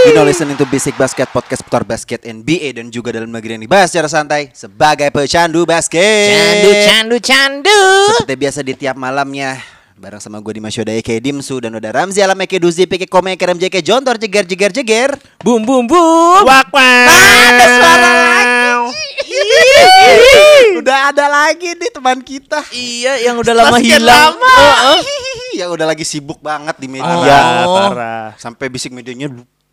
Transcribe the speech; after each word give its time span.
You 0.00 0.16
know 0.16 0.24
listening 0.24 0.56
to 0.56 0.64
Basic 0.64 0.96
Basket 0.96 1.28
Podcast 1.28 1.60
putar 1.60 1.84
basket 1.84 2.24
NBA 2.24 2.72
dan 2.72 2.88
juga 2.88 3.12
dalam 3.12 3.28
negeri 3.28 3.60
yang 3.60 3.64
dibahas 3.68 3.92
secara 3.92 4.08
santai 4.08 4.48
sebagai 4.56 5.12
pecandu 5.12 5.68
basket. 5.68 6.32
Candu, 6.32 6.70
candu, 6.88 7.16
candu. 7.20 7.82
Seperti 8.16 8.36
biasa 8.40 8.64
di 8.64 8.72
tiap 8.80 8.96
malamnya 8.96 9.60
bareng 10.00 10.16
sama 10.16 10.40
gue 10.40 10.56
di 10.56 10.64
Masyoda 10.64 10.96
Eke 10.96 11.20
Dimsu 11.20 11.60
dan 11.60 11.76
udah 11.76 11.92
Ramzi 11.92 12.24
Alam 12.24 12.40
Eke 12.40 12.56
Duzi 12.56 12.88
Pike 12.88 13.12
Kome 13.12 13.36
Eke 13.36 13.44
Ram 13.44 13.60
JK 13.60 13.84
Jontor 13.84 14.16
Jeger 14.16 14.48
Jeger 14.48 14.72
Jeger. 14.72 15.10
Bum, 15.44 15.60
bum, 15.68 15.84
bum. 15.84 16.48
Wak 16.48 16.72
wak. 16.72 17.06
Ada 17.52 17.66
suara 17.68 18.10
lagi. 18.24 18.88
udah 20.80 20.98
ada 21.12 21.24
lagi 21.28 21.76
nih 21.76 21.90
teman 21.92 22.24
kita. 22.24 22.64
Iya, 22.72 23.28
yang 23.28 23.36
udah 23.36 23.52
lama 23.52 23.76
Basket 23.76 24.00
hilang. 24.00 24.32
lama. 24.32 24.54
Oh, 24.56 24.96
oh. 24.96 25.00
yang 25.60 25.68
udah 25.76 25.84
lagi 25.92 26.08
sibuk 26.08 26.40
banget 26.40 26.80
di 26.80 26.88
media. 26.88 27.68
Oh. 27.68 27.92
parah. 27.92 28.32
Sampai 28.40 28.72
bisik 28.72 28.96
medianya 28.96 29.28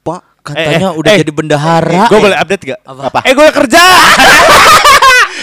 lupa. 0.08 0.24
Katanya 0.40 0.96
Eh, 0.96 1.00
udah 1.04 1.12
eh, 1.12 1.20
jadi 1.28 1.32
bendahara. 1.36 2.04
Gue 2.08 2.20
boleh 2.24 2.38
update 2.40 2.64
gak? 2.64 2.80
Apa? 2.88 3.20
Eh 3.28 3.34
gue 3.36 3.48
kerja. 3.52 3.84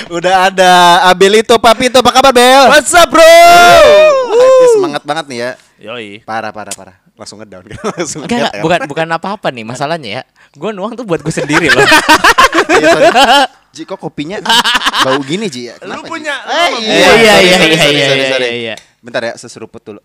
Udah 0.05 0.53
ada 0.53 0.73
Abelito 1.09 1.57
Papito 1.57 2.01
apa 2.05 2.13
kabar 2.13 2.33
Bel? 2.33 2.69
What's 2.69 2.93
up 2.93 3.09
bro? 3.09 3.25
Hati 3.25 4.67
semangat 4.77 5.03
banget 5.05 5.25
nih 5.29 5.39
ya. 5.41 5.51
Yoi. 5.81 6.09
Parah 6.25 6.53
parah 6.53 6.73
parah. 6.73 6.97
Langsung 7.17 7.41
ngedown. 7.41 7.65
Langsung 7.97 8.25
Enggak, 8.25 8.53
nge-down. 8.53 8.65
bukan 8.65 8.81
bukan 8.89 9.07
apa-apa 9.13 9.49
nih 9.53 9.65
masalahnya 9.65 10.11
ya. 10.21 10.23
Gue 10.57 10.73
nuang 10.73 10.93
tuh 10.97 11.05
buat 11.05 11.21
gue 11.21 11.33
sendiri 11.33 11.69
loh. 11.69 11.85
Iya. 12.65 13.45
Ji 13.75 13.83
kok 13.85 13.99
kopinya 13.99 14.39
bau 15.05 15.19
gini 15.21 15.51
Ji 15.51 15.69
ya? 15.69 15.75
Lu 15.83 15.91
Kenapa, 16.01 16.07
Ji? 16.07 16.11
punya. 16.17 16.35
Eh, 16.47 16.69
lu 16.71 16.79
iya, 16.81 16.95
iya, 16.97 17.05
sorry, 17.05 17.21
iya, 17.21 17.35
sorry, 17.35 17.45
iya, 17.45 17.77
sorry, 17.77 17.93
iya, 17.93 18.07
sorry, 18.09 18.23
iya, 18.23 18.31
sorry. 18.31 18.49
iya. 18.55 18.75
Bentar 19.05 19.21
ya, 19.21 19.35
seseruput 19.37 19.85
dulu. 19.85 20.01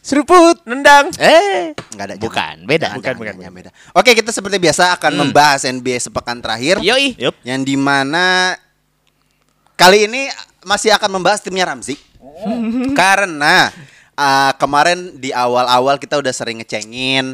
Seruput. 0.00 0.56
Nendang. 0.64 1.12
Eh, 1.20 1.76
Enggak 1.92 2.06
ada. 2.08 2.14
Bukan, 2.16 2.56
jangan. 2.56 2.64
beda. 2.64 2.86
Bukan, 2.88 3.02
jangan, 3.04 3.16
bukan, 3.20 3.34
jangan, 3.36 3.54
beda. 3.54 3.70
Oke, 3.92 4.10
kita 4.16 4.32
seperti 4.32 4.56
biasa 4.56 4.96
akan 4.96 5.12
Hmm. 5.12 5.20
membahas 5.22 5.60
NBA 5.62 6.00
sepekan 6.00 6.40
terakhir. 6.40 6.80
yoi. 6.80 7.20
Yup. 7.20 7.36
Yang 7.44 7.60
di 7.68 7.76
mana 7.76 8.56
kali 9.76 10.08
ini 10.08 10.32
masih 10.62 10.88
akan 10.90 11.20
membahas 11.20 11.44
timnya 11.44 11.68
Ramzi. 11.68 12.00
Karena 12.96 13.68
uh, 14.16 14.52
kemarin 14.56 15.16
di 15.16 15.32
awal-awal 15.32 15.96
kita 15.96 16.16
udah 16.16 16.32
sering 16.32 16.60
ngecengin, 16.60 17.24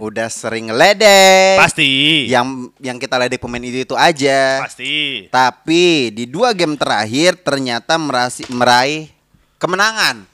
udah 0.00 0.28
sering 0.28 0.68
ngeledek. 0.68 1.56
Pasti. 1.56 2.28
Yang 2.28 2.76
yang 2.76 2.96
kita 2.96 3.16
ledek 3.16 3.40
pemain 3.40 3.60
itu 3.60 3.84
itu 3.84 3.96
aja. 3.96 4.68
Pasti. 4.68 5.26
Tapi 5.28 6.12
di 6.12 6.28
dua 6.28 6.52
game 6.52 6.76
terakhir 6.76 7.40
ternyata 7.40 7.96
merasi, 7.96 8.44
meraih 8.52 9.08
kemenangan. 9.56 10.28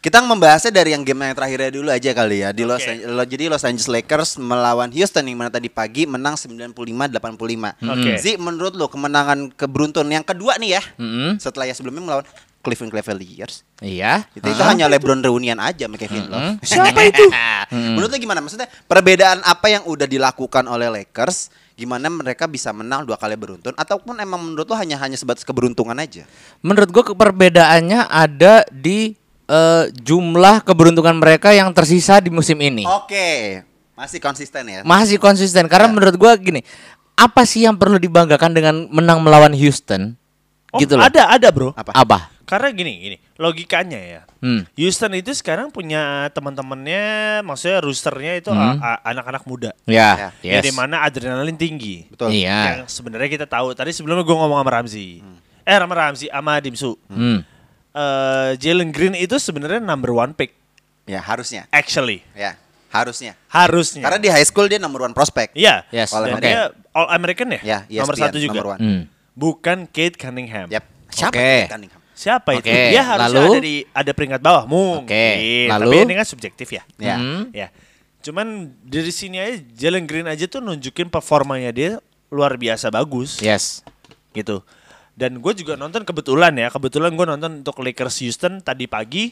Kita 0.00 0.24
membahasnya 0.24 0.72
dari 0.72 0.96
yang 0.96 1.04
game 1.04 1.28
yang 1.28 1.36
terakhirnya 1.36 1.76
dulu 1.76 1.92
aja 1.92 2.16
kali 2.16 2.40
ya. 2.40 2.56
Di 2.56 2.64
Los 2.64 2.80
Oke. 2.80 3.04
An- 3.04 3.28
jadi 3.28 3.52
Los 3.52 3.68
Angeles 3.68 3.84
Lakers 3.84 4.40
melawan 4.40 4.88
Houston 4.96 5.28
yang 5.28 5.36
mana 5.36 5.52
tadi 5.52 5.68
pagi 5.68 6.08
menang 6.08 6.40
95-85. 6.40 6.72
Oke. 7.84 8.10
Zi, 8.16 8.40
menurut 8.40 8.72
lo 8.80 8.88
kemenangan 8.88 9.52
keberuntun 9.52 10.08
yang 10.08 10.24
kedua 10.24 10.56
nih 10.56 10.80
ya. 10.80 10.82
Mm-mm. 10.96 11.36
Setelah 11.36 11.68
ya 11.68 11.76
sebelumnya 11.76 12.00
melawan 12.00 12.24
Cleveland 12.64 12.92
Cavaliers. 12.96 13.60
Iya. 13.84 14.24
Itu, 14.32 14.48
itu 14.48 14.62
hanya 14.64 14.88
LeBron 14.88 15.20
reunian 15.20 15.60
aja 15.60 15.84
sama 15.84 16.00
Kevin 16.00 16.32
Love. 16.32 16.48
Mm-mm. 16.56 16.64
Siapa 16.68 17.00
itu? 17.04 17.24
Mm. 17.68 18.00
Menurut 18.00 18.08
lo 18.08 18.16
gimana? 18.16 18.40
Maksudnya 18.40 18.72
perbedaan 18.88 19.44
apa 19.44 19.68
yang 19.68 19.84
udah 19.84 20.08
dilakukan 20.08 20.64
oleh 20.64 20.88
Lakers? 20.88 21.52
Gimana 21.76 22.12
mereka 22.12 22.44
bisa 22.44 22.72
menang 22.76 23.08
dua 23.08 23.16
kali 23.16 23.36
beruntun? 23.36 23.72
Ataupun 23.76 24.16
emang 24.20 24.40
menurut 24.40 24.64
lo 24.64 24.76
hanya 24.76 25.00
hanya 25.00 25.16
sebatas 25.16 25.44
keberuntungan 25.44 25.96
aja? 25.96 26.28
Menurut 26.60 26.88
gue 26.88 27.04
perbedaannya 27.16 28.08
ada 28.08 28.68
di 28.68 29.19
eh, 29.50 29.84
jumlah 29.98 30.62
keberuntungan 30.62 31.18
mereka 31.18 31.50
yang 31.50 31.74
tersisa 31.74 32.22
di 32.22 32.30
musim 32.30 32.54
ini. 32.62 32.86
Oke, 32.86 33.60
masih 33.98 34.22
konsisten 34.22 34.62
ya. 34.64 34.80
Masih 34.86 35.18
konsisten 35.18 35.66
karena 35.66 35.90
Ya. 35.90 35.92
menurut 35.92 36.14
gua 36.14 36.38
gini, 36.38 36.62
apa 37.18 37.42
sih 37.42 37.66
yang 37.66 37.74
perlu 37.74 37.98
dibanggakan 37.98 38.54
dengan 38.54 38.74
menang 38.88 39.18
melawan 39.18 39.50
Houston? 39.52 40.14
Oh, 40.70 40.78
gitu 40.78 40.94
loh. 40.94 41.02
Ada 41.02 41.34
ada 41.34 41.48
bro. 41.50 41.74
Apa? 41.74 41.90
Apa? 41.90 42.18
Karena 42.46 42.70
gini 42.70 42.92
gini 42.98 43.16
logikanya 43.38 43.98
ya. 43.98 44.20
Hmm. 44.42 44.66
Houston 44.74 45.14
itu 45.14 45.30
sekarang 45.34 45.70
punya 45.70 46.30
teman-temannya, 46.34 47.42
maksudnya 47.42 47.78
roosternya 47.78 48.38
itu 48.38 48.50
Hmm. 48.50 48.78
anak-anak 49.02 49.42
muda. 49.46 49.70
Ya, 49.86 50.34
Yang 50.42 50.58
yes. 50.58 50.64
di 50.66 50.72
mana 50.74 51.02
adrenalin 51.02 51.54
tinggi. 51.54 52.10
Betul. 52.10 52.34
Iya. 52.34 52.82
Yang 52.82 52.90
sebenarnya 52.90 53.30
kita 53.30 53.46
tahu. 53.46 53.70
Tadi 53.74 53.90
sebelumnya 53.90 54.26
gue 54.26 54.34
ngomong 54.34 54.62
sama 54.62 54.70
Ramzi. 54.70 55.22
Eh 55.62 55.76
sama 55.78 55.94
Ramzi 55.94 56.26
sama 56.26 56.52
Dimsu. 56.58 56.98
Hmm. 57.06 57.42
Eh, 57.90 58.50
Jalen 58.56 58.90
Green 58.90 59.14
itu 59.14 59.34
sebenarnya 59.36 59.78
number 59.78 60.10
one 60.10 60.30
pick 60.30 60.54
Ya 61.04 61.18
harusnya. 61.18 61.66
actually 61.68 62.22
Ya 62.32 62.54
harusnya. 62.88 63.34
harusnya. 63.46 64.02
Karena 64.02 64.18
di 64.18 64.30
high 64.30 64.46
school 64.46 64.66
dia 64.66 64.78
number 64.78 65.02
one 65.02 65.10
prospect. 65.10 65.54
Iya. 65.54 65.82
Yes, 65.90 66.10
Dan 66.10 66.34
oke. 66.34 66.42
dia 66.42 66.70
All 66.90 67.06
American 67.10 67.50
ya? 67.50 67.60
Ya, 67.62 67.78
ESPN, 67.86 68.02
nomor 68.02 68.14
satu 68.16 68.38
juga. 68.38 68.50
Number 68.54 68.70
one. 68.74 68.80
Hmm. 68.80 69.02
Bukan 69.32 69.78
Kate 69.86 70.14
Cunningham. 70.14 70.66
Yap. 70.68 70.84
Siapa 71.10 71.34
Oke. 71.34 71.42
itu 71.42 71.70
Cunningham? 71.70 72.00
Siapa 72.12 72.50
itu? 72.52 72.66
Oke, 72.66 72.80
Dia 72.92 73.02
harusnya 73.02 73.30
lalu? 73.32 73.46
ada 73.48 73.60
di 73.60 73.76
ada 73.88 74.10
peringkat 74.12 74.40
bawah 74.40 74.64
mungkin. 74.66 75.06
Oke, 75.08 75.26
Tapi 75.66 75.82
lalu? 75.86 75.98
ini 76.04 76.14
kan 76.14 76.26
subjektif 76.26 76.68
ya. 76.68 76.82
Ya. 76.96 77.16
Hmm. 77.16 77.48
Ya. 77.50 77.68
Cuman 78.20 78.46
dari 78.80 79.08
sini 79.08 79.38
aja 79.38 79.56
Jalen 79.72 80.04
Green 80.04 80.26
aja 80.26 80.44
tuh 80.44 80.60
nunjukin 80.60 81.08
performanya 81.08 81.70
dia 81.70 81.98
luar 82.28 82.54
biasa 82.54 82.86
bagus 82.88 83.40
Yes. 83.40 83.80
gitu. 84.30 84.60
Dan 85.20 85.38
gue 85.38 85.52
juga 85.52 85.76
nonton 85.76 86.00
kebetulan 86.02 86.56
ya, 86.56 86.72
kebetulan 86.72 87.12
gue 87.12 87.26
nonton 87.28 87.60
untuk 87.60 87.76
Lakers 87.76 88.24
Houston 88.24 88.64
tadi 88.64 88.88
pagi 88.88 89.28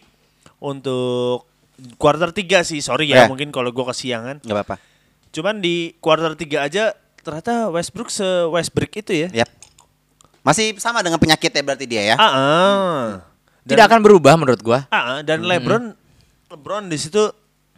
untuk 0.60 1.48
quarter 1.96 2.28
3 2.28 2.60
sih, 2.60 2.78
sorry 2.78 3.08
ya, 3.08 3.24
Ya. 3.24 3.26
mungkin 3.26 3.48
kalau 3.48 3.72
gue 3.72 3.80
kesiangan. 3.82 4.44
Gak 4.44 4.52
apa-apa. 4.52 4.76
Cuman 5.30 5.58
di 5.58 5.96
quarter 5.96 6.34
3 6.34 6.60
aja 6.60 6.92
ternyata 7.18 7.68
Westbrook 7.68 8.08
se 8.08 8.24
Westbrook 8.46 8.92
itu 8.94 9.12
ya. 9.14 9.28
Yap. 9.34 9.48
Masih 10.40 10.76
sama 10.76 11.00
dengan 11.00 11.16
penyakit 11.16 11.48
ya 11.48 11.62
berarti 11.62 11.84
dia 11.84 12.02
ya. 12.12 12.16
Ah, 12.16 12.28
ah. 12.28 13.04
Dan- 13.64 13.76
Tidak 13.76 13.84
akan 13.84 14.00
berubah 14.00 14.36
menurut 14.36 14.60
gua. 14.60 14.88
Ah, 14.88 14.96
ah, 14.96 15.18
dan 15.20 15.44
LeBron 15.44 15.92
LeBron 16.48 16.88
di 16.88 16.96
situ 16.96 17.28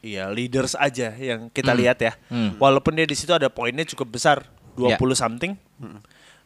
ya 0.01 0.31
leaders 0.31 0.73
aja 0.75 1.11
yang 1.13 1.47
kita 1.49 1.75
lihat 1.75 1.99
ya. 1.99 2.15
Hmm. 2.27 2.55
Walaupun 2.57 2.95
dia 2.95 3.05
di 3.05 3.15
situ 3.15 3.31
ada 3.31 3.51
poinnya 3.51 3.83
cukup 3.85 4.15
besar, 4.15 4.47
20 4.75 4.97
something. 5.13 5.59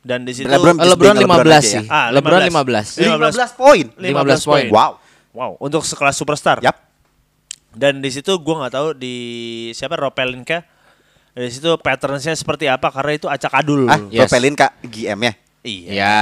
Dan 0.05 0.23
di 0.23 0.37
situ 0.37 0.45
LeBron- 0.47 0.77
LeBron 0.77 1.17
LeBron 1.17 1.17
15 1.19 1.49
aja 1.49 1.59
ya. 1.59 1.81
sih. 1.81 1.85
Ah, 1.89 2.13
LeBron 2.13 2.45
15. 2.45 3.01
15. 3.01 3.01
15 3.01 3.57
poin. 3.57 3.85
15 3.97 4.45
poin. 4.45 4.67
Wow. 4.69 4.93
Wow, 5.33 5.51
untuk 5.59 5.83
sekelas 5.83 6.15
superstar. 6.15 6.61
Yap. 6.61 6.77
Dan 7.73 7.99
di 7.99 8.07
situ 8.07 8.31
gua 8.39 8.63
nggak 8.63 8.73
tahu 8.73 8.89
di 8.93 9.17
siapa 9.73 9.97
Ropelinka. 9.97 10.63
Di 11.33 11.51
situ 11.51 11.67
patternsnya 11.75 12.31
seperti 12.33 12.71
apa 12.71 12.87
karena 12.89 13.13
itu 13.13 13.27
acak 13.27 13.51
adul. 13.51 13.91
Ah, 13.91 13.99
Yes. 14.07 14.23
propelin 14.23 14.55
Kak 14.55 14.79
GM 14.85 15.19
ya. 15.19 15.33
Iya. 15.65 15.91
Ya, 15.91 16.17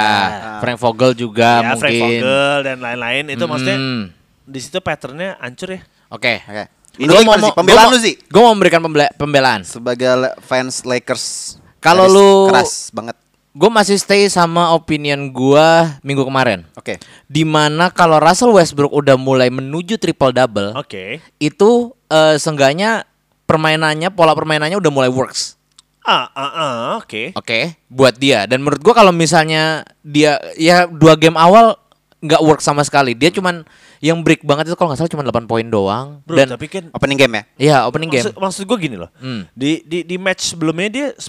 Frank 0.62 0.78
Vogel 0.78 1.12
juga 1.12 1.60
Ya, 1.60 1.74
Frank 1.74 1.92
mungkin. 1.92 2.22
Vogel 2.22 2.56
dan 2.62 2.76
lain-lain 2.78 3.24
itu 3.28 3.44
maksudnya 3.44 3.76
Hmm. 3.76 4.02
di 4.40 4.60
situ 4.62 4.78
patternnya 4.78 5.36
hancur 5.36 5.68
ya. 5.68 5.80
Oke. 6.08 6.40
Oke. 6.40 6.64
Ini 6.94 7.08
Gua 7.08 7.20
gimana 7.20 7.42
sih? 7.42 7.52
Pembelaan 7.52 7.86
lu 7.88 7.98
sih? 7.98 8.14
Gue 8.22 8.38
mau 8.38 8.52
memberikan 8.52 8.80
pembela- 8.80 9.12
pembelaan. 9.12 9.60
Sebagai 9.62 10.08
fans 10.40 10.84
Lakers 10.84 11.56
Kalau 11.78 12.04
lu- 12.06 12.48
keras 12.48 12.88
banget. 12.88 13.16
Gue 13.52 13.68
masih 13.68 14.00
stay 14.00 14.32
sama 14.32 14.72
opinion 14.72 15.28
gua 15.28 16.00
minggu 16.00 16.24
kemarin. 16.24 16.64
Oke. 16.72 16.96
Di 17.28 17.44
mana 17.44 17.92
kalau 17.92 18.16
Russell 18.16 18.56
Westbrook 18.56 18.88
udah 18.88 19.20
mulai 19.20 19.52
menuju 19.52 20.00
triple 20.00 20.32
double, 20.32 20.72
Oke. 20.72 21.20
itu 21.36 21.92
eh, 22.08 22.40
seenggaknya 22.40 23.04
permainannya, 23.44 24.08
pola 24.08 24.32
permainannya 24.32 24.80
udah 24.80 24.92
mulai 24.92 25.12
works. 25.12 25.60
Ah, 26.02 26.26
ah, 26.34 26.50
ah, 26.50 26.74
oke. 26.98 27.30
Oke, 27.38 27.78
buat 27.86 28.18
dia. 28.18 28.48
Dan 28.50 28.64
menurut 28.66 28.82
gua 28.82 28.94
kalau 28.96 29.14
misalnya 29.14 29.86
dia 30.02 30.40
ya 30.58 30.90
dua 30.90 31.14
game 31.14 31.38
awal 31.38 31.78
nggak 32.22 32.42
work 32.42 32.58
sama 32.64 32.82
sekali. 32.82 33.14
Dia 33.14 33.30
cuman 33.34 33.66
yang 34.02 34.22
break 34.22 34.42
banget 34.42 34.70
itu 34.70 34.74
kalau 34.78 34.90
nggak 34.90 34.98
salah 34.98 35.12
cuma 35.12 35.26
8 35.26 35.46
poin 35.46 35.66
doang. 35.66 36.22
Bro, 36.26 36.38
Dan 36.38 36.46
tapi 36.54 36.66
kan 36.66 36.90
Opening 36.94 37.18
game 37.18 37.34
ya. 37.34 37.42
Iya, 37.58 37.76
opening 37.86 38.10
game. 38.10 38.22
maksud, 38.26 38.34
maksud 38.38 38.62
gue 38.66 38.78
gini 38.78 38.96
loh. 38.98 39.10
Hmm. 39.18 39.46
Di 39.54 39.82
di 39.86 40.02
di 40.02 40.16
match 40.18 40.54
sebelumnya 40.54 40.88
dia 40.90 41.06
10 41.18 41.28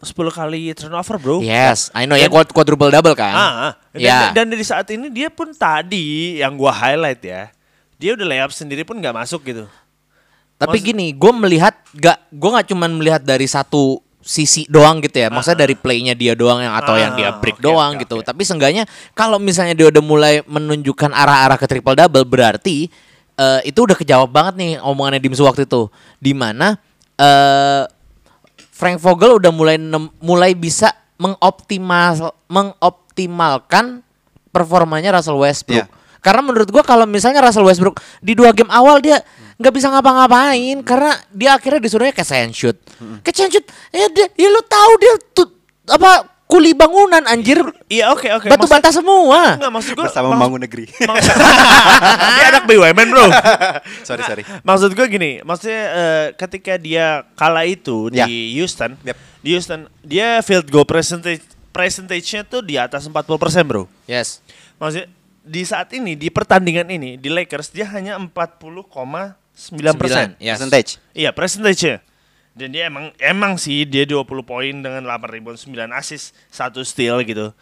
10 0.00 0.12
kali 0.30 0.72
turnover, 0.72 1.16
Bro. 1.16 1.36
Yes, 1.40 1.92
I 1.92 2.04
know 2.04 2.14
ya 2.14 2.26
Dan- 2.26 2.32
quad- 2.32 2.52
quadruple 2.52 2.88
double 2.88 3.12
kan. 3.12 3.30
Ah, 3.30 3.40
ah. 3.40 3.72
dan, 3.90 4.00
Ya. 4.00 4.18
dan 4.32 4.48
dari 4.48 4.64
saat 4.64 4.88
ini 4.88 5.08
dia 5.08 5.28
pun 5.28 5.50
tadi 5.50 6.38
yang 6.38 6.54
gua 6.54 6.72
highlight 6.72 7.20
ya, 7.20 7.52
dia 7.94 8.10
udah 8.12 8.24
layup 8.24 8.50
sendiri 8.50 8.80
pun 8.80 8.96
nggak 8.96 9.12
masuk 9.14 9.44
gitu. 9.44 9.64
Tapi 10.56 10.76
Maksud- 10.76 10.88
gini, 10.88 11.06
gue 11.10 11.32
melihat 11.34 11.72
gak, 11.90 12.20
gue 12.28 12.50
nggak 12.50 12.68
cuman 12.68 12.90
melihat 12.92 13.20
dari 13.20 13.44
satu 13.44 13.96
sisi 14.20 14.68
doang 14.68 15.00
gitu 15.00 15.16
ya. 15.16 15.28
Maksudnya 15.28 15.64
dari 15.64 15.72
playnya 15.72 16.12
dia 16.12 16.36
doang 16.36 16.60
yang 16.60 16.72
atau 16.74 16.92
Ah, 16.92 17.00
yang 17.00 17.12
dia 17.16 17.32
break 17.34 17.56
oke, 17.56 17.64
doang 17.64 17.96
oke, 17.96 18.04
gitu. 18.04 18.20
Tapi 18.20 18.44
seenggaknya 18.44 18.84
kalau 19.10 19.40
misalnya 19.40 19.72
dia 19.72 19.88
udah 19.88 20.00
mulai 20.00 20.44
menunjukkan 20.44 21.08
arah-arah 21.10 21.56
ke 21.56 21.64
triple 21.64 21.96
double 21.96 22.24
berarti 22.26 22.92
eh, 23.34 23.60
itu 23.64 23.80
udah 23.80 23.96
kejawab 23.96 24.28
banget 24.28 24.54
nih 24.54 24.70
omongannya 24.78 25.16
Dimsu 25.16 25.40
waktu 25.42 25.64
itu. 25.64 25.88
Di 26.16 26.32
mana 26.32 26.76
eh 27.16 27.88
Frank 28.80 28.96
Vogel 28.96 29.36
udah 29.36 29.52
mulai 29.52 29.76
nem- 29.76 30.08
mulai 30.24 30.56
bisa 30.56 30.88
mengoptimal 31.20 32.32
mengoptimalkan 32.48 34.00
performanya 34.48 35.20
Russell 35.20 35.36
Westbrook. 35.36 35.84
Iya. 35.84 35.92
Karena 36.24 36.40
menurut 36.40 36.68
gua 36.72 36.80
kalau 36.80 37.04
misalnya 37.04 37.44
Russell 37.44 37.68
Westbrook 37.68 38.00
di 38.24 38.32
dua 38.32 38.56
game 38.56 38.72
awal 38.72 39.04
dia 39.04 39.20
nggak 39.60 39.72
bisa 39.76 39.92
ngapa-ngapain 39.92 40.80
karena 40.80 41.12
dia 41.28 41.60
akhirnya 41.60 41.84
disuruhnya 41.84 42.16
ke 42.16 42.24
sand 42.24 42.56
shoot. 42.56 42.76
Ke 43.20 43.28
sand 43.36 43.52
shoot, 43.52 43.68
ya, 43.92 44.08
dia, 44.08 44.32
ya 44.32 44.48
lu 44.48 44.64
tahu 44.64 44.92
dia 44.96 45.12
tuh 45.36 45.48
apa 45.84 46.24
kuli 46.50 46.74
bangunan 46.74 47.22
anjir. 47.24 47.62
Iya, 47.86 48.10
oke 48.10 48.26
oke. 48.28 48.46
Batu 48.46 48.66
Maksud- 48.66 48.74
bata 48.74 48.90
semua. 48.90 49.54
Enggak 49.54 49.70
maksud 49.70 49.92
gua 49.94 50.04
bersama 50.04 50.26
maksud- 50.26 50.34
membangun 50.36 50.60
negeri. 50.60 50.84
maksud- 51.08 51.38
dia 52.30 52.44
anak 52.50 52.64
BUMN, 52.66 53.08
Bro. 53.08 53.26
sorry 54.08 54.22
sorry. 54.22 54.42
Maksud 54.60 54.90
gue 54.92 55.06
gini, 55.06 55.30
maksudnya 55.40 55.82
eh, 55.88 56.26
ketika 56.34 56.74
dia 56.74 57.22
kala 57.32 57.62
itu 57.62 58.10
Ya. 58.10 58.26
di 58.26 58.52
Houston, 58.54 58.98
Yep. 59.00 59.16
di 59.38 59.48
Houston 59.50 59.80
dia 60.02 60.42
field 60.42 60.66
goal 60.66 60.84
percentage 60.84 61.40
percentage-nya 61.70 62.42
tuh 62.42 62.60
di 62.60 62.74
atas 62.74 63.06
40%, 63.06 63.30
Bro. 63.62 63.86
Yes. 64.04 64.42
Maksudnya 64.76 65.06
di 65.40 65.62
saat 65.62 65.88
ini 65.92 66.12
di 66.12 66.28
pertandingan 66.28 66.90
ini 66.90 67.14
di 67.14 67.30
Lakers 67.30 67.70
dia 67.70 67.86
hanya 67.86 68.18
40,9 68.18 69.38
persen. 69.94 70.34
Yes. 70.36 70.58
Percentage. 70.58 70.90
Iya, 71.12 71.30
percentage-nya. 71.30 72.02
Dan 72.50 72.74
dia 72.74 72.90
emang 72.90 73.14
emang 73.16 73.54
sih 73.56 73.86
dia 73.86 74.02
20 74.04 74.26
poin 74.42 74.74
dengan 74.74 75.00
8 75.02 75.30
rebound 75.30 75.58
9 75.58 75.70
assist, 75.94 76.34
satu 76.50 76.82
steal 76.82 77.22
gitu. 77.22 77.54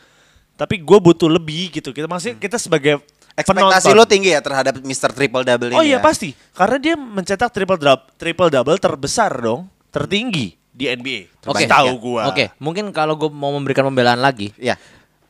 Tapi 0.58 0.80
gue 0.82 0.98
butuh 0.98 1.30
lebih 1.30 1.70
gitu. 1.70 1.92
Kita 1.92 2.08
maksudnya 2.10 2.40
kita 2.40 2.58
sebagai 2.58 2.98
Ekspektasi 3.38 3.94
penonton. 3.94 3.94
lo 3.94 4.04
tinggi 4.10 4.34
ya 4.34 4.42
terhadap 4.42 4.82
Mr. 4.82 5.14
Triple 5.14 5.46
Double 5.46 5.70
ini. 5.70 5.78
Oh 5.78 5.84
iya 5.86 5.98
ya? 5.98 6.02
pasti, 6.02 6.34
karena 6.58 6.76
dia 6.82 6.94
mencetak 6.98 7.54
triple 7.54 7.78
double 7.78 8.02
triple 8.18 8.50
double 8.50 8.78
terbesar 8.82 9.30
dong, 9.30 9.70
tertinggi 9.94 10.58
di 10.74 10.90
NBA. 10.90 11.46
Oke. 11.46 11.62
tahu 11.70 11.86
ya. 11.86 11.94
gua. 11.94 12.22
Oke, 12.34 12.50
mungkin 12.58 12.90
kalau 12.90 13.14
gue 13.14 13.30
mau 13.30 13.54
memberikan 13.54 13.86
pembelaan 13.86 14.18
lagi, 14.18 14.50
Iya. 14.58 14.74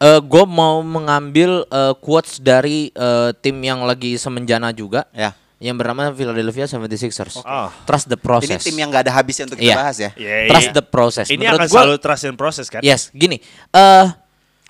eh 0.00 0.20
gue 0.24 0.44
mau 0.48 0.80
mengambil 0.80 1.68
eh, 1.68 1.92
quotes 2.00 2.40
dari 2.40 2.88
eh, 2.92 3.30
tim 3.44 3.60
yang 3.60 3.84
lagi 3.84 4.16
semenjana 4.16 4.72
juga, 4.72 5.04
Ya. 5.12 5.36
Yang 5.58 5.74
bernama 5.74 6.14
Philadelphia 6.14 6.64
76ers. 6.64 7.42
Oh. 7.42 7.68
Trust 7.82 8.06
the 8.06 8.14
Ini 8.14 8.22
process. 8.22 8.62
tim 8.62 8.78
yang 8.78 8.88
gak 8.88 9.10
ada 9.10 9.12
habisnya 9.12 9.44
untuk 9.44 9.58
kita 9.58 9.70
Iya. 9.70 9.76
bahas 9.76 9.96
ya. 9.98 10.10
Iya, 10.14 10.34
Trust 10.46 10.70
iya. 10.70 10.74
the 10.74 10.84
process. 10.84 11.26
Ini 11.26 11.38
Menurut 11.40 11.58
akan 11.58 11.66
gua- 11.66 11.82
selalu 11.82 11.96
trust 11.98 12.22
and 12.24 12.38
process 12.38 12.66
kan? 12.68 12.80
Yes, 12.80 13.10
gini. 13.10 13.42
Eh 13.68 14.06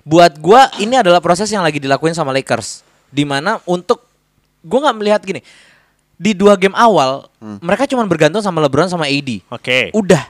buat 0.01 0.41
gua 0.41 0.65
ini 0.77 0.97
adalah 0.97 1.21
proses 1.21 1.45
yang 1.47 1.61
lagi 1.61 1.77
dilakuin 1.77 2.13
sama 2.13 2.33
Lakers. 2.33 2.81
Di 3.07 3.21
mana 3.21 3.61
untuk 3.63 4.01
gua 4.59 4.89
nggak 4.89 4.97
melihat 4.97 5.21
gini. 5.21 5.45
Di 6.17 6.33
dua 6.33 6.57
game 6.57 6.73
awal 6.73 7.29
mereka 7.61 7.85
cuma 7.85 8.03
bergantung 8.03 8.41
sama 8.41 8.59
LeBron 8.59 8.89
sama 8.89 9.05
AD. 9.05 9.45
Oke. 9.47 9.93
Udah 9.93 10.25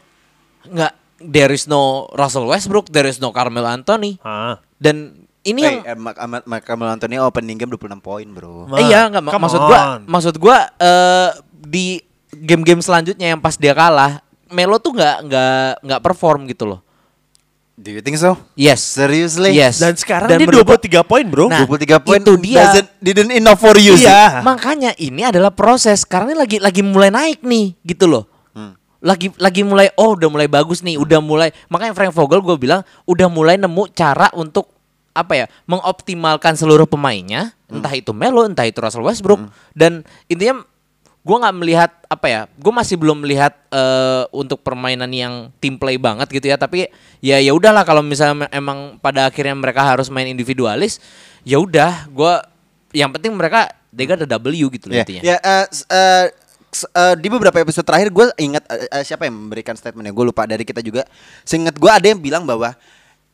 nggak 0.68 0.94
there 1.20 1.50
is 1.50 1.66
no 1.66 2.06
Russell 2.14 2.46
Westbrook, 2.46 2.92
there 2.92 3.04
is 3.04 3.18
no 3.18 3.32
Carmelo 3.32 3.66
Anthony 3.66 4.20
Ah. 4.20 4.60
dan 4.76 5.24
ini 5.50 5.62
yang 5.62 5.78
Eh, 5.82 5.92
eh, 5.92 5.98
Mark- 5.98 6.46
Mark- 6.46 6.68
Anthony 6.90 7.18
opening 7.18 7.56
game 7.56 7.70
26 7.70 8.00
poin, 8.00 8.26
Bro. 8.26 8.70
Eh, 8.74 8.86
iya 8.86 9.08
nggak 9.08 9.24
mak- 9.24 9.34
come 9.34 9.44
maksud 9.46 9.62
gua 9.62 9.80
maksud 10.02 10.36
gua 10.36 10.58
eh 10.76 11.30
di 11.60 11.86
game-game 12.32 12.80
selanjutnya 12.80 13.30
yang 13.30 13.40
pas 13.40 13.54
dia 13.54 13.74
kalah 13.74 14.22
Melo 14.48 14.78
tuh 14.78 14.94
nggak 14.94 15.18
nggak 15.26 15.62
nggak 15.84 16.02
perform 16.02 16.46
gitu 16.46 16.66
loh. 16.66 16.82
Do 17.74 17.90
you 17.90 18.02
think 18.02 18.18
so? 18.18 18.36
Yes. 18.60 18.84
Seriously? 18.84 19.56
Yes. 19.56 19.80
Dan 19.80 19.96
sekarang 19.96 20.28
Dan 20.28 20.42
dia 20.42 20.48
menurut 20.50 20.68
gua- 20.68 20.76
23 20.76 21.00
poin, 21.00 21.24
Bro. 21.24 21.48
Nah, 21.48 21.64
23 21.64 21.96
poin 22.04 22.20
itu 22.20 22.34
dia. 22.36 22.60
doesn't- 22.60 22.92
didn't 23.00 23.32
enough 23.32 23.56
for 23.56 23.80
you 23.80 23.96
sih. 23.96 24.04
Iya. 24.04 24.44
Makanya 24.44 24.92
ini 24.98 25.24
adalah 25.24 25.48
proses 25.50 26.04
karena 26.04 26.34
ini 26.34 26.40
lagi 26.40 26.58
lagi 26.60 26.82
mulai 26.84 27.08
naik 27.08 27.40
nih 27.40 27.80
gitu 27.86 28.04
loh. 28.04 28.28
Hmm. 28.52 28.76
Lagi 29.00 29.32
lagi 29.38 29.64
mulai 29.64 29.96
oh 29.96 30.12
udah 30.12 30.28
mulai 30.28 30.52
bagus 30.52 30.84
nih, 30.84 31.00
udah 31.00 31.24
mulai 31.24 31.56
makanya 31.70 31.96
Frank 31.96 32.12
Vogel 32.12 32.44
gue 32.44 32.58
bilang 32.58 32.82
udah 33.06 33.32
mulai 33.32 33.56
nemu 33.56 33.88
cara 33.94 34.28
untuk 34.36 34.68
apa 35.12 35.34
ya 35.34 35.46
mengoptimalkan 35.66 36.54
seluruh 36.54 36.86
pemainnya, 36.86 37.54
Hmm. 37.66 37.80
entah 37.80 37.94
itu 37.94 38.12
Melo, 38.12 38.44
entah 38.44 38.66
itu 38.66 38.78
Russell 38.78 39.04
Westbrook 39.04 39.50
dan 39.74 40.02
intinya 40.26 40.64
gue 41.20 41.36
nggak 41.36 41.56
melihat 41.56 41.92
apa 42.08 42.26
ya, 42.26 42.42
gue 42.48 42.74
masih 42.74 42.96
belum 42.96 43.22
melihat 43.22 43.52
eh, 43.70 44.24
untuk 44.32 44.64
permainan 44.64 45.12
yang 45.12 45.34
team 45.60 45.76
play 45.76 46.00
banget 46.00 46.26
gitu 46.32 46.48
ya, 46.48 46.56
tapi 46.56 46.88
ya 47.20 47.38
ya 47.38 47.52
udahlah 47.52 47.84
kalau 47.84 48.00
misalnya 48.00 48.48
emang 48.50 48.98
pada 48.98 49.28
akhirnya 49.28 49.54
mereka 49.54 49.84
harus 49.84 50.08
main 50.08 50.26
individualis, 50.26 50.98
ya 51.44 51.60
udah 51.60 52.08
gue 52.08 52.34
yang 52.96 53.14
penting 53.14 53.36
mereka 53.36 53.70
they 53.92 54.06
got 54.06 54.18
a 54.18 54.26
W 54.26 54.66
gitu 54.72 54.90
loh 54.90 54.96
Ya, 54.96 55.04
intinya. 55.04 55.22
ya 55.22 55.36
eh, 55.38 55.66
s- 55.68 55.86
eh, 55.86 56.26
s- 56.72 56.90
eh, 56.90 57.14
di 57.18 57.28
beberapa 57.28 57.58
episode 57.60 57.86
terakhir 57.86 58.10
gue 58.10 58.26
ingat 58.40 58.64
eh, 58.66 58.88
eh, 58.90 59.04
siapa 59.04 59.30
yang 59.30 59.36
memberikan 59.36 59.74
statementnya 59.74 60.10
gue 60.10 60.26
lupa 60.26 60.46
dari 60.46 60.64
kita 60.64 60.80
juga. 60.80 61.06
Seingat 61.44 61.76
gue 61.76 61.92
ada 61.92 62.06
yang 62.06 62.18
bilang 62.18 62.46
bahwa 62.46 62.74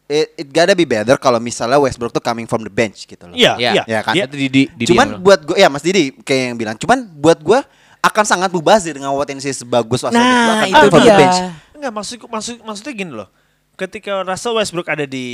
it, 0.05 0.27
it 0.35 0.47
gotta 0.47 0.71
be 0.71 0.83
better 0.83 1.15
kalau 1.15 1.37
misalnya 1.37 1.75
Westbrook 1.75 2.11
tuh 2.11 2.19
coming 2.19 2.43
from 2.43 2.61
the 2.61 2.69
bench 2.69 3.03
gitu 3.03 3.25
loh. 3.25 3.33
Iya, 3.33 3.55
Iya, 3.55 3.71
iya. 3.73 3.83
Ya 3.87 3.99
kan? 4.01 4.13
Dia- 4.13 4.25
Itu 4.25 4.35
di, 4.35 4.47
di, 4.47 4.61
di 4.69 4.85
cuman 4.85 5.19
buat 5.19 5.39
gue 5.43 5.55
ya 5.55 5.67
Mas 5.67 5.81
Didi 5.81 6.13
kayak 6.15 6.41
yang 6.47 6.57
bilang, 6.57 6.75
cuman 6.75 6.97
buat 7.11 7.39
gue 7.39 7.59
akan 7.99 8.23
sangat 8.23 8.49
mubazir 8.49 8.93
dengan 8.93 9.09
potensi 9.11 9.49
sebagus 9.49 9.99
Russell 9.99 10.13
Nah, 10.13 10.21
Westbrook 10.21 10.45
akan 10.51 10.67
itu 10.67 10.75
coming 10.75 10.91
from 10.91 11.03
the 11.03 11.15
bench. 11.17 11.39
Enggak 11.73 11.91
maksud 11.91 12.17
maksud 12.23 12.55
maksudnya 12.61 12.93
gini 12.93 13.13
loh. 13.13 13.29
Ketika 13.73 14.23
Russell 14.23 14.55
Westbrook 14.55 14.87
ada 14.87 15.03
di 15.03 15.25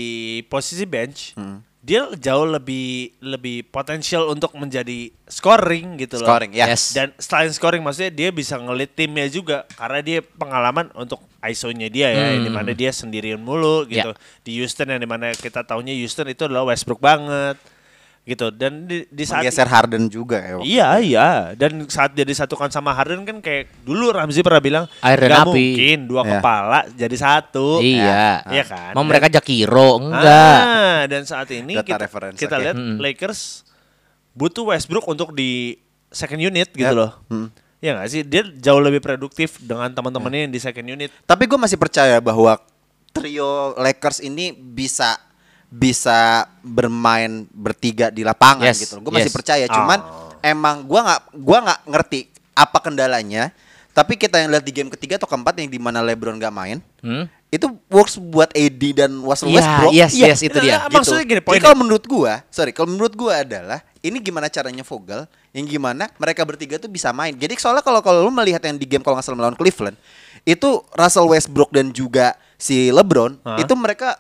posisi 0.46 0.82
bench, 0.84 1.36
Hmm. 1.36 1.62
Dia 1.82 2.06
jauh 2.14 2.46
lebih 2.46 3.10
lebih 3.26 3.66
potensial 3.74 4.30
untuk 4.30 4.54
menjadi 4.54 5.10
scoring 5.26 5.98
gitu 5.98 6.22
loh. 6.22 6.30
Scoring, 6.30 6.54
ya. 6.54 6.70
Yes. 6.70 6.94
Dan 6.94 7.10
selain 7.18 7.50
scoring 7.50 7.82
maksudnya 7.82 8.14
dia 8.14 8.30
bisa 8.30 8.62
ngelit 8.62 8.94
timnya 8.94 9.26
juga 9.26 9.66
karena 9.74 10.00
dia 10.06 10.20
pengalaman 10.22 10.94
untuk 10.94 11.18
ISO-nya 11.42 11.90
dia 11.90 12.14
ya, 12.14 12.38
Hmm. 12.38 12.46
di 12.46 12.50
mana 12.54 12.70
dia 12.78 12.94
sendirian 12.94 13.42
mulu 13.42 13.90
gitu. 13.90 14.14
Di 14.46 14.62
Houston 14.62 14.94
yang 14.94 15.02
di 15.02 15.10
mana 15.10 15.34
kita 15.34 15.66
taunya 15.66 15.98
Houston 15.98 16.30
itu 16.30 16.46
adalah 16.46 16.70
Westbrook 16.70 17.02
banget 17.02 17.58
gitu. 18.24 18.48
Dan 18.50 18.86
di, 18.86 19.04
di 19.08 19.24
saat 19.24 19.42
Menggeser 19.42 19.66
Harden 19.66 20.06
juga 20.06 20.38
ya. 20.38 20.54
waktu 20.56 20.68
Iya 20.68 20.90
iya 21.00 21.28
dan 21.54 21.84
saat 21.86 22.14
dia 22.14 22.22
disatukan 22.22 22.70
sama 22.70 22.92
Harden 22.92 23.22
kan 23.22 23.38
kayak 23.38 23.72
dulu 23.82 24.12
Ramzi 24.12 24.40
pernah 24.40 24.60
bilang 24.60 24.86
Air 25.00 25.20
dan 25.20 25.30
"Nggak 25.30 25.44
api." 25.44 25.50
mungkin 25.50 25.98
dua 26.06 26.22
Iya. 26.22 26.32
kepala 26.32 26.80
jadi 26.92 27.18
satu. 27.18 27.68
Iya. 27.80 28.26
Iya 28.48 28.64
kan? 28.64 28.92
Mau 28.94 29.02
Dan- 29.02 29.10
mereka 29.10 29.28
Jakiro 29.28 29.90
enggak. 30.00 30.60
Ah, 30.62 31.02
dan 31.06 31.22
saat 31.24 31.50
ini 31.50 31.74
Data 31.74 32.06
kita, 32.06 32.06
kita 32.38 32.56
lihat 32.58 32.76
Mm-mm. 32.76 32.98
Lakers 32.98 33.66
butuh 34.32 34.70
Westbrook 34.70 35.06
untuk 35.06 35.34
di 35.34 35.76
second 36.08 36.40
unit 36.40 36.70
gitu 36.70 36.88
Yap. 36.88 36.96
loh. 36.96 37.12
Hmm. 37.28 37.50
Ya 37.82 37.98
nggak 37.98 38.08
sih? 38.08 38.22
Dia 38.22 38.46
jauh 38.46 38.78
lebih 38.78 39.02
produktif 39.02 39.58
dengan 39.58 39.90
teman-temannya 39.90 40.46
yang 40.46 40.54
di 40.54 40.62
second 40.62 40.86
unit. 40.86 41.10
Tapi 41.26 41.50
gue 41.50 41.58
masih 41.58 41.76
percaya 41.76 42.22
bahwa 42.22 42.62
trio 43.10 43.74
Lakers 43.76 44.22
ini 44.22 44.54
bisa 44.54 45.18
bisa 45.72 46.52
bermain 46.60 47.48
bertiga 47.50 48.12
di 48.12 48.28
lapangan 48.28 48.68
Yes, 48.68 48.84
gitu. 48.84 49.00
Gue 49.00 49.10
masih 49.10 49.32
yes. 49.32 49.38
percaya. 49.40 49.66
Cuman 49.66 50.00
Oh. 50.04 50.36
emang 50.44 50.84
gua 50.84 51.00
nggak 51.02 51.22
gua 51.40 51.58
nggak 51.64 51.80
ngerti 51.88 52.20
apa 52.52 52.78
kendalanya. 52.84 53.56
Tapi 53.92 54.16
kita 54.16 54.40
yang 54.40 54.52
lihat 54.52 54.64
di 54.64 54.72
game 54.72 54.88
ketiga 54.88 55.16
atau 55.16 55.28
keempat 55.28 55.52
yang 55.60 55.68
di 55.68 55.76
mana 55.76 56.00
LeBron 56.00 56.36
nggak 56.36 56.52
main, 56.52 56.80
Hmm? 57.04 57.28
itu 57.52 57.68
works 57.88 58.16
buat 58.16 58.48
AD 58.52 58.80
dan 58.96 59.20
Russell 59.20 59.52
Iya, 59.52 59.60
Westbrook. 59.60 59.92
yes, 59.92 60.12
Iya, 60.12 60.28
yes, 60.28 60.40
itu 60.42 60.56
nah, 60.56 60.64
dia. 60.64 60.76
nah, 60.78 60.88
Maksudnya 60.90 61.24
gini, 61.26 61.36
Jadi 61.36 61.44
poinnya. 61.44 61.64
kalau 61.66 61.78
menurut 61.78 62.06
gua, 62.08 62.34
sorry, 62.48 62.72
kalau 62.72 62.88
menurut 62.88 63.12
gua 63.12 63.44
adalah 63.44 63.84
ini 64.00 64.16
gimana 64.18 64.48
caranya 64.48 64.80
Vogel, 64.82 65.28
yang 65.52 65.68
gimana 65.68 66.08
mereka 66.16 66.48
bertiga 66.48 66.80
tuh 66.80 66.88
bisa 66.88 67.12
main. 67.12 67.36
Jadi 67.36 67.60
soalnya 67.60 67.84
kalau 67.84 68.00
kalau 68.00 68.24
lu 68.24 68.32
melihat 68.32 68.64
yang 68.64 68.80
di 68.80 68.88
game 68.88 69.04
kalau 69.04 69.20
nggak 69.20 69.28
salah 69.28 69.36
melawan 69.38 69.60
Cleveland, 69.60 70.00
itu 70.42 70.70
Russell 70.92 71.28
Westbrook 71.28 71.70
dan 71.70 71.92
juga 71.92 72.32
si 72.56 72.88
LeBron 72.90 73.44
Hah? 73.44 73.60
itu 73.60 73.76
mereka 73.76 74.16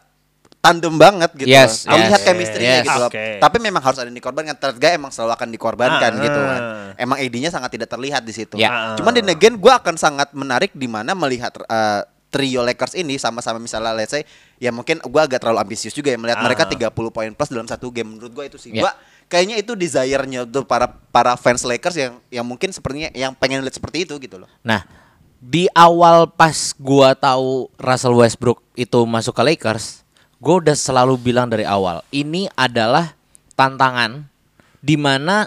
tandem 0.61 0.93
banget 0.93 1.33
gitu. 1.33 1.49
Yes, 1.49 1.89
yes, 1.89 2.05
lihat 2.05 2.21
chemistry-nya 2.21 2.75
yes. 2.79 2.85
gitu. 2.85 2.99
loh. 3.01 3.09
Oke. 3.09 3.41
Tapi 3.41 3.57
memang 3.57 3.81
harus 3.81 3.97
ada 3.97 4.07
yang 4.07 4.15
dikorbankan. 4.15 4.55
Third 4.61 4.77
guy 4.77 4.93
emang 4.93 5.09
selalu 5.09 5.33
akan 5.33 5.49
dikorbankan 5.49 6.11
Ah. 6.13 6.21
gitu 6.21 6.39
kan. 6.39 6.61
Emang 7.01 7.17
AD-nya 7.17 7.49
sangat 7.49 7.73
tidak 7.73 7.89
terlihat 7.89 8.21
di 8.21 8.29
situ. 8.29 8.61
Ya. 8.61 8.69
Ah. 8.69 8.95
Cuman 8.95 9.17
di 9.17 9.25
again 9.25 9.57
gua 9.57 9.81
akan 9.81 9.97
sangat 9.97 10.29
menarik 10.37 10.69
di 10.77 10.85
mana 10.85 11.17
melihat 11.17 11.49
uh, 11.65 12.05
trio 12.29 12.61
Lakers 12.63 12.95
ini 12.95 13.17
sama-sama 13.19 13.59
misalnya 13.59 13.91
let's 13.91 14.13
say 14.13 14.23
ya 14.55 14.69
mungkin 14.71 15.01
gua 15.09 15.25
agak 15.27 15.43
terlalu 15.43 15.65
ambisius 15.65 15.91
juga 15.91 16.13
ya 16.13 16.17
melihat 16.21 16.39
Ah. 16.39 16.45
mereka 16.45 16.63
30 16.69 16.93
poin 17.09 17.29
plus 17.33 17.49
dalam 17.49 17.65
satu 17.65 17.89
game 17.89 18.13
menurut 18.13 18.29
gua 18.29 18.45
itu 18.45 18.61
sih. 18.61 18.69
Ya. 18.69 18.85
Gua 18.85 18.93
kayaknya 19.25 19.57
itu 19.57 19.73
desire-nya 19.73 20.45
tuh 20.45 20.61
para 20.61 20.85
para 21.09 21.33
fans 21.41 21.65
Lakers 21.65 21.97
yang 21.97 22.13
yang 22.29 22.45
mungkin 22.45 22.69
sepertinya 22.69 23.09
yang 23.17 23.33
pengen 23.33 23.65
lihat 23.65 23.73
seperti 23.73 24.05
itu 24.05 24.13
gitu 24.21 24.37
loh. 24.37 24.47
Nah, 24.61 24.85
di 25.41 25.65
awal 25.73 26.29
pas 26.29 26.69
gua 26.77 27.17
tahu 27.17 27.65
Russell 27.81 28.13
Westbrook 28.13 28.61
itu 28.77 28.99
masuk 29.09 29.33
ke 29.33 29.41
Lakers, 29.41 30.05
gua 30.41 30.65
udah 30.65 30.73
selalu 30.73 31.21
bilang 31.21 31.47
dari 31.47 31.63
awal, 31.63 32.01
ini 32.09 32.49
adalah 32.57 33.13
tantangan 33.53 34.25
di 34.81 34.97
mana 34.97 35.45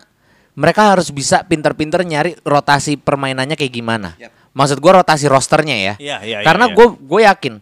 mereka 0.54 0.94
harus 0.94 1.10
bisa 1.10 1.42
pinter-pinter 1.42 2.06
nyari 2.06 2.38
rotasi 2.46 2.94
permainannya 2.94 3.58
kayak 3.58 3.74
gimana. 3.74 4.14
Yap. 4.16 4.30
Maksud 4.54 4.78
gua 4.78 5.02
rotasi 5.02 5.26
rosternya 5.26 5.74
ya. 5.74 5.94
Iya, 5.98 6.16
iya, 6.22 6.38
iya, 6.40 6.46
Karena 6.46 6.70
gue 6.70 6.86
gue 6.94 7.20
yakin 7.26 7.58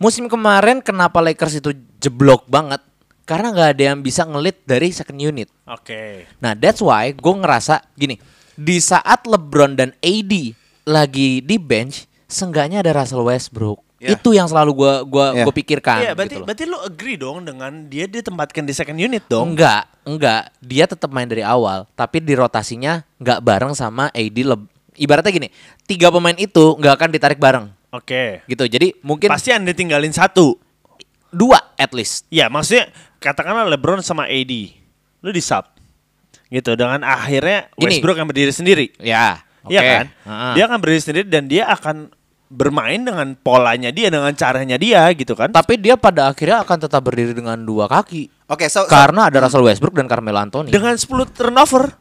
musim 0.00 0.26
kemarin 0.26 0.82
kenapa 0.82 1.20
Lakers 1.22 1.60
itu 1.60 1.70
jeblok 2.00 2.48
banget 2.48 2.80
karena 3.28 3.54
nggak 3.54 3.70
ada 3.78 3.82
yang 3.94 4.00
bisa 4.02 4.26
ngelit 4.26 4.58
dari 4.66 4.90
second 4.90 5.20
unit. 5.22 5.46
Oke. 5.70 6.26
Nah, 6.42 6.58
that's 6.58 6.82
why 6.82 7.14
gue 7.14 7.34
ngerasa 7.38 7.78
gini, 7.94 8.18
di 8.58 8.82
saat 8.82 9.22
LeBron 9.22 9.78
dan 9.78 9.94
AD 10.02 10.56
lagi 10.82 11.38
di 11.38 11.54
bench, 11.60 12.10
seenggaknya 12.26 12.82
ada 12.82 12.90
Russell 12.90 13.22
Westbrook. 13.22 13.78
Ya. 14.00 14.16
Itu 14.16 14.32
yang 14.32 14.48
selalu 14.48 14.72
gue 14.72 14.92
gua 15.06 15.26
Ya. 15.36 15.44
gua 15.44 15.52
pikirkan. 15.52 16.00
Iya, 16.00 16.12
berarti 16.16 16.32
gitu 16.32 16.40
loh. 16.40 16.46
berarti 16.48 16.64
lu 16.64 16.78
agree 16.80 17.18
dong 17.20 17.44
dengan 17.44 17.84
dia 17.84 18.08
ditempatkan 18.08 18.64
di 18.64 18.72
second 18.72 18.96
unit 18.96 19.20
dong. 19.28 19.52
Enggak, 19.52 19.84
enggak. 20.02 20.48
Dia 20.58 20.88
tetap 20.88 21.12
main 21.12 21.28
dari 21.28 21.44
awal, 21.44 21.84
tapi 21.92 22.16
di 22.18 22.32
rotasinya 22.32 23.04
nggak 23.20 23.38
bareng 23.38 23.76
sama 23.76 24.08
AD. 24.10 24.40
Leb- 24.40 24.72
Ibaratnya 24.96 25.28
gini, 25.30 25.48
tiga 25.84 26.08
pemain 26.08 26.34
itu 26.34 26.76
nggak 26.76 26.92
akan 26.92 27.08
ditarik 27.10 27.36
bareng, 27.36 27.68
Oke. 27.88 28.40
gitu. 28.44 28.64
Jadi 28.64 28.96
mungkin 29.00 29.28
Pasti 29.28 29.52
Anda 29.52 29.70
tinggalin 29.70 30.10
satu. 30.10 30.56
dua 31.28 31.62
at 31.76 31.92
least. 31.92 32.26
Ya, 32.26 32.48
maksudnya 32.48 32.90
katakanlah 33.16 33.68
LeBron 33.68 34.00
sama 34.00 34.26
AD. 34.26 34.74
Lu 35.20 35.30
di 35.30 35.38
sub. 35.38 35.62
Gitu 36.48 36.74
dengan 36.74 37.04
akhirnya 37.04 37.70
Gini. 37.70 37.86
Westbrook 37.86 38.18
yang 38.18 38.26
berdiri 38.26 38.50
sendiri. 38.50 38.90
Ya, 38.98 39.38
oke. 39.62 39.70
Iya 39.70 39.80
kan? 39.84 40.06
Heeh. 40.10 40.52
Dia 40.58 40.64
akan 40.66 40.78
berdiri 40.80 41.00
sendiri 41.00 41.26
dan 41.28 41.46
dia 41.46 41.64
akan 41.68 42.10
bermain 42.50 42.98
dengan 42.98 43.38
polanya 43.38 43.94
dia 43.94 44.10
dengan 44.10 44.34
caranya 44.34 44.74
dia 44.74 45.06
gitu 45.14 45.38
kan. 45.38 45.48
Tapi 45.48 45.78
dia 45.78 45.94
pada 45.94 46.26
akhirnya 46.28 46.66
akan 46.66 46.76
tetap 46.82 47.00
berdiri 47.00 47.30
dengan 47.30 47.54
dua 47.56 47.86
kaki. 47.86 48.26
Oke, 48.50 48.66
so, 48.66 48.82
so- 48.82 48.90
Karena 48.90 49.30
ada 49.30 49.38
Russell 49.38 49.62
Westbrook 49.62 49.94
dan 49.94 50.10
Carmelo 50.10 50.42
Anthony. 50.42 50.74
Dengan 50.74 50.98
10 50.98 51.06
turnover. 51.30 51.94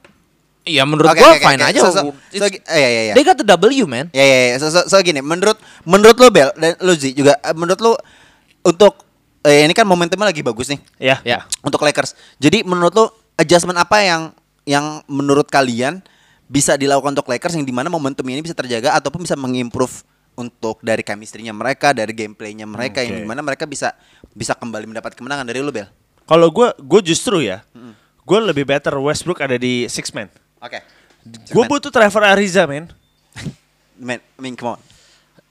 Iya 0.65 0.83
menurut 0.83 1.07
Oke, 1.07 1.21
gua 1.23 1.33
oke, 1.33 1.45
fine 1.45 1.61
oke. 1.61 1.69
aja. 1.71 1.79
So, 1.79 1.89
so, 1.89 2.01
so, 2.11 2.45
eh, 2.45 2.59
ya, 2.67 2.89
ya, 2.89 3.01
ya. 3.09 3.13
They 3.15 3.23
got 3.23 3.37
the 3.37 3.45
W 3.47 3.85
man. 3.85 4.09
Ya 4.11 4.21
ya 4.21 4.37
ya. 4.51 4.55
So, 4.57 4.67
so, 4.69 4.81
so 4.85 4.97
gini, 4.99 5.21
menurut 5.21 5.55
menurut 5.85 6.17
lo 6.17 6.27
Bel 6.29 6.49
dan 6.57 6.73
lo 6.81 6.93
Zi 6.93 7.13
juga 7.13 7.37
eh, 7.39 7.55
menurut 7.55 7.79
lo 7.79 7.93
untuk 8.61 9.05
eh, 9.41 9.63
ini 9.63 9.71
kan 9.71 9.87
momentumnya 9.87 10.29
lagi 10.29 10.43
bagus 10.43 10.67
nih 10.67 10.81
Ya. 10.99 11.21
Ya. 11.23 11.45
untuk 11.61 11.79
Lakers. 11.79 12.17
Jadi 12.37 12.65
menurut 12.65 12.91
lo 12.91 13.05
adjustment 13.37 13.77
apa 13.77 14.03
yang 14.03 14.21
yang 14.67 14.99
menurut 15.05 15.47
kalian 15.47 16.01
bisa 16.45 16.75
dilakukan 16.75 17.13
untuk 17.13 17.29
Lakers 17.29 17.55
yang 17.55 17.63
di 17.63 17.73
mana 17.73 17.87
momentum 17.87 18.25
ini 18.25 18.41
bisa 18.41 18.53
terjaga 18.53 18.93
ataupun 18.93 19.23
bisa 19.23 19.37
mengimprove 19.39 20.01
untuk 20.39 20.79
dari 20.79 21.03
chemistry-nya 21.03 21.51
mereka, 21.51 21.91
dari 21.91 22.15
gameplaynya 22.15 22.63
mereka 22.63 23.03
yang 23.03 23.19
Oke. 23.19 23.21
di 23.21 23.27
mana 23.27 23.43
mereka 23.43 23.67
bisa 23.67 23.91
bisa 24.31 24.55
kembali 24.55 24.87
mendapat 24.87 25.11
kemenangan 25.11 25.43
dari 25.43 25.59
lo 25.59 25.67
Bel. 25.69 25.91
Kalau 26.23 26.47
gue 26.47 26.71
gue 26.79 27.01
justru 27.03 27.43
ya, 27.43 27.59
gue 28.23 28.39
lebih 28.39 28.63
better 28.63 28.95
Westbrook 28.95 29.43
ada 29.43 29.59
di 29.59 29.83
six 29.91 30.15
man. 30.15 30.31
Oke. 30.63 30.79
Gue 31.51 31.67
butuh 31.67 31.91
Trevor 31.91 32.23
Ariza, 32.23 32.63
men. 32.63 32.87
Man, 33.99 34.23
I 34.23 34.39
mean, 34.39 34.55
come 34.55 34.79
on. 34.79 34.81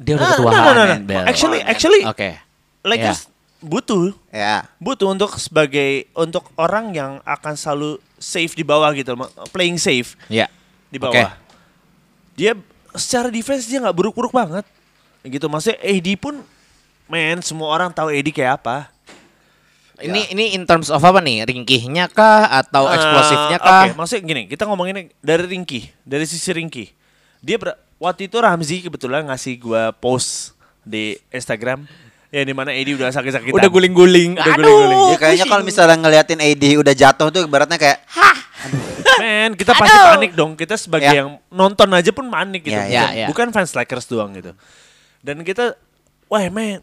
Dia 0.00 0.16
udah 0.16 0.24
Ah, 0.24 0.40
no, 0.40 0.48
no, 0.48 0.72
no. 0.72 0.82
man, 0.88 1.04
Bel. 1.04 1.20
Actually, 1.28 1.60
actually, 1.60 2.00
Oke. 2.00 2.40
Lakers 2.80 3.28
butuh 3.60 4.14
Ya. 4.30 4.64
butuh 4.78 5.10
untuk 5.10 5.36
sebagai 5.36 6.08
untuk 6.14 6.48
orang 6.56 6.94
yang 6.94 7.12
akan 7.26 7.58
selalu 7.58 8.00
safe 8.16 8.54
di 8.54 8.64
bawah 8.64 8.88
gitu, 8.96 9.12
playing 9.52 9.76
safe 9.76 10.16
Ya. 10.30 10.48
di 10.88 10.96
bawah. 10.96 11.36
Dia 12.32 12.56
secara 12.94 13.28
defense 13.28 13.66
dia 13.66 13.82
nggak 13.82 13.92
buruk-buruk 13.92 14.32
banget. 14.32 14.64
Gitu 15.22 15.46
maksudnya 15.46 15.78
AD 15.78 16.08
pun 16.16 16.40
men 17.06 17.40
semua 17.40 17.68
orang 17.68 17.90
tahu 17.90 18.08
AD 18.08 18.28
kayak 18.28 18.58
apa. 18.58 18.92
Ini 19.98 20.30
ini 20.30 20.54
in 20.54 20.62
terms 20.62 20.88
of 20.88 21.02
apa 21.02 21.18
nih? 21.18 21.42
Ringkihnya 21.42 22.06
kah 22.06 22.46
atau 22.54 22.86
Eh, 22.86 22.94
eksplosifnya 22.94 23.58
Oke, 23.58 23.66
kah? 23.66 23.84
maksudnya 23.92 24.22
gini, 24.24 24.42
kita 24.46 24.62
ngomongin 24.62 25.10
dari 25.18 25.44
Ringki, 25.44 25.90
dari 26.00 26.22
sisi 26.22 26.54
Ringki. 26.54 26.86
Dia 27.42 27.58
ber- 27.58 27.74
waktu 27.98 28.30
itu 28.30 28.38
Ramzi 28.38 28.78
kebetulan 28.78 29.26
ngasih 29.26 29.58
gua 29.58 29.90
post 29.90 30.54
di 30.86 31.18
Instagram 31.28 31.82
ya 32.30 32.46
di 32.46 32.54
mana 32.54 32.70
AD 32.70 32.94
udah 32.94 33.10
sakit-sakitan. 33.10 33.58
Udah 33.58 33.66
guling-guling. 33.66 34.38
Udah 34.38 34.44
Aduh. 34.48 34.62
guling-guling. 34.62 35.00
Ya, 35.08 35.18
kayaknya 35.18 35.46
kalau 35.50 35.64
misalnya 35.66 35.96
ngeliatin 35.98 36.38
AD 36.38 36.64
udah 36.78 36.94
jatuh 36.94 37.28
tuh 37.28 37.42
ibaratnya 37.42 37.74
kayak 37.76 37.98
Men, 39.18 39.50
kita 39.54 39.74
pasti 39.74 39.98
panik 39.98 40.32
dong. 40.32 40.54
Kita 40.54 40.78
sebagai 40.78 41.10
Ya. 41.10 41.22
yang 41.22 41.42
nonton 41.48 41.90
aja 41.90 42.10
pun 42.10 42.26
panik 42.28 42.62
gitu. 42.62 42.74
Ya, 42.74 42.86
ya, 42.86 43.02
bukan, 43.02 43.14
ya. 43.16 43.26
bukan 43.26 43.46
fans 43.50 43.72
Lakers 43.72 44.06
doang 44.06 44.30
gitu. 44.30 44.54
Dan 45.18 45.42
kita, 45.42 45.74
wah 46.26 46.44
men, 46.48 46.80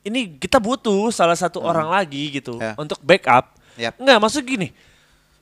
ini 0.00 0.32
kita 0.32 0.56
butuh 0.56 1.10
salah 1.10 1.34
satu 1.34 1.60
orang 1.60 1.86
lagi 1.86 2.30
gitu 2.32 2.56
Ya. 2.56 2.72
untuk 2.74 2.98
backup. 3.00 3.52
Yap. 3.76 3.96
Enggak, 3.96 4.18
maksud 4.18 4.42
gini. 4.42 4.70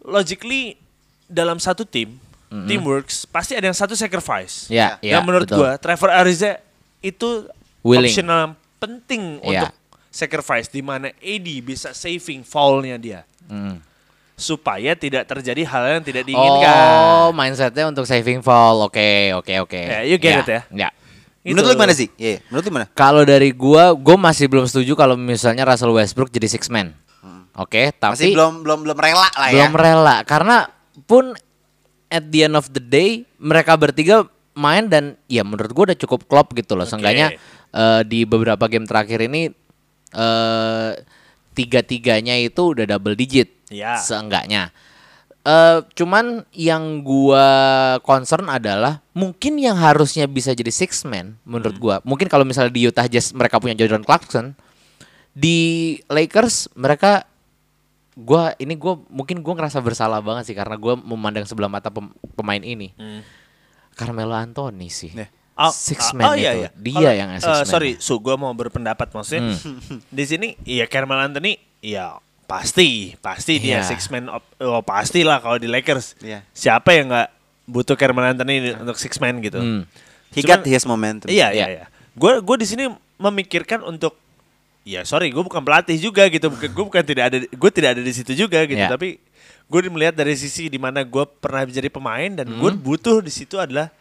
Logically 0.00 0.78
dalam 1.26 1.58
satu 1.58 1.84
tim, 1.84 2.16
teamworks 2.48 3.28
pasti 3.28 3.52
ada 3.52 3.66
yang 3.66 3.76
satu 3.76 3.92
sacrifice. 3.92 4.66
Ya, 4.66 4.96
ya, 4.98 5.20
Dan 5.20 5.28
menurut 5.28 5.44
betul. 5.44 5.60
gua 5.60 5.76
Trevor 5.76 6.10
Ariza 6.10 6.56
itu 6.98 7.44
Willing. 7.84 8.08
optional 8.08 8.56
penting 8.78 9.42
Ya. 9.42 9.68
untuk 9.68 9.72
sacrifice 10.08 10.66
di 10.66 10.80
mana 10.80 11.12
AD 11.14 11.60
bisa 11.60 11.92
saving 11.92 12.40
foul-nya 12.40 12.96
dia 12.96 13.20
Hmm. 13.46 13.78
supaya 14.32 14.94
tidak 14.94 15.26
terjadi 15.26 15.62
hal 15.66 15.98
yang 15.98 16.02
tidak 16.02 16.24
diinginkan. 16.24 16.72
Oh, 16.72 17.30
mindsetnya 17.30 17.84
untuk 17.84 18.06
saving 18.06 18.40
fall. 18.40 18.80
Oke, 18.82 19.34
oke, 19.34 19.52
oke. 19.60 19.76
Ya, 19.78 20.00
you 20.06 20.16
get 20.16 20.40
it 20.40 20.48
ya? 20.48 20.60
Ya. 20.70 20.88
Gitu. 21.48 21.56
menurut 21.56 21.72
lo 21.72 21.74
gimana 21.80 21.94
sih? 21.96 22.08
Iya, 22.20 22.44
menurut 22.52 22.64
lo 22.64 22.68
gimana? 22.68 22.86
Kalau 22.92 23.22
dari 23.24 23.50
gua, 23.56 23.96
gua 23.96 24.16
masih 24.20 24.52
belum 24.52 24.68
setuju 24.68 24.92
kalau 24.92 25.16
misalnya 25.16 25.64
Russell 25.64 25.96
Westbrook 25.96 26.28
jadi 26.28 26.44
six 26.44 26.68
man. 26.68 26.92
Oke, 27.56 27.90
tapi 27.96 28.12
Hmm. 28.12 28.20
Masih 28.20 28.28
belum 28.36 28.54
belum 28.62 28.78
belum 28.86 28.98
rela 29.00 29.28
lah 29.32 29.48
ya. 29.50 29.66
belum 29.66 29.72
rela 29.74 30.16
karena 30.22 30.56
pun 31.08 31.32
at 32.12 32.24
the 32.28 32.46
end 32.46 32.54
of 32.54 32.68
the 32.70 32.78
day 32.78 33.24
mereka 33.40 33.74
bertiga 33.74 34.28
main 34.54 34.86
dan 34.86 35.16
ya 35.26 35.42
menurut 35.42 35.72
gua 35.72 35.84
udah 35.90 35.98
cukup 35.98 36.28
klop 36.28 36.52
gitu 36.54 36.76
loh. 36.78 36.86
Seenggaknya 36.86 37.34
eh, 37.72 38.00
di 38.06 38.22
beberapa 38.28 38.68
game 38.68 38.86
terakhir 38.86 39.24
ini 39.24 39.50
eh 40.12 40.92
tiga-tiganya 41.58 42.38
itu 42.38 42.78
udah 42.78 42.86
double 42.86 43.18
digit. 43.18 43.50
Ya. 43.66 43.98
Seenggaknya. 43.98 44.70
Eh 45.48 45.80
cuman 45.96 46.44
yang 46.52 47.00
gua 47.00 47.46
concern 48.04 48.52
adalah 48.52 49.00
mungkin 49.10 49.56
yang 49.56 49.74
harusnya 49.74 50.28
bisa 50.28 50.52
jadi 50.52 50.68
six 50.68 51.08
man 51.08 51.40
menurut 51.42 51.72
Hmm. 51.72 51.80
gua. 51.80 51.96
Mungkin 52.04 52.28
kalau 52.28 52.44
misalnya 52.44 52.68
di 52.68 52.84
Utah 52.84 53.08
Jazz 53.08 53.32
mereka 53.32 53.56
punya 53.56 53.72
Jordan 53.72 54.04
Clarkson, 54.04 54.52
di 55.32 55.56
Lakers 56.06 56.68
mereka 56.74 57.24
gua 58.12 58.52
ini 58.56 58.76
gua 58.76 59.00
mungkin 59.08 59.40
gua 59.40 59.56
ngerasa 59.56 59.80
bersalah 59.80 60.20
banget 60.20 60.52
sih 60.52 60.56
karena 60.56 60.76
gua 60.76 60.94
memandang 60.94 61.48
sebelah 61.48 61.70
mata 61.70 61.88
pem- 61.88 62.12
pemain 62.34 62.60
ini. 62.60 62.92
Carmelo 63.94 64.36
Anthony 64.36 64.92
sih. 64.92 65.10
Oh, 65.56 65.74
six 65.74 66.12
ah, 66.12 66.14
man 66.14 66.24
oh, 66.28 66.34
iya, 66.34 66.52
itu. 66.52 66.60
iya. 66.60 66.70
Dia 66.70 66.94
Kalau- 66.94 67.16
yang 67.16 67.30
eh, 67.32 67.40
six 67.40 67.56
man. 67.56 67.66
sorry, 67.66 67.90
su 67.98 68.14
gue 68.16 68.36
mau 68.36 68.52
berpendapat 68.52 69.10
maksudnya 69.10 69.42
Hmm. 69.50 69.98
di 70.12 70.22
sini 70.22 70.54
iya 70.62 70.86
Carmelo 70.86 71.18
Anthony 71.18 71.58
ya 71.80 72.14
pasti 72.48 73.12
pasti 73.20 73.60
dia 73.60 73.78
Iya. 73.78 73.86
six 73.86 74.08
man 74.08 74.32
op- 74.32 74.56
oh 74.58 74.80
pasti 74.80 75.20
lah 75.20 75.38
kalau 75.38 75.60
di 75.60 75.68
Lakers. 75.68 76.16
Iya. 76.18 76.40
Siapa 76.50 76.96
yang 76.96 77.12
nggak 77.12 77.28
butuh 77.68 77.92
Carmelo 77.92 78.24
Anthony 78.24 78.72
untuk 78.72 78.96
six 78.96 79.20
man 79.20 79.36
gitu. 79.38 79.60
Hmm. 79.60 79.84
He 80.32 80.40
Cuman- 80.40 80.60
got 80.60 80.60
his 80.64 80.82
momentum. 80.82 81.28
Iya 81.28 81.52
iya 81.52 81.54
Iya. 81.54 81.66
iya. 81.68 81.84
Gue 82.16 82.40
gue 82.40 82.56
di 82.56 82.66
sini 82.66 82.88
memikirkan 83.16 83.84
untuk 83.84 84.16
ya 84.82 85.04
sorry 85.04 85.28
gue 85.28 85.38
bukan 85.38 85.60
pelatih 85.60 86.00
juga 86.00 86.24
gitu 86.26 86.48
bukan 86.48 86.64
gue 86.66 86.84
bukan 86.88 87.04
tidak 87.04 87.24
ada 87.28 87.36
gue 87.44 87.70
tidak 87.70 87.90
ada 87.92 88.02
di 88.02 88.10
situ 88.10 88.32
juga 88.32 88.64
gitu 88.64 88.80
Iya. 88.80 88.88
tapi 88.88 89.20
gue 89.68 89.80
melihat 89.86 90.16
dari 90.16 90.32
sisi 90.32 90.66
di 90.66 90.80
mana 90.80 91.04
gue 91.04 91.24
pernah 91.38 91.60
menjadi 91.62 91.86
pemain 91.88 92.32
dan 92.32 92.48
gue 92.48 92.70
Hmm. 92.72 92.80
butuh 92.80 93.20
di 93.20 93.28
situ 93.28 93.60
adalah 93.60 93.92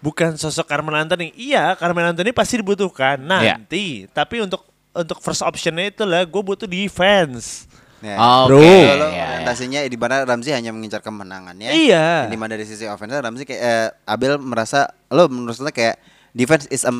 bukan 0.00 0.32
sosok 0.34 0.64
Carmelo 0.64 0.96
Anthony 0.96 1.28
iya 1.36 1.76
Carmelo 1.76 2.08
Anthony 2.08 2.32
pasti 2.32 2.56
dibutuhkan 2.56 3.20
Iya. 3.20 3.60
nanti 3.60 4.08
tapi 4.08 4.40
untuk 4.40 4.64
untuk 4.90 5.20
first 5.20 5.44
optionnya 5.44 5.92
itu 5.92 6.02
lah 6.02 6.24
gue 6.24 6.40
butuh 6.42 6.64
defense 6.64 7.68
Ya. 8.00 8.16
Oke, 8.16 8.48
Bro, 8.48 8.60
iya, 8.60 8.92
lo 8.94 9.06
orientasinya 9.08 9.80
di 9.82 9.94
mana 9.94 10.24
Ramzi 10.24 10.50
hanya 10.50 10.70
mengincar 10.70 11.00
kemenangannya. 11.00 11.68
Iya. 11.68 12.26
Di 12.26 12.36
mana 12.36 12.52
dari 12.52 12.64
sisi 12.64 12.84
offense 12.84 13.12
Ramzi 13.12 13.44
kayak 13.44 13.60
eh, 13.60 13.88
Abel 14.04 14.36
merasa 14.36 14.88
lo 15.06 15.28
menurut 15.28 15.56
lo 15.56 15.68
kayak 15.68 16.00
defense 16.32 16.64
is 16.68 16.82
a 16.82 16.92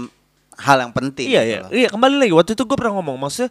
hal 0.58 0.76
yang 0.78 0.92
penting. 0.92 1.24
iya 1.24 1.40
gitu 1.40 1.48
iya 1.48 1.58
loh. 1.58 1.70
iya 1.72 1.88
kembali 1.88 2.16
lagi 2.18 2.32
waktu 2.32 2.52
itu 2.52 2.62
gue 2.62 2.76
pernah 2.76 2.92
ngomong 2.94 3.16
maksudnya 3.16 3.48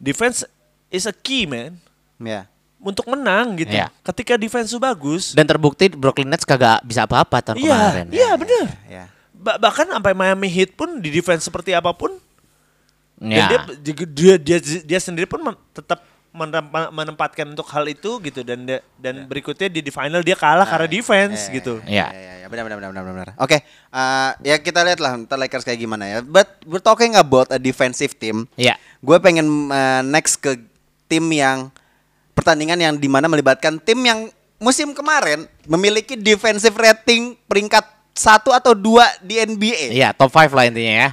defense 0.00 0.48
is 0.88 1.04
a 1.04 1.12
key 1.12 1.44
man 1.44 1.76
Iya. 2.16 2.48
untuk 2.80 3.04
menang 3.06 3.60
gitu 3.60 3.76
Iya. 3.76 3.92
ketika 4.00 4.40
defense 4.40 4.72
lu 4.72 4.80
bagus 4.80 5.36
Dan 5.36 5.44
terbukti 5.44 5.92
Brooklyn 5.92 6.32
Nets 6.32 6.44
kagak 6.44 6.80
bisa 6.80 7.04
apa-apa 7.04 7.44
tahun 7.44 7.60
Iya, 7.60 7.76
kemarin. 7.76 8.06
iya 8.08 8.30
benar. 8.34 8.66
Ya. 8.88 9.04
Ba- 9.36 9.56
bahkan 9.58 9.84
sampai 9.84 10.12
Miami 10.12 10.48
Heat 10.48 10.72
pun 10.72 10.96
di 10.96 11.08
defense 11.08 11.44
seperti 11.44 11.72
apa 11.72 11.92
pun, 11.92 12.16
dan 13.16 13.36
Ya. 13.36 13.46
dia, 13.48 13.60
dia 13.76 13.94
dia 14.08 14.34
dia 14.40 14.58
dia 14.80 14.98
sendiri 14.98 15.24
pun 15.24 15.44
tetap 15.72 16.00
menempatkan 16.30 17.42
untuk 17.50 17.66
hal 17.68 17.84
itu 17.84 18.22
gitu 18.22 18.46
dan 18.46 18.62
de- 18.62 18.82
dan 18.96 19.26
berikutnya 19.26 19.66
di, 19.66 19.82
di 19.82 19.90
final 19.90 20.22
dia 20.22 20.38
kalah 20.38 20.62
karena 20.62 20.86
defense 20.86 21.50
Eh, 21.50 21.58
gitu. 21.58 21.82
Iya. 21.82 22.06
Ya, 22.06 22.14
ya, 22.14 22.34
ya, 22.42 22.46
benar, 22.46 22.64
benar, 22.66 22.78
benar, 22.78 22.90
benar, 22.92 23.04
benar. 23.14 23.28
Oke, 23.36 23.58
eh, 23.66 24.30
ya 24.44 24.56
kita 24.58 24.86
lihat 24.86 25.02
lah 25.02 25.18
ntar 25.18 25.36
Lakers 25.36 25.66
kayak 25.66 25.80
gimana 25.80 26.06
ya. 26.06 26.18
But 26.22 26.62
we're 26.64 26.82
talking 26.82 27.18
about 27.18 27.50
a 27.50 27.58
defensive 27.58 28.14
team. 28.14 28.46
Iya. 28.54 28.78
Gue 29.02 29.18
pengen 29.18 29.46
eh, 29.68 30.02
next 30.06 30.38
ke 30.38 30.54
tim 31.10 31.26
yang 31.28 31.74
pertandingan 32.32 32.78
yang 32.78 32.94
di 32.94 33.10
mana 33.10 33.26
melibatkan 33.26 33.82
tim 33.82 33.98
yang 34.00 34.30
musim 34.56 34.94
kemarin 34.94 35.50
memiliki 35.66 36.14
defensive 36.14 36.78
rating 36.78 37.34
peringkat 37.44 37.82
satu 38.14 38.54
atau 38.54 38.76
dua 38.76 39.08
di 39.18 39.40
NBA. 39.40 39.90
Iya, 39.90 40.14
top 40.14 40.30
5 40.30 40.52
lah 40.52 40.64
intinya 40.68 40.94
ya. 40.94 41.10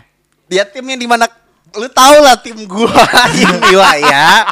Dia 0.47 0.63
tim 0.67 0.85
yang 0.85 0.99
di 0.99 1.07
mana 1.09 1.25
lu 1.75 1.87
tau 1.91 2.23
lah 2.23 2.37
tim 2.39 2.55
gua 2.63 2.91
ini 3.33 3.73
ya. 4.03 4.45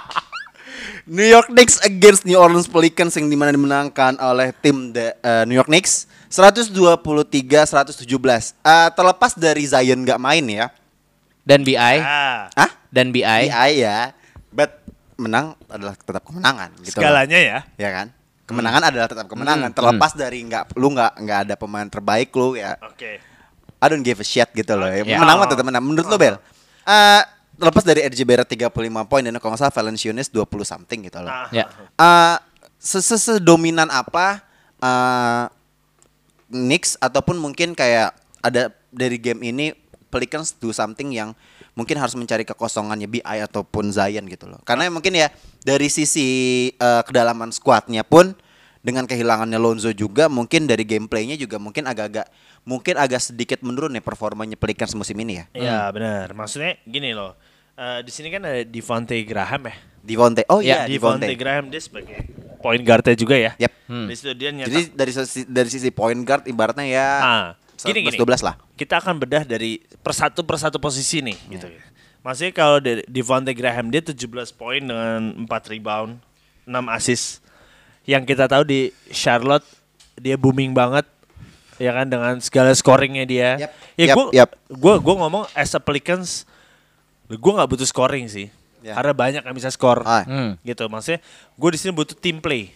New 1.05 1.23
York 1.23 1.47
Knicks 1.47 1.79
against 1.81 2.25
New 2.25 2.33
Orleans 2.33 2.65
Pelicans 2.65 3.13
yang 3.13 3.29
di 3.29 3.37
mana 3.37 3.53
dimenangkan 3.53 4.17
oleh 4.17 4.49
tim 4.57 4.89
the, 4.89 5.13
eh, 5.15 5.45
New 5.45 5.53
York 5.53 5.69
Knicks 5.69 6.09
123-117. 6.33 8.57
Eh, 8.57 8.89
terlepas 8.89 9.37
dari 9.37 9.63
Zion 9.63 10.01
nggak 10.01 10.17
main 10.17 10.41
ya. 10.43 10.67
Dan 11.45 11.61
BI, 11.61 11.77
Ah, 12.01 12.49
Hah? 12.57 12.71
dan 12.89 13.13
BI. 13.13 13.21
BI 13.21 13.71
ya. 13.77 14.17
But 14.49 14.81
menang 15.13 15.53
adalah 15.69 15.93
tetap 15.93 16.25
kemenangan 16.25 16.73
gitu. 16.81 16.97
loh. 16.97 16.99
segalanya 17.05 17.37
ya. 17.37 17.59
Ya 17.77 17.89
kan? 17.93 18.09
Kemenangan 18.45 18.81
adalah 18.89 19.05
tetap 19.05 19.29
kemenangan 19.29 19.69
terlepas 19.73 20.13
dari 20.13 20.41
nggak 20.41 20.73
lu 20.73 20.89
nggak 20.89 21.13
nggak 21.21 21.39
ada 21.45 21.53
pemain 21.53 21.85
terbaik 21.85 22.33
lu 22.33 22.57
ya. 22.57 22.81
Oke. 22.81 23.21
I 23.77 23.85
don't 23.85 24.01
give 24.01 24.17
a 24.17 24.25
shit 24.25 24.49
gitu 24.57 24.73
loh. 24.73 24.89
Ya. 24.89 25.05
Ya. 25.05 25.21
Menang 25.21 25.37
mah 25.37 25.45
tetap 25.45 25.61
menang. 25.61 25.85
Menurut 25.85 26.09
lo 26.09 26.17
Bel? 26.17 26.41
Eh 26.85 27.21
terlepas 27.55 27.83
dari 27.83 28.03
RJ 28.03 28.19
Barrett 28.27 28.49
35 28.51 28.71
poin 29.09 29.23
dan 29.23 29.35
kalau 29.39 29.55
nggak 29.55 29.61
salah 29.65 29.75
Valanciunas 29.75 30.27
20 30.29 30.45
something 30.63 30.99
gitu 31.07 31.19
loh. 31.23 31.31
Ah. 31.31 31.47
Ya. 31.49 31.65
Eh 31.95 32.37
se- 32.79 33.01
se- 33.01 33.41
dominan 33.41 33.89
apa 33.89 34.43
eh 34.79 35.43
Knicks 36.45 36.95
ataupun 37.01 37.41
mungkin 37.41 37.73
kayak 37.73 38.13
ada 38.45 38.69
dari 38.93 39.17
game 39.17 39.41
ini 39.41 39.73
Pelicans 40.13 40.53
do 40.55 40.69
something 40.69 41.11
yang 41.11 41.33
mungkin 41.75 41.99
harus 41.99 42.15
mencari 42.15 42.47
kekosongannya 42.47 43.09
BI 43.09 43.37
ataupun 43.43 43.91
Zion 43.91 44.29
gitu 44.31 44.47
loh. 44.47 44.61
Karena 44.63 44.87
mungkin 44.87 45.11
ya 45.11 45.27
dari 45.65 45.91
sisi 45.91 46.27
eh, 46.71 47.01
kedalaman 47.03 47.51
skuadnya 47.51 48.05
pun 48.05 48.31
dengan 48.85 49.09
kehilangannya 49.09 49.57
Lonzo 49.57 49.89
juga 49.97 50.29
mungkin 50.29 50.69
dari 50.69 50.85
gameplaynya 50.85 51.33
juga 51.41 51.57
mungkin 51.57 51.89
agak-agak 51.89 52.29
mungkin 52.69 53.01
agak 53.01 53.17
sedikit 53.17 53.65
menurun 53.65 53.97
nih 53.97 54.05
performanya 54.05 54.53
Pelicans 54.53 54.93
musim 54.93 55.17
ini 55.17 55.41
ya. 55.41 55.45
Iya 55.57 55.79
benar. 55.89 56.37
Maksudnya 56.37 56.77
gini 56.85 57.17
loh. 57.17 57.33
Eh, 57.75 58.05
di 58.05 58.11
sini 58.13 58.29
kan 58.29 58.45
ada 58.45 58.61
Devonte 58.61 59.17
Graham 59.25 59.67
ya. 59.67 59.75
Devonte. 60.05 60.45
Oh 60.53 60.61
iya, 60.61 60.85
Devonte 60.85 61.25
Devonte. 61.25 61.35
Graham 61.35 61.65
dia 61.73 61.81
sebagai 61.81 62.29
point 62.61 62.79
guardnya 62.85 63.17
juga 63.17 63.33
ya. 63.35 63.51
Yep. 63.57 63.71
Di 64.05 64.13
situ 64.13 64.31
dia 64.37 64.49
nyetak. 64.53 64.69
Jadi 64.69 64.81
dari 64.93 65.11
sisi 65.11 65.41
dari 65.49 65.69
sisi 65.73 65.89
point 65.89 66.21
guard 66.21 66.45
ibaratnya 66.45 66.85
ya 66.85 67.07
Ah, 67.19 67.45
gini, 67.81 68.05
gini. 68.05 68.17
12 68.17 68.45
lah. 68.45 68.55
kita 68.77 69.01
akan 69.01 69.17
bedah 69.17 69.43
dari 69.43 69.81
persatu 69.99 70.45
persatu 70.45 70.77
posisi 70.77 71.25
nih 71.25 71.37
gitu 71.51 71.67
ya. 71.67 71.81
Maksudnya 72.21 72.53
kalau 72.53 72.77
dari 72.77 73.01
Devonte 73.05 73.53
Graham 73.53 73.89
dia 73.89 74.01
17 74.01 74.21
poin 74.53 74.81
dengan 74.81 75.45
4 75.45 75.73
rebound, 75.73 76.17
6 76.65 76.85
assist. 76.89 77.44
Yang 78.05 78.23
kita 78.27 78.45
tahu 78.45 78.63
di 78.63 78.81
Charlotte 79.09 79.65
dia 80.15 80.33
booming 80.35 80.71
banget 80.71 81.03
ya 81.75 81.91
kan 81.91 82.07
dengan 82.07 82.39
segala 82.39 82.71
scoringnya 82.71 83.25
dia. 83.25 83.49
Yap, 83.59 83.71
Ya 83.95 84.05
gue 84.11 84.25
yap. 84.31 84.49
gue 84.65 84.93
gue 84.95 85.15
ngomong 85.17 85.43
as 85.51 85.71
a 85.71 85.79
Pelicans 85.79 86.47
gue 87.25 87.51
nggak 87.51 87.67
butuh 87.67 87.83
scoring 87.83 88.25
sih. 88.25 88.47
Ya. 88.79 88.93
Karena 88.93 89.11
banyak 89.11 89.41
yang 89.41 89.55
bisa 89.55 89.67
skor. 89.67 90.05
Ah. 90.05 90.21
Hmm. 90.23 90.61
Gitu. 90.61 90.85
Maksudnya 90.85 91.19
gue 91.51 91.69
di 91.69 91.77
sini 91.77 91.91
butuh 91.91 92.13
team 92.13 92.37
play. 92.37 92.69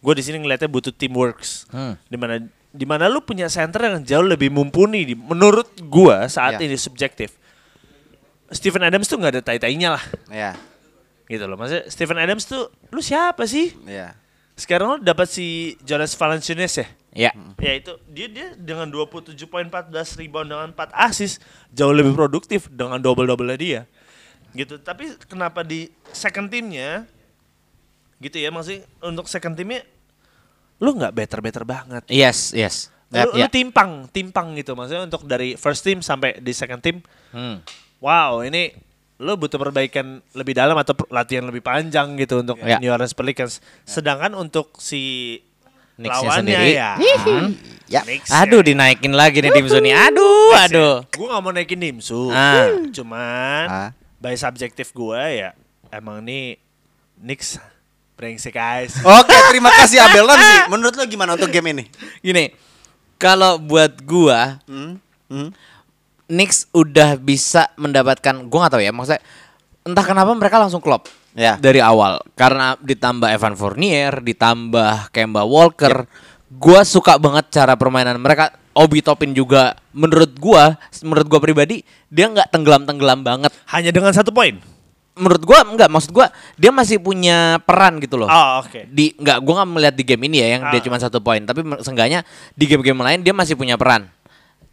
Gue 0.00 0.16
di 0.16 0.24
sini 0.24 0.36
ngeliatnya 0.38 0.66
butuh 0.66 0.90
teamworks. 0.90 1.68
Hmm. 1.68 1.94
Di 2.08 2.16
mana 2.16 2.40
di 2.74 2.82
mana 2.82 3.06
lu 3.06 3.20
punya 3.20 3.46
center 3.46 3.86
yang 3.86 4.02
jauh 4.02 4.24
lebih 4.24 4.50
mumpuni 4.50 5.06
di- 5.06 5.14
menurut 5.14 5.70
gua 5.84 6.26
saat 6.26 6.58
Ya. 6.58 6.66
ini 6.66 6.74
subjektif. 6.74 7.30
Steven 8.50 8.82
Adams 8.82 9.06
tuh 9.06 9.16
nggak 9.16 9.32
ada 9.32 9.42
tai-tainya 9.44 9.94
lah 9.94 10.04
Ya. 10.26 10.52
Gitu 11.26 11.44
loh. 11.44 11.56
Maksudnya 11.56 11.84
Steven 11.88 12.18
Adams 12.20 12.44
tuh 12.44 12.68
lu 12.92 13.00
siapa 13.00 13.44
sih? 13.48 13.72
Ya. 13.84 14.16
Sekarang 14.54 14.86
lu 14.86 14.98
dapat 15.02 15.26
si 15.26 15.74
Jonas 15.82 16.14
Valanciunas 16.14 16.74
ya? 16.78 16.86
Ya. 17.14 17.30
Ya 17.58 17.72
itu 17.78 17.94
dia 18.10 18.26
dia 18.26 18.46
dengan 18.54 18.86
27 18.90 19.34
poin 19.46 19.66
14 19.66 20.18
rebound 20.18 20.50
dengan 20.50 20.68
4 20.74 20.90
assist 20.94 21.42
jauh 21.70 21.94
lebih 21.94 22.14
produktif 22.14 22.66
dengan 22.70 22.98
double-double 22.98 23.54
dia. 23.54 23.86
Gitu. 24.54 24.78
Tapi 24.78 25.14
kenapa 25.26 25.66
di 25.66 25.90
second 26.14 26.46
teamnya 26.46 27.06
gitu 28.22 28.38
ya 28.38 28.48
maksudnya 28.54 28.86
untuk 29.02 29.26
second 29.26 29.58
teamnya 29.58 29.82
lu 30.78 30.94
nggak 30.94 31.14
better-better 31.14 31.62
banget. 31.66 32.02
Yes, 32.10 32.50
yes. 32.54 32.90
Lu, 33.14 33.30
lu 33.38 33.46
Ya. 33.46 33.50
timpang, 33.50 34.10
timpang 34.10 34.58
gitu 34.58 34.74
maksudnya 34.74 35.06
untuk 35.06 35.22
dari 35.26 35.54
first 35.54 35.86
team 35.86 36.02
sampai 36.02 36.42
di 36.42 36.50
second 36.50 36.82
team. 36.82 36.98
Hmm. 37.30 37.62
Wow, 38.02 38.42
ini 38.42 38.74
lu 39.24 39.34
butuh 39.34 39.56
perbaikan 39.56 40.06
lebih 40.30 40.52
dalam 40.52 40.76
atau 40.76 40.92
latihan 41.08 41.40
lebih 41.42 41.60
panjang 41.60 42.12
gitu 42.14 42.44
untuk 42.44 42.60
Ya. 42.60 42.76
New 42.76 42.92
Orleans 42.92 43.12
Pelicans. 43.12 43.58
Sedangkan 43.82 44.36
untuk 44.36 44.76
si 44.76 45.40
lawannya 45.96 46.52
sendiri. 46.52 46.76
ya. 46.76 47.00
Ya. 47.86 48.00
Knicks 48.02 48.28
Aduh, 48.28 48.60
ya. 48.60 48.68
dinaikin 48.68 49.12
lagi 49.12 49.40
nih 49.40 49.50
Dimsu 49.50 49.78
nih. 49.78 49.94
Aduh, 49.94 50.52
aduh. 50.54 50.94
Gue 51.08 51.26
gak 51.26 51.40
mau 51.40 51.50
naikin 51.50 51.78
Dimsu. 51.78 52.28
Ah. 52.28 52.68
Cuman 52.90 53.66
Ah. 53.66 53.90
by 54.18 54.34
subjektif 54.34 54.90
gue 54.90 55.16
ya 55.38 55.56
emang 55.88 56.20
nih 56.20 56.60
Knicks 57.16 57.56
brengsek 58.14 58.52
guys. 58.52 59.00
Oke, 59.00 59.32
terima 59.48 59.70
kasih 59.70 59.98
Abel 60.00 60.22
Ramzi. 60.22 60.54
Menurut 60.72 60.94
lo 60.94 61.04
gimana 61.04 61.34
untuk 61.34 61.48
game 61.48 61.72
ini? 61.72 61.84
Gini, 62.20 62.52
kalau 63.16 63.56
buat 63.56 63.96
gua, 64.00 64.58
Hmm? 64.64 65.00
Hmm? 65.26 65.50
Knicks 66.24 66.72
udah 66.72 67.20
bisa 67.20 67.68
mendapatkan, 67.76 68.48
gua 68.48 68.64
nggak 68.64 68.72
tahu 68.72 68.82
ya, 68.82 68.92
maksudnya 68.92 69.20
entah 69.84 70.00
kenapa 70.00 70.32
mereka 70.32 70.56
langsung 70.56 70.80
klop 70.80 71.04
Ya. 71.36 71.60
dari 71.60 71.76
awal 71.84 72.16
karena 72.32 72.78
ditambah 72.80 73.28
Evan 73.28 73.52
Fournier, 73.52 74.24
ditambah 74.24 75.12
Kemba 75.12 75.44
Walker, 75.44 76.08
gua 76.48 76.80
suka 76.82 77.20
banget 77.20 77.52
cara 77.52 77.76
permainan 77.76 78.16
mereka. 78.16 78.56
Obi 78.74 79.06
Topin 79.06 79.30
juga, 79.30 79.78
menurut 79.94 80.34
gua, 80.34 80.74
menurut 80.98 81.30
gua 81.30 81.38
pribadi, 81.38 81.86
dia 82.10 82.26
nggak 82.26 82.50
tenggelam-tenggelam 82.50 83.22
banget. 83.22 83.54
Hanya 83.70 83.94
dengan 83.94 84.10
satu 84.10 84.34
poin. 84.34 84.58
Menurut 85.14 85.46
gua 85.46 85.62
enggak, 85.62 85.86
maksud 85.86 86.10
gua 86.10 86.26
dia 86.58 86.74
masih 86.74 86.98
punya 86.98 87.62
peran 87.62 88.02
gitu 88.02 88.18
loh. 88.18 88.26
Oh, 88.26 88.66
oke. 88.66 88.90
di 88.90 89.14
nggak 89.14 89.38
gua 89.46 89.62
nggak 89.62 89.70
melihat 89.70 89.94
di 89.94 90.02
game 90.02 90.26
ini 90.26 90.36
ya 90.42 90.48
yang 90.58 90.62
dia 90.74 90.80
Ah. 90.80 90.84
cuma 90.90 90.98
satu 90.98 91.22
poin 91.22 91.38
tapi 91.44 91.62
seenggaknya 91.86 92.26
di 92.58 92.64
game-game 92.66 92.98
lain 92.98 93.20
dia 93.22 93.30
masih 93.30 93.54
punya 93.54 93.78
peran 93.78 94.10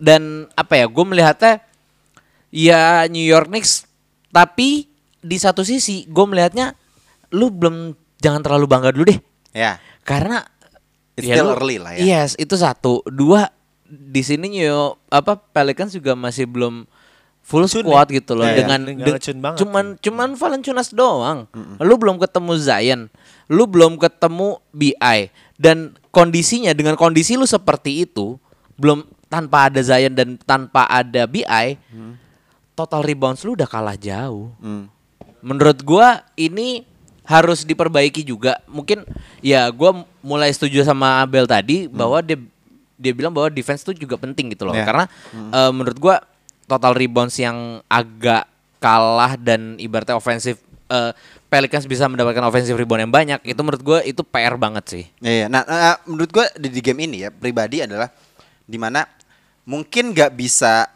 dan 0.02 0.50
apa 0.52 0.74
ya 0.76 0.86
gue 0.86 1.06
melihatnya 1.06 1.62
ya 2.50 3.06
New 3.06 3.22
York 3.22 3.48
Knicks 3.48 3.86
tapi 4.30 4.90
di 5.16 5.38
satu 5.38 5.62
sisi 5.62 6.04
gue 6.04 6.26
melihatnya 6.26 6.74
lu 7.32 7.48
belum 7.48 7.94
jangan 8.18 8.42
terlalu 8.42 8.66
bangga 8.68 8.90
dulu 8.90 9.06
deh 9.08 9.20
Ya. 9.52 9.78
karena 10.02 10.42
It's 11.14 11.28
ya 11.28 11.38
still 11.38 11.52
lu- 11.52 11.56
early 11.56 11.78
lah 11.78 11.94
ya. 11.94 12.02
yes 12.02 12.34
itu 12.36 12.56
satu 12.56 13.04
dua 13.06 13.52
di 13.86 14.24
sini 14.24 14.48
New 14.48 14.64
York, 14.64 15.04
apa 15.12 15.36
Pelicans 15.36 15.92
juga 15.92 16.16
masih 16.16 16.48
belum 16.48 16.88
full 17.44 17.68
Tune 17.68 17.84
squad 17.84 18.08
ya? 18.08 18.16
gitu 18.18 18.32
loh 18.34 18.48
Iya, 18.48 18.56
dengan 18.58 18.80
nggak 18.88 19.20
de- 19.20 19.60
cuman 19.60 20.00
cuman 20.00 20.30
Valanciunas 20.34 20.96
doang. 20.96 21.44
Lu 21.78 22.00
belum 22.00 22.16
ketemu 22.16 22.56
Zion, 22.56 23.02
lu 23.46 23.68
belum 23.68 24.00
ketemu 24.00 24.64
BI 24.72 25.20
dan 25.60 25.92
kondisinya 26.08 26.72
dengan 26.72 26.96
kondisi 26.96 27.36
lu 27.36 27.44
seperti 27.44 28.08
itu 28.08 28.40
belum 28.80 29.04
tanpa 29.32 29.72
ada 29.72 29.80
Zion 29.80 30.12
dan 30.12 30.36
tanpa 30.44 30.84
ada 30.92 31.24
BI 31.24 31.80
total 32.76 33.02
rebounds 33.06 33.46
lu 33.48 33.56
udah 33.56 33.70
kalah 33.70 33.96
jauh. 33.96 34.52
Hmm. 34.60 34.92
Menurut 35.40 35.80
gua 35.86 36.28
ini 36.36 36.84
harus 37.26 37.64
diperbaiki 37.64 38.26
juga. 38.26 38.60
Mungkin 38.68 39.06
ya 39.40 39.70
gua 39.72 40.04
mulai 40.20 40.52
setuju 40.52 40.84
sama 40.84 41.24
Abel 41.24 41.46
tadi 41.48 41.88
bahwa 41.88 42.20
dia 42.20 42.36
dia 43.00 43.14
bilang 43.16 43.34
bahwa 43.34 43.50
defense 43.50 43.82
tuh 43.82 43.96
juga 43.96 44.18
penting 44.18 44.54
gitu 44.54 44.68
loh. 44.68 44.76
Ya. 44.76 44.86
Karena 44.86 45.06
eh, 45.32 45.72
menurut 45.72 45.98
gua 45.98 46.16
total 46.66 46.92
rebounds 46.98 47.38
yang 47.38 47.80
agak 47.88 48.48
kalah 48.82 49.38
dan 49.38 49.78
ibaratnya 49.78 50.18
ofensif 50.18 50.58
eh, 50.90 51.14
Pelicans 51.52 51.84
bisa 51.84 52.08
mendapatkan 52.08 52.48
offensive 52.48 52.80
rebound 52.80 53.10
yang 53.10 53.14
banyak 53.14 53.40
itu 53.44 53.60
menurut 53.60 53.84
gua 53.84 54.00
itu 54.04 54.24
PR 54.24 54.56
banget 54.56 54.86
sih. 54.88 55.06
Iya, 55.20 55.52
nah, 55.52 55.68
nah, 55.68 56.00
menurut 56.08 56.32
gua 56.32 56.46
di, 56.56 56.72
di 56.72 56.82
game 56.82 57.06
ini 57.06 57.28
ya 57.28 57.30
pribadi 57.30 57.84
adalah 57.84 58.08
di 58.64 58.80
mana 58.80 59.04
mungkin 59.72 60.12
nggak 60.12 60.36
bisa, 60.36 60.92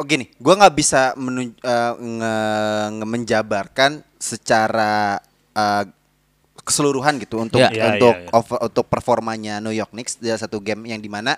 oh 0.00 0.04
gini, 0.08 0.32
gua 0.40 0.56
nggak 0.56 0.74
bisa 0.74 1.12
menun, 1.20 1.52
eh, 1.52 1.92
nge- 2.00 2.88
nge- 2.96 3.10
menjabarkan 3.12 3.90
secara 4.16 5.20
eh, 5.52 5.84
keseluruhan 6.64 7.20
gitu 7.20 7.38
untuk 7.38 7.60
Ya. 7.60 7.68
Ya, 7.70 7.94
untuk 7.94 8.14
ya, 8.16 8.24
ya. 8.26 8.30
over- 8.32 8.62
untuk 8.64 8.84
performanya 8.88 9.60
New 9.60 9.70
York 9.72 9.92
Knicks 9.92 10.16
di 10.18 10.32
satu 10.32 10.58
game 10.58 10.88
yang 10.88 10.98
di 10.98 11.06
mana 11.06 11.36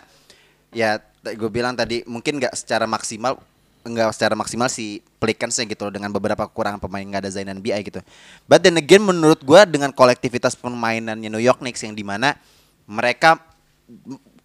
ya 0.70 0.96
gue 1.22 1.50
bilang 1.52 1.76
tadi 1.76 2.00
mungkin 2.08 2.40
nggak 2.40 2.54
secara 2.56 2.88
maksimal 2.88 3.36
nggak 3.84 4.10
secara 4.16 4.34
maksimal 4.36 4.68
si 4.68 5.00
Pelicans 5.20 5.56
gitu 5.56 5.80
loh, 5.84 5.92
dengan 5.92 6.12
beberapa 6.12 6.44
kekurangan 6.48 6.80
pemain 6.80 7.04
nggak 7.04 7.24
ada 7.24 7.30
Zayn 7.32 7.48
dan 7.48 7.60
BI 7.60 7.76
gitu. 7.80 8.00
But 8.44 8.64
then 8.64 8.76
again 8.76 9.00
menurut 9.04 9.40
gua 9.44 9.64
dengan 9.68 9.92
kolektivitas 9.92 10.56
permainannya 10.56 11.28
New 11.28 11.40
York 11.40 11.60
Knicks 11.60 11.84
yang 11.84 11.92
di 11.96 12.04
mana 12.04 12.36
mereka 12.88 13.40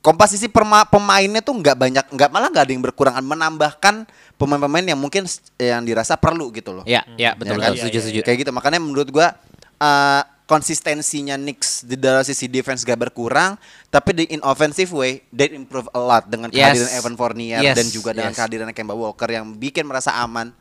komposisi 0.03 0.51
perma- 0.51 0.83
pemainnya 0.83 1.39
tuh 1.39 1.55
nggak 1.55 1.77
banyak 1.79 2.05
nggak 2.11 2.29
malah 2.29 2.51
nggak 2.51 2.63
ada 2.67 2.73
yang 2.75 2.83
berkurang 2.83 3.15
menambahkan 3.23 4.03
pemain-pemain 4.35 4.83
yang 4.83 4.99
mungkin 4.99 5.23
yang 5.55 5.81
dirasa 5.87 6.19
perlu 6.19 6.51
gitu 6.51 6.75
loh. 6.75 6.83
Ya, 6.83 7.07
ya 7.15 7.31
betul 7.39 7.55
Ya 7.55 7.63
kan? 7.63 7.71
betul 7.71 7.87
setuju 7.87 7.97
setuju. 8.03 8.19
Kayak 8.27 8.37
gitu. 8.43 8.51
Makanya 8.51 8.83
menurut 8.83 9.07
gua 9.07 9.31
uh, 9.79 10.21
konsistensinya 10.43 11.39
Knicks 11.39 11.87
di 11.87 11.95
dalam 11.95 12.19
sisi 12.21 12.51
defense 12.51 12.83
gak 12.83 12.99
berkurang, 12.99 13.55
tapi 13.87 14.11
di 14.11 14.23
in 14.27 14.43
offensive 14.43 14.91
way 14.91 15.23
they 15.31 15.47
improve 15.55 15.87
a 15.95 15.99
lot 16.03 16.27
dengan 16.27 16.51
Yes. 16.51 16.75
kehadiran 16.75 16.91
Evan 16.99 17.15
Fournier 17.15 17.61
Yes, 17.63 17.75
dan 17.79 17.87
juga 17.87 18.11
dengan 18.11 18.35
yes. 18.35 18.37
kehadiran 18.43 18.67
Kemba 18.75 18.91
Walker 18.91 19.31
yang 19.31 19.55
bikin 19.55 19.87
merasa 19.87 20.11
aman 20.19 20.51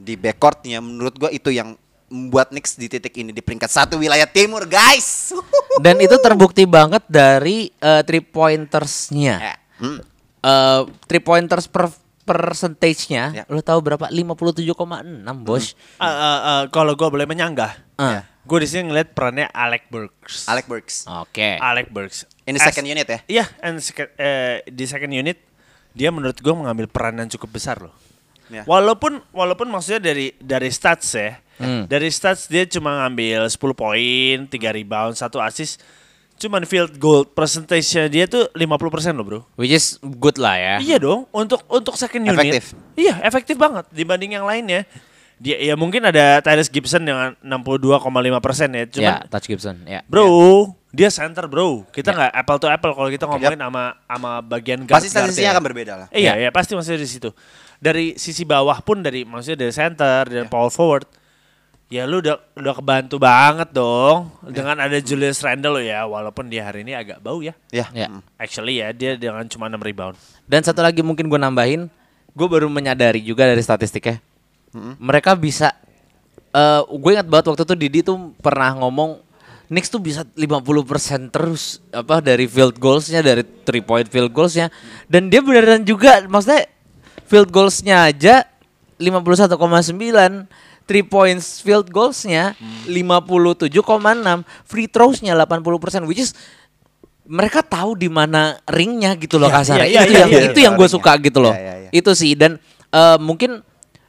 di 0.00 0.16
backcourtnya. 0.16 0.80
Menurut 0.80 1.20
gua 1.20 1.28
itu 1.28 1.52
yang 1.52 1.76
membuat 2.08 2.50
Knicks 2.50 2.74
di 2.74 2.88
titik 2.88 3.12
ini 3.14 3.30
di 3.30 3.40
peringkat 3.40 3.68
satu 3.68 3.94
wilayah 3.96 4.24
timur, 4.24 4.64
guys. 4.64 5.32
Dan 5.84 6.00
itu 6.00 6.16
terbukti 6.18 6.64
banget 6.64 7.04
dari 7.06 7.68
uh, 7.78 8.00
three 8.02 8.20
pointersnya. 8.20 9.36
Ya. 9.38 9.54
Hmm. 9.78 10.00
Uh, 10.38 10.80
three 11.04 11.20
pointers 11.20 11.66
per 11.66 11.88
percentage-nya, 12.28 13.24
Ya. 13.32 13.44
lo 13.48 13.64
tahu 13.64 13.80
berapa? 13.80 14.12
57,6, 14.12 14.68
Bos. 15.40 15.72
Eh, 15.96 16.04
eh, 16.04 16.12
eh, 16.44 16.62
kalau 16.68 16.92
gue 16.92 17.08
boleh 17.08 17.24
menyanggah, 17.24 17.72
Ah. 17.96 18.28
gue 18.44 18.58
di 18.60 18.68
sini 18.68 18.92
ngeliat 18.92 19.16
perannya 19.16 19.48
Alec 19.48 19.88
Burks. 19.88 20.44
Alec 20.44 20.68
Burks. 20.68 21.08
Oke. 21.08 21.56
Alec 21.56 21.88
Burks. 21.88 22.28
In 22.44 22.52
the 22.52 22.60
As- 22.60 22.68
second 22.68 22.84
unit 22.84 23.08
ya? 23.08 23.18
Iya, 23.26 23.44
and 23.60 23.80
sec- 23.80 24.12
eh, 24.14 24.60
di 24.64 24.84
second 24.84 25.08
unit 25.08 25.40
dia 25.90 26.12
menurut 26.12 26.36
gue 26.36 26.52
mengambil 26.52 26.84
peran 26.84 27.16
yang 27.16 27.28
cukup 27.30 27.48
besar 27.50 27.80
loh. 27.80 27.96
Ya. 28.48 28.62
Walaupun 28.64 29.20
walaupun 29.30 29.68
maksudnya 29.68 30.00
dari 30.00 30.32
dari 30.38 30.68
stats 30.68 31.12
ya, 31.12 31.36
Hmm. 31.58 31.90
dari 31.90 32.06
stats 32.08 32.46
dia 32.46 32.62
cuma 32.64 33.04
ngambil 33.04 33.50
10 33.50 33.74
poin, 33.74 34.36
3 34.46 34.70
rebound, 34.70 35.14
1 35.14 35.42
assist. 35.42 35.82
Cuman 36.38 36.62
field 36.62 36.94
goal 36.96 37.26
percentage 37.26 37.90
dia 38.08 38.30
tuh 38.30 38.46
50% 38.54 39.18
loh, 39.18 39.26
Bro. 39.26 39.40
Which 39.58 39.74
is 39.74 39.98
good 40.22 40.38
lah 40.38 40.54
ya. 40.54 40.76
Iya 40.78 40.96
dong, 41.02 41.26
untuk 41.34 41.66
untuk 41.66 41.98
second 41.98 42.22
unit. 42.22 42.38
Efektif. 42.38 42.78
Iya, 42.94 43.18
efektif 43.26 43.58
banget 43.58 43.90
dibanding 43.90 44.38
yang 44.38 44.46
lainnya. 44.46 44.86
Dia 45.38 45.58
ya 45.58 45.74
mungkin 45.74 46.02
ada 46.02 46.38
Tyrese 46.38 46.70
Gibson 46.70 47.02
dengan 47.02 47.34
62,5% 47.42 48.70
ya. 48.74 48.84
Cuman 48.86 49.14
Ya, 49.18 49.26
Touch 49.26 49.46
Gibson, 49.50 49.82
ya. 49.86 50.02
Bro, 50.06 50.26
dia 50.90 51.10
center 51.10 51.46
bro. 51.46 51.84
Kita 51.90 52.10
nggak 52.14 52.32
apple 52.32 52.58
to 52.58 52.66
apple 52.66 52.92
kalau 52.94 53.10
kita 53.10 53.24
ngomongin 53.26 53.60
sama 53.60 53.98
sama 54.06 54.30
bagian 54.40 54.82
guard. 54.86 54.98
Pasti 55.02 55.10
statistiknya 55.10 55.52
akan 55.58 55.64
berbeda 55.66 55.92
lah. 55.94 56.08
Iya, 56.10 56.38
ya 56.38 56.50
pasti 56.50 56.74
masih 56.74 56.98
di 56.98 57.06
situ. 57.06 57.30
Dari 57.78 58.18
sisi 58.18 58.42
bawah 58.42 58.82
pun 58.82 59.00
dari 59.00 59.22
maksudnya 59.22 59.66
dari 59.66 59.72
center 59.72 60.26
dan 60.26 60.50
power 60.50 60.70
forward. 60.70 61.06
Ya 61.88 62.04
lu 62.04 62.20
udah 62.20 62.36
udah 62.52 62.74
kebantu 62.76 63.16
banget 63.16 63.72
dong 63.72 64.28
dengan 64.44 64.76
ada 64.76 65.00
Julius 65.00 65.40
Randle 65.40 65.80
ya 65.80 66.04
walaupun 66.04 66.52
dia 66.52 66.68
hari 66.68 66.84
ini 66.84 66.92
agak 66.92 67.16
bau 67.24 67.40
ya. 67.40 67.56
Ya. 67.72 67.88
Ya. 67.96 68.12
Mm. 68.12 68.20
Actually 68.36 68.84
ya 68.84 68.92
dia 68.92 69.16
dengan 69.16 69.48
cuma 69.48 69.72
6 69.72 69.80
rebound. 69.80 70.12
Dan 70.44 70.60
satu 70.60 70.84
lagi 70.84 71.00
mungkin 71.00 71.32
gue 71.32 71.40
nambahin, 71.40 71.88
gue 72.36 72.48
baru 72.50 72.68
menyadari 72.68 73.24
juga 73.24 73.48
dari 73.48 73.64
statistiknya, 73.64 74.20
mereka 75.00 75.32
bisa. 75.32 75.72
eh 76.48 76.80
gue 76.84 77.10
ingat 77.12 77.28
banget 77.28 77.44
waktu 77.52 77.64
itu 77.64 77.76
Didi 77.76 78.00
tuh 78.04 78.32
pernah 78.40 78.72
ngomong 78.76 79.20
Knicks 79.68 79.92
tuh 79.92 80.00
bisa 80.00 80.24
50% 80.32 81.28
terus 81.28 81.84
apa 81.92 82.24
dari 82.24 82.48
field 82.48 82.80
goalsnya 82.80 83.20
dari 83.20 83.44
three 83.68 83.84
point 83.84 84.08
field 84.08 84.32
goalsnya 84.32 84.72
dan 85.12 85.28
dia 85.28 85.44
beneran 85.44 85.84
juga 85.84 86.24
maksudnya 86.24 86.64
field 87.28 87.52
goalsnya 87.52 88.08
aja 88.08 88.48
51,9 88.96 90.48
three 90.88 91.04
points 91.04 91.60
field 91.60 91.92
goalsnya 91.92 92.56
57,6 92.88 93.68
free 94.64 94.88
throwsnya 94.88 95.36
80% 95.36 96.08
which 96.08 96.24
is 96.24 96.32
mereka 97.28 97.60
tahu 97.60 97.92
di 97.92 98.08
mana 98.08 98.56
ringnya 98.64 99.12
gitu 99.14 99.36
loh 99.36 99.52
Iya, 99.52 99.56
kasarnya 99.60 99.84
iya, 99.86 100.00
itu 100.02 100.12
iya, 100.16 100.20
yang 100.24 100.30
iya, 100.32 100.40
itu 100.48 100.58
yang 100.64 100.74
gue 100.74 100.88
suka 100.88 101.12
gitu 101.20 101.44
loh 101.44 101.52
Iya, 101.52 101.60
iya, 101.60 101.74
iya. 101.86 101.90
itu 101.92 102.10
sih 102.16 102.32
dan 102.32 102.56
eh, 102.88 103.18
mungkin 103.20 103.60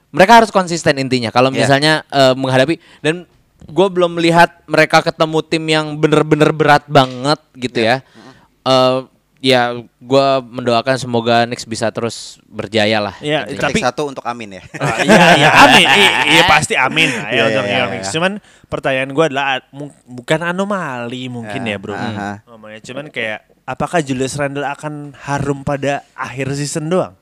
mereka 0.10 0.40
harus 0.42 0.50
konsisten 0.50 0.96
intinya 0.98 1.28
kalau 1.30 1.52
Iya. 1.52 1.68
misalnya 1.68 1.94
eh, 2.08 2.32
menghadapi 2.34 2.80
dan 3.04 3.28
gue 3.68 3.88
belum 3.92 4.16
melihat 4.16 4.64
mereka 4.66 5.04
ketemu 5.04 5.38
tim 5.44 5.64
yang 5.68 5.86
bener-bener 6.00 6.56
berat 6.56 6.88
banget 6.88 7.40
gitu 7.60 7.84
Iya. 7.84 8.00
ya 8.02 8.28
Eh, 8.60 8.98
ya 9.40 9.72
gue 9.82 10.28
mendoakan 10.44 10.96
semoga 10.96 11.48
Knicks 11.48 11.64
bisa 11.64 11.88
terus 11.90 12.38
berjaya 12.44 13.00
lah 13.00 13.16
Iya, 13.20 13.48
gitu. 13.48 13.64
tapi 13.64 13.80
Ketik 13.80 13.88
satu 13.88 14.04
untuk 14.06 14.24
Amin 14.24 14.60
ya. 14.60 14.64
Ah, 14.76 15.00
Iya, 15.00 15.26
iya, 15.36 15.50
amin. 15.64 15.86
Iya 16.28 16.44
pasti 16.44 16.76
amin 16.76 17.08
lah 17.10 17.26
ya 17.26 17.32
Iya, 17.32 17.44
untuk 17.48 17.64
iya, 17.64 17.72
iya. 17.72 17.84
Knicks. 17.88 18.10
Cuman 18.12 18.32
pertanyaan 18.68 19.10
gue 19.10 19.26
adalah 19.26 19.46
ah, 19.50 19.60
bukan 20.04 20.40
anomali 20.44 21.32
mungkin 21.32 21.62
Ah, 21.62 21.72
ya 21.72 21.78
bro. 21.80 21.96
aha. 21.96 22.44
Ngomongnya 22.46 22.84
cuman 22.84 23.06
kayak 23.08 23.40
apakah 23.64 24.00
Julius 24.00 24.36
Randle 24.36 24.68
akan 24.68 25.16
harum 25.18 25.64
pada 25.64 26.04
akhir 26.14 26.52
season 26.54 26.88
doang? 26.88 27.16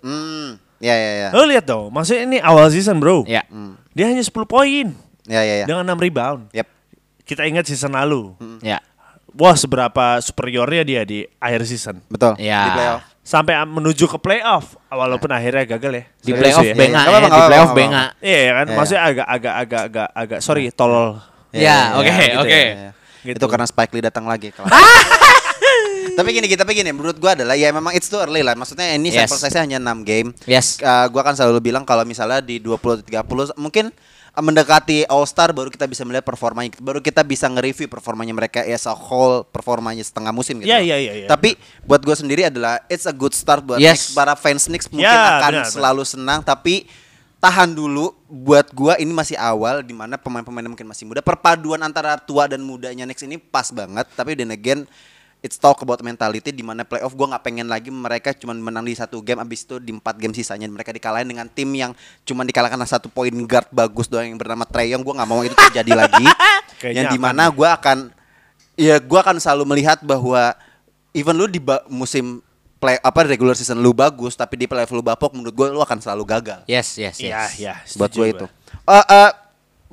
Hmm. 0.00 0.56
Ya 0.78 0.94
ya 0.94 1.12
ya. 1.20 1.28
Lo 1.32 1.44
lihat 1.44 1.66
dong, 1.66 1.90
maksudnya 1.90 2.22
ini 2.24 2.38
awal 2.38 2.70
season 2.70 2.96
bro. 2.96 3.22
ya 3.24 3.42
Dia 3.92 4.06
hanya 4.06 4.22
10 4.22 4.30
poin 4.46 4.94
Ya 5.26 5.42
ya 5.42 5.54
ya. 5.60 5.66
dengan 5.66 5.84
6 5.84 6.00
rebound. 6.00 6.48
Yep. 6.54 6.68
Kita 7.26 7.44
ingat 7.44 7.66
season 7.66 7.92
lalu. 7.92 8.32
ya 8.62 8.80
Wah 9.34 9.52
seberapa 9.54 10.18
superiornya 10.20 10.82
dia 10.82 11.02
di 11.04 11.26
akhir 11.36 11.68
season. 11.68 12.00
Betul. 12.08 12.36
Ya. 12.40 12.62
Di 12.64 12.70
playoff. 12.74 13.02
Sampai 13.20 13.54
menuju 13.60 14.08
ke 14.08 14.16
playoff. 14.16 14.80
Walaupun 14.88 15.28
akhirnya 15.28 15.68
gagal 15.68 15.92
ya. 15.92 16.04
di 16.24 16.32
Serius 16.32 16.40
playoff 16.40 16.64
ya. 16.64 16.74
benga 16.74 17.00
ya, 17.00 17.08
apa-apa, 17.12 17.28
di 17.28 17.40
playoff 17.44 17.70
benga 17.76 18.04
Iya 18.18 18.38
ya 18.40 18.52
kan, 18.56 18.66
Iya. 18.66 18.76
maksudnya 18.76 19.02
agak 19.04 19.26
agak 19.28 19.54
agak 19.54 19.82
agak 19.84 20.08
agak 20.16 20.38
sorry 20.40 20.72
tolol. 20.72 21.20
Ya, 21.48 21.96
oke, 21.96 22.08
gitu 22.08 22.40
oke. 22.40 22.60
ya. 22.72 22.90
Gitu. 23.24 23.36
Itu 23.36 23.46
karena 23.48 23.66
Spike 23.68 23.92
Lee 23.92 24.04
datang 24.04 24.24
lagi. 24.24 24.48
tapi 26.18 26.28
gini, 26.34 26.46
tapi 26.50 26.72
gini, 26.74 26.90
menurut 26.90 27.16
gua 27.16 27.36
adalah 27.38 27.54
ya 27.54 27.70
memang 27.70 27.94
it's 27.94 28.08
too 28.08 28.18
early 28.18 28.42
lah. 28.42 28.56
Maksudnya 28.56 28.96
ini 28.96 29.12
Yes. 29.12 29.28
sample 29.28 29.38
size 29.38 29.58
hanya 29.60 29.78
6 29.78 30.02
game. 30.02 30.28
Yes. 30.48 30.80
Uh, 30.80 31.06
gua 31.08 31.22
kan 31.22 31.36
selalu 31.36 31.62
bilang 31.62 31.84
kalau 31.84 32.02
misalnya 32.02 32.40
di 32.40 32.58
20 32.58 33.04
30 33.06 33.54
mungkin 33.54 33.92
mendekati 34.38 35.04
All 35.06 35.26
Star 35.26 35.50
baru 35.50 35.68
kita 35.68 35.84
bisa 35.84 36.02
melihat 36.06 36.22
performanya, 36.22 36.72
baru 36.78 36.98
kita 36.98 37.22
bisa 37.22 37.46
nge-review 37.50 37.86
performanya 37.86 38.32
mereka 38.32 38.62
as 38.62 38.86
a 38.86 38.94
whole, 38.94 39.42
performanya 39.42 40.02
setengah 40.02 40.30
musim 40.30 40.58
gitu. 40.62 40.70
Iya, 40.70 40.78
iya, 40.80 40.96
iya, 40.96 41.12
iya. 41.24 41.28
Tapi 41.28 41.58
buat 41.82 42.00
gua 42.00 42.14
sendiri 42.14 42.46
adalah 42.46 42.80
it's 42.86 43.04
a 43.04 43.14
good 43.14 43.34
start 43.34 43.66
buat 43.66 43.78
Yes. 43.78 44.10
Knicks. 44.10 44.16
para 44.16 44.34
fans 44.38 44.64
Knicks 44.66 44.86
mungkin 44.88 45.06
Ya, 45.10 45.42
akan 45.42 45.52
benar, 45.52 45.66
benar. 45.66 45.74
selalu 45.74 46.02
senang 46.06 46.40
tapi 46.42 46.86
tahan 47.38 47.70
dulu 47.70 48.10
buat 48.26 48.66
gua 48.74 48.98
ini 48.98 49.14
masih 49.14 49.38
awal 49.38 49.82
di 49.82 49.94
mana 49.94 50.18
pemain-pemain 50.18 50.66
mungkin 50.66 50.86
masih 50.86 51.06
muda 51.06 51.22
perpaduan 51.22 51.78
antara 51.82 52.18
tua 52.18 52.50
dan 52.50 52.58
mudanya 52.62 53.06
Knicks 53.06 53.22
ini 53.22 53.38
pas 53.38 53.70
banget 53.70 54.06
tapi 54.14 54.34
then 54.34 54.50
again 54.50 54.82
it's 55.38 55.58
talk 55.58 55.78
about 55.86 56.02
mentality 56.02 56.50
di 56.50 56.64
mana 56.66 56.82
playoff 56.82 57.14
gua 57.14 57.34
nggak 57.34 57.44
pengen 57.46 57.66
lagi 57.70 57.90
mereka 57.94 58.34
cuma 58.34 58.54
menang 58.54 58.82
di 58.82 58.94
satu 58.94 59.22
game 59.22 59.38
abis 59.38 59.62
itu 59.66 59.78
di 59.78 59.94
empat 59.94 60.18
game 60.18 60.34
sisanya. 60.34 60.66
Mereka 60.66 60.90
dikalahin 60.90 61.28
dengan 61.28 61.46
tim 61.46 61.70
yang 61.74 61.94
cuma 62.26 62.42
dikalahkan 62.42 62.78
satu 62.86 63.06
point 63.10 63.34
guard 63.46 63.70
bagus 63.70 64.10
doang 64.10 64.34
yang 64.34 64.38
bernama 64.38 64.66
Trey 64.66 64.90
Young. 64.90 65.06
Gua 65.06 65.14
nggak 65.18 65.28
mau 65.30 65.40
itu 65.46 65.54
terjadi 65.54 65.92
lagi. 66.06 66.26
Kayaknya 66.82 66.98
yang 66.98 67.06
di 67.14 67.18
aman 67.18 67.34
mana 67.34 67.44
gua 67.54 67.78
akan 67.78 67.98
ya 68.74 68.96
gua 68.98 69.20
akan 69.22 69.36
selalu 69.38 69.64
melihat 69.76 70.02
bahwa 70.02 70.54
even 71.14 71.34
lu 71.38 71.46
di 71.46 71.62
musim 71.88 72.42
play 72.78 72.94
apa 73.02 73.26
regular 73.26 73.58
season 73.58 73.82
lu 73.82 73.90
bagus 73.90 74.38
tapi 74.38 74.54
di 74.54 74.70
playoff 74.70 74.94
lu 74.94 75.02
bapok 75.02 75.34
menurut 75.34 75.50
gue 75.50 75.66
lu 75.74 75.82
akan 75.82 75.98
selalu 75.98 76.24
gagal. 76.24 76.62
Yes 76.70 76.94
yes 76.94 77.18
yes. 77.18 77.58
Iya. 77.58 77.74
buat 77.98 78.14
setuju 78.14 78.18
gue 78.22 78.26
itu. 78.30 78.46
Eh, 78.86 79.06
eh, 79.10 79.30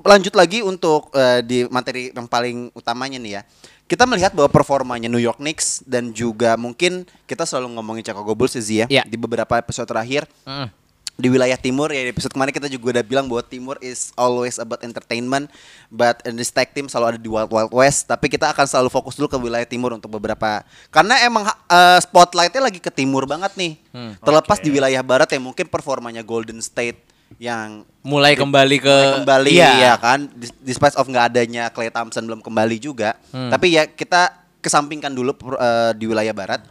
lanjut 0.05 0.34
lagi 0.38 0.62
untuk 0.62 1.10
eh, 1.17 1.41
di 1.41 1.65
materi 1.65 2.13
yang 2.13 2.29
paling 2.29 2.69
utamanya 2.77 3.17
nih 3.17 3.41
ya 3.41 3.43
kita 3.86 4.04
melihat 4.04 4.34
bahwa 4.34 4.50
performanya 4.50 5.06
New 5.06 5.21
York 5.21 5.38
Knicks 5.38 5.86
dan 5.86 6.10
juga 6.10 6.58
mungkin 6.58 7.06
kita 7.26 7.45
selalu 7.45 7.78
ngomongin 7.78 8.02
Chicago 8.02 8.34
Bulls 8.34 8.58
ya 8.58 8.63
Zia, 8.63 8.86
Iya. 8.89 9.04
di 9.06 9.13
beberapa 9.13 9.54
episode 9.56 9.86
terakhir 9.86 10.26
Mm. 10.41 10.67
di 11.15 11.32
wilayah 11.32 11.56
timur 11.56 11.95
ya 11.95 12.04
di 12.04 12.12
episode 12.12 12.36
kemarin 12.36 12.52
kita 12.52 12.67
juga 12.67 13.00
udah 13.00 13.06
bilang 13.08 13.24
bahwa 13.24 13.39
timur 13.39 13.80
is 13.80 14.12
always 14.19 14.60
about 14.60 14.84
entertainment 14.84 15.48
but 15.88 16.19
in 16.28 16.36
this 16.36 16.52
tag 16.52 16.76
team 16.76 16.91
selalu 16.91 17.15
ada 17.15 17.19
di 17.24 17.32
wild 17.32 17.48
wild 17.48 17.71
west 17.71 18.04
tapi 18.04 18.28
kita 18.28 18.52
akan 18.52 18.67
selalu 18.67 18.91
fokus 18.91 19.15
dulu 19.15 19.32
ke 19.32 19.39
wilayah 19.39 19.63
timur 19.63 19.95
untuk 19.95 20.12
beberapa 20.12 20.60
karena 20.91 21.15
emang 21.24 21.48
uh, 21.48 22.00
spotlightnya 22.04 22.60
lagi 22.60 22.84
ke 22.84 22.91
timur 22.91 23.24
banget 23.24 23.56
nih 23.56 23.80
terlepas 24.19 24.60
Oke. 24.60 24.67
di 24.67 24.76
wilayah 24.76 25.00
barat 25.00 25.32
yang 25.32 25.48
mungkin 25.48 25.71
performanya 25.71 26.19
Golden 26.19 26.60
State 26.60 27.00
yang 27.36 27.84
mulai 28.00 28.34
kembali 28.34 28.78
ke 28.78 28.88
mulai 28.88 29.16
kembali 29.20 29.50
iya. 29.52 29.72
ya 29.84 29.94
kan 29.96 30.30
despite 30.60 30.96
of 30.96 31.04
nggak 31.04 31.26
adanya 31.28 31.68
Clay 31.68 31.90
Thompson 31.90 32.24
belum 32.24 32.40
kembali 32.40 32.78
juga 32.78 33.18
Hmm. 33.30 33.50
tapi 33.50 33.74
ya 33.74 33.86
kita 33.86 34.32
kesampingkan 34.60 35.10
dulu 35.10 35.34
eh, 35.54 35.92
di 35.94 36.06
wilayah 36.06 36.32
barat 36.32 36.62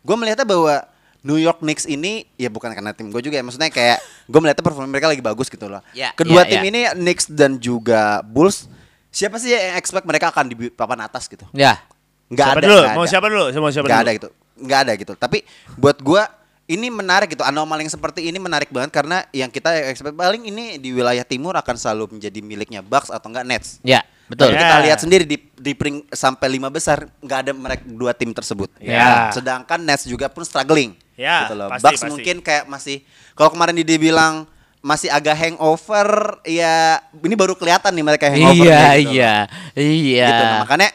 gue 0.00 0.14
melihatnya 0.14 0.44
bahwa 0.44 0.86
New 1.20 1.36
York 1.36 1.58
Knicks 1.58 1.84
ini 1.84 2.28
ya 2.34 2.46
bukan 2.46 2.68
karena 2.70 2.92
tim 2.92 3.08
gue 3.08 3.20
juga 3.20 3.34
ya 3.34 3.42
maksudnya 3.42 3.68
kayak 3.68 3.98
gue 4.30 4.38
melihatnya 4.38 4.62
performa 4.62 4.86
mereka 4.86 5.08
lagi 5.08 5.20
bagus 5.20 5.48
gitu 5.48 5.66
loh 5.66 5.80
Ya, 5.90 6.12
kedua 6.12 6.44
ya, 6.44 6.50
tim 6.50 6.60
ya. 6.60 6.64
ini 6.64 6.80
Knicks 6.94 7.26
dan 7.26 7.56
juga 7.56 8.20
Bulls 8.22 8.68
siapa 9.08 9.36
sih 9.36 9.50
yang 9.50 9.74
expect 9.74 10.04
mereka 10.04 10.28
akan 10.28 10.46
di 10.46 10.68
papan 10.68 11.00
atas 11.02 11.26
gitu 11.26 11.42
ya 11.50 11.80
nggak 12.24 12.44
Siapa 12.46 12.58
ada 12.58 12.66
dulu? 12.66 12.80
nggak 12.82 12.92
Mau 12.92 13.02
ada. 13.02 13.10
siapa 13.10 13.26
dulu? 13.26 13.44
Mau 13.56 13.70
siapa 13.70 13.86
nggak 13.86 13.96
dulu? 13.96 14.04
ada 14.04 14.12
gitu 14.12 14.28
nggak 14.54 14.78
ada 14.80 14.92
gitu 14.94 15.12
tapi 15.14 15.38
buat 15.74 15.98
gue 15.98 16.22
ini 16.64 16.88
menarik 16.88 17.32
gitu. 17.32 17.44
Anomali 17.44 17.84
yang 17.84 17.92
seperti 17.92 18.24
ini 18.24 18.40
menarik 18.40 18.72
banget 18.72 18.88
karena 18.88 19.20
yang 19.30 19.48
kita 19.48 19.68
expect 19.88 20.16
paling 20.16 20.44
ini 20.44 20.80
di 20.80 20.90
wilayah 20.90 21.20
timur 21.22 21.52
akan 21.54 21.76
selalu 21.76 22.16
menjadi 22.16 22.40
miliknya 22.40 22.80
Bucks 22.80 23.12
atau 23.12 23.28
enggak 23.28 23.44
Nets. 23.44 23.68
Ya, 23.84 24.00
betul. 24.26 24.52
Ya. 24.52 24.64
kita 24.64 24.76
lihat 24.80 24.98
sendiri 24.98 25.24
di 25.24 25.36
di 25.54 25.72
pering- 25.76 26.08
sampai 26.08 26.48
lima 26.48 26.72
besar 26.72 27.04
nggak 27.20 27.38
ada 27.44 27.52
mereka 27.52 27.82
dua 27.84 28.16
tim 28.16 28.32
tersebut. 28.32 28.72
Ya. 28.80 29.28
Sedangkan 29.28 29.76
Nets 29.78 30.08
juga 30.08 30.32
pun 30.32 30.40
struggling. 30.42 30.96
Ya, 31.14 31.46
gitu 31.46 31.54
loh. 31.54 31.68
pasti, 31.70 31.84
Bucks 31.84 32.00
pasti. 32.00 32.10
mungkin 32.10 32.36
kayak 32.40 32.64
masih 32.66 33.04
kalau 33.32 33.52
kemarin 33.52 33.76
dia 33.76 34.00
bilang 34.00 34.50
masih 34.80 35.08
agak 35.08 35.32
hangover 35.38 36.36
ya 36.42 36.98
ini 37.22 37.32
baru 37.32 37.54
kelihatan 37.54 37.88
nih 37.88 38.04
mereka 38.04 38.26
hangover 38.28 38.66
Iya, 38.66 38.80
gitu 38.98 39.08
loh. 39.08 39.12
iya. 39.14 39.34
Iya. 39.72 40.26
Gitu. 40.26 40.42
Nah, 40.44 40.58
makanya 40.60 40.88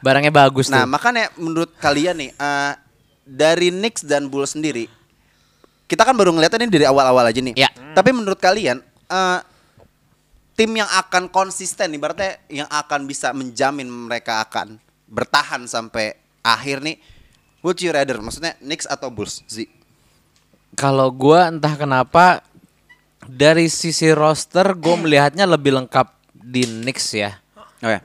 Barangnya 0.00 0.32
bagus 0.32 0.66
Nah, 0.68 0.82
tuh. 0.82 0.90
makanya 0.90 1.28
menurut 1.36 1.70
kalian 1.76 2.16
nih 2.16 2.30
eh, 2.32 2.72
dari 3.22 3.68
Knicks 3.70 4.02
dan 4.02 4.26
Bulls 4.26 4.56
sendiri 4.56 4.88
kita 5.90 6.06
kan 6.06 6.14
baru 6.14 6.30
ngeliatnya 6.30 6.62
ini 6.62 6.70
dari 6.70 6.86
awal-awal 6.86 7.26
aja 7.26 7.42
nih. 7.42 7.58
Ya. 7.58 7.66
Tapi 7.74 8.14
menurut 8.14 8.38
kalian 8.38 8.78
eh, 9.10 9.38
tim 10.54 10.70
yang 10.70 10.86
akan 10.86 11.26
konsisten 11.26 11.90
ibaratnya 11.90 12.38
yang 12.46 12.70
akan 12.70 13.10
bisa 13.10 13.34
menjamin 13.34 13.90
mereka 13.90 14.38
akan 14.46 14.78
bertahan 15.10 15.66
sampai 15.66 16.14
akhir 16.46 16.86
nih 16.86 17.02
would 17.66 17.82
you 17.82 17.90
rather 17.90 18.14
maksudnya 18.22 18.54
Knicks 18.62 18.86
atau 18.86 19.10
Bulls 19.10 19.42
sih? 19.50 19.66
Kalau 20.78 21.10
gua 21.10 21.50
entah 21.50 21.74
kenapa 21.74 22.46
dari 23.26 23.66
sisi 23.68 24.08
roster 24.14 24.72
gue 24.78 24.96
melihatnya 24.96 25.44
lebih 25.44 25.76
lengkap 25.76 26.06
di 26.32 26.64
Knicks 26.64 27.18
ya. 27.18 27.36
Oh 27.82 27.90
ya. 27.90 28.00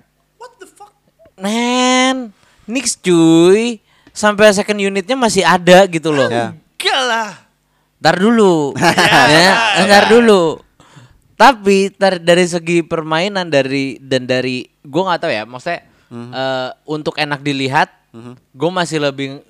Men, 1.36 2.34
Knicks 2.66 2.98
cuy. 3.00 3.80
Sampai 4.16 4.56
second 4.56 4.80
unitnya 4.80 5.20
masih 5.20 5.44
ada 5.44 5.84
gitu 5.92 6.08
loh. 6.08 6.32
Ya. 6.32 6.56
Enggak 6.56 7.02
lah. 7.04 7.45
Ntar 8.06 8.22
dulu. 8.22 8.78
ya, 9.34 9.82
ntar 9.90 10.14
dulu. 10.14 10.62
Tapi 11.34 11.90
tar- 11.90 12.22
dari 12.22 12.46
segi 12.46 12.86
permainan 12.86 13.50
dari 13.50 13.98
dan 13.98 14.30
dari 14.30 14.70
gue 14.86 15.02
nggak 15.02 15.26
tahu 15.26 15.32
ya, 15.34 15.44
maksudnya 15.50 15.82
eh, 16.14 16.70
untuk 16.86 17.18
enak 17.18 17.42
dilihat, 17.42 17.90
gue 18.54 18.70
masih 18.70 19.02
lebih 19.02 19.42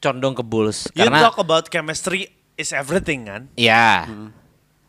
condong 0.00 0.32
ke 0.32 0.40
Bulls 0.40 0.88
You 0.96 1.04
karena 1.10 1.28
talk 1.28 1.36
about 1.42 1.68
chemistry 1.68 2.30
is 2.54 2.70
everything 2.72 3.26
kan? 3.26 3.50
ya. 3.58 4.06
Ya, 4.06 4.30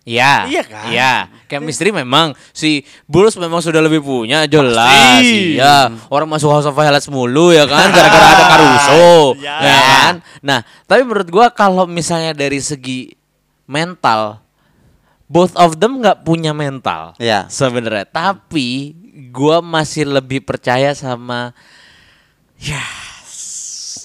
Iya 0.01 0.49
kan? 0.65 0.89
Iya, 0.89 1.13
chemistry 1.45 1.93
memang 1.93 2.33
si 2.49 2.81
Bulls 3.05 3.37
memang 3.37 3.61
sudah 3.61 3.77
lebih 3.85 4.01
punya 4.01 4.49
jelas. 4.49 5.21
Pasti. 5.21 5.61
Iya, 5.61 5.93
orang 6.09 6.25
masuk 6.25 6.49
House 6.49 6.65
of 6.65 6.73
Highlights 6.73 7.05
mulu 7.05 7.53
ya 7.53 7.69
kan 7.69 7.93
gara-gara 7.93 8.25
ada 8.33 8.45
Caruso, 8.49 9.09
Ya. 9.45 9.61
ya 9.61 9.77
kan? 9.77 10.13
Nah, 10.41 10.59
tapi 10.89 11.05
menurut 11.05 11.29
gua 11.29 11.53
kalau 11.53 11.85
misalnya 11.85 12.33
dari 12.33 12.57
segi 12.57 13.13
mental 13.69 14.41
both 15.29 15.53
of 15.55 15.77
them 15.77 16.01
nggak 16.01 16.25
punya 16.25 16.49
mental. 16.51 17.13
Iya. 17.21 17.45
Sebenarnya, 17.47 18.09
tapi 18.09 18.97
gua 19.29 19.61
masih 19.61 20.09
lebih 20.09 20.41
percaya 20.41 20.97
sama 20.97 21.53
ya 22.57 22.81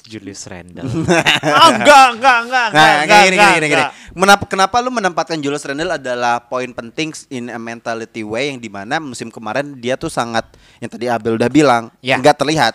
Julius 0.07 0.47
Randle. 0.47 0.87
Ah, 0.87 1.69
enggak, 1.75 2.07
enggak, 2.17 2.39
enggak, 2.47 2.67
Nah, 2.71 2.91
enggak, 3.03 3.03
gini, 3.03 3.05
enggak, 3.05 3.21
gini, 3.21 3.37
enggak, 3.37 3.53
gini, 3.53 3.67
gini. 3.67 3.75
enggak. 3.77 3.93
Kenapa, 4.17 4.45
kenapa 4.49 4.77
lu 4.81 4.91
menempatkan 4.91 5.37
Julius 5.37 5.67
Randle 5.67 5.93
adalah 5.93 6.41
poin 6.41 6.71
penting 6.71 7.13
in 7.29 7.53
a 7.53 7.59
mentality 7.59 8.23
way 8.23 8.49
yang 8.49 8.59
di 8.59 8.71
mana 8.71 8.97
musim 8.97 9.29
kemarin 9.29 9.77
dia 9.77 9.95
tuh 9.95 10.09
sangat 10.09 10.47
yang 10.81 10.89
tadi 10.89 11.07
Abel 11.07 11.37
udah 11.37 11.51
bilang 11.51 11.93
Ya. 12.01 12.17
nggak 12.17 12.39
terlihat. 12.39 12.75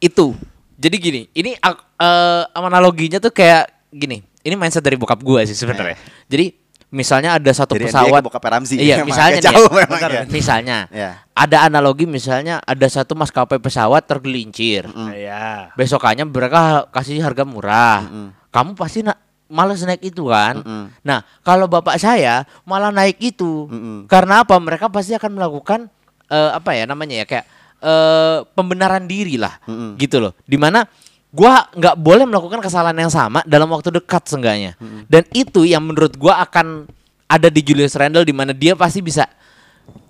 itu 0.00 0.32
jadi 0.80 0.96
gini 0.96 1.22
ini 1.36 1.60
eh, 1.60 2.42
analoginya 2.56 3.20
tuh 3.20 3.28
kayak 3.28 3.68
gini 3.92 4.24
ini 4.40 4.54
mindset 4.56 4.80
dari 4.80 4.96
bokap 4.96 5.20
gua 5.20 5.44
sih 5.44 5.52
sebenarnya 5.52 5.92
jadi 6.24 6.56
misalnya 6.90 7.38
ada 7.38 7.50
satu 7.54 7.78
Jadi 7.78 7.86
pesawat 7.86 8.18
NBA 8.18 8.20
ke 8.20 8.26
bokap 8.26 8.44
Ramzi. 8.50 8.74
iya 8.76 8.94
Emang 9.00 9.08
misalnya 9.14 9.38
agak 9.38 9.42
nih 9.42 9.46
ya, 9.46 9.50
jauh 9.54 9.70
memang 9.70 10.00
bentar, 10.02 10.10
ya. 10.10 10.22
misalnya. 10.26 10.78
Ya. 10.90 11.10
ada 11.32 11.56
analogi 11.64 12.04
misalnya 12.04 12.54
ada 12.60 12.86
satu 12.90 13.14
maskapai 13.14 13.56
pesawat 13.56 14.04
tergelincir. 14.04 14.84
Iya. 14.90 15.72
besokannya 15.72 16.26
mereka 16.26 16.90
kasih 16.90 17.22
harga 17.22 17.46
murah. 17.46 18.04
Kamu 18.50 18.74
pasti 18.74 19.00
na- 19.00 19.16
males 19.46 19.82
naik 19.82 20.02
itu 20.04 20.26
kan? 20.28 20.60
Nah 21.02 21.22
kalau 21.40 21.70
bapak 21.70 21.96
saya 21.96 22.42
malah 22.66 22.90
naik 22.90 23.16
itu. 23.22 23.70
Karena 24.06 24.42
apa? 24.42 24.58
Mereka 24.58 24.90
pasti 24.90 25.14
akan 25.14 25.30
melakukan 25.38 25.86
eh, 26.26 26.50
apa 26.52 26.70
ya 26.74 26.84
namanya 26.86 27.22
ya 27.22 27.26
kayak 27.26 27.46
eh, 27.80 28.38
pembenaran 28.52 29.06
diri 29.06 29.38
lah. 29.38 29.56
Gitu 29.94 30.18
loh. 30.18 30.34
Di 30.42 30.58
mana 30.58 30.84
gua 31.30 31.66
nggak 31.70 31.94
boleh 31.94 32.24
melakukan 32.24 32.58
kesalahan 32.58 32.98
yang 32.98 33.08
sama 33.08 33.40
dalam 33.44 33.66
waktu 33.66 33.90
dekat 33.92 34.26
seenggaknya 34.26 34.74
dan 35.06 35.22
itu 35.30 35.62
yang 35.62 35.80
menurut 35.80 36.14
gua 36.14 36.38
akan 36.40 36.90
ada 37.24 37.46
di 37.46 37.60
Julius 37.60 37.94
Randle 37.94 38.22
di 38.22 38.32
mana 38.32 38.50
dia 38.50 38.74
pasti 38.74 38.98
bisa 38.98 39.30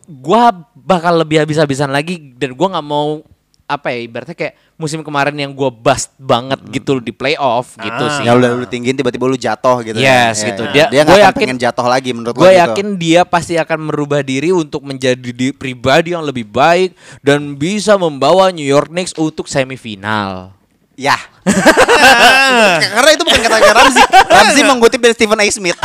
gua 0.07 0.49
bakal 0.75 1.15
lebih 1.17 1.39
habis-habisan 1.39 1.89
lagi 1.89 2.17
dan 2.35 2.53
gua 2.53 2.73
nggak 2.73 2.87
mau 2.87 3.21
apa 3.65 3.95
ya 3.95 4.03
ibaratnya 4.03 4.35
kayak 4.35 4.55
musim 4.75 4.99
kemarin 5.01 5.31
yang 5.33 5.53
gua 5.53 5.71
bust 5.71 6.11
banget 6.17 6.59
gitu 6.73 6.99
di 6.99 7.13
playoff 7.13 7.77
gitu 7.77 8.03
Ah. 8.03 8.11
sih. 8.11 8.27
Ya 8.27 8.35
udah 8.35 8.51
lu 8.53 8.67
tinggiin 8.67 8.99
tiba-tiba 8.99 9.23
lu 9.23 9.39
jatuh 9.39 9.79
gitu. 9.85 9.95
Yes, 9.95 10.43
ya. 10.43 10.47
gitu. 10.51 10.63
Ya, 10.67 10.91
Dia- 10.91 10.91
dia 10.91 11.03
gua 11.07 11.21
yakin- 11.23 11.39
pengen 11.47 11.61
jatuh 11.61 11.87
lagi 11.87 12.11
menurut 12.11 12.35
Gue 12.35 12.43
lo 12.43 12.51
gitu. 12.51 12.63
yakin 12.67 12.87
dia 12.97 13.23
pasti 13.23 13.55
akan 13.55 13.79
merubah 13.87 14.25
diri 14.25 14.51
untuk 14.51 14.83
menjadi 14.83 15.31
di- 15.31 15.55
pribadi 15.55 16.11
yang 16.11 16.25
lebih 16.25 16.43
baik 16.45 16.99
dan 17.23 17.55
bisa 17.55 17.95
membawa 17.95 18.51
New 18.51 18.67
York 18.67 18.91
Knicks 18.91 19.15
untuk 19.15 19.47
semifinal. 19.47 20.59
Ya. 21.01 21.17
Karena 22.93 23.11
itu 23.17 23.25
bukan 23.25 23.41
kata 23.41 23.73
Ramzi. 23.73 24.03
Ramzi 24.29 24.61
mengutip 24.69 25.01
dari 25.01 25.17
Stephen 25.17 25.41
A. 25.41 25.49
Smith. 25.49 25.79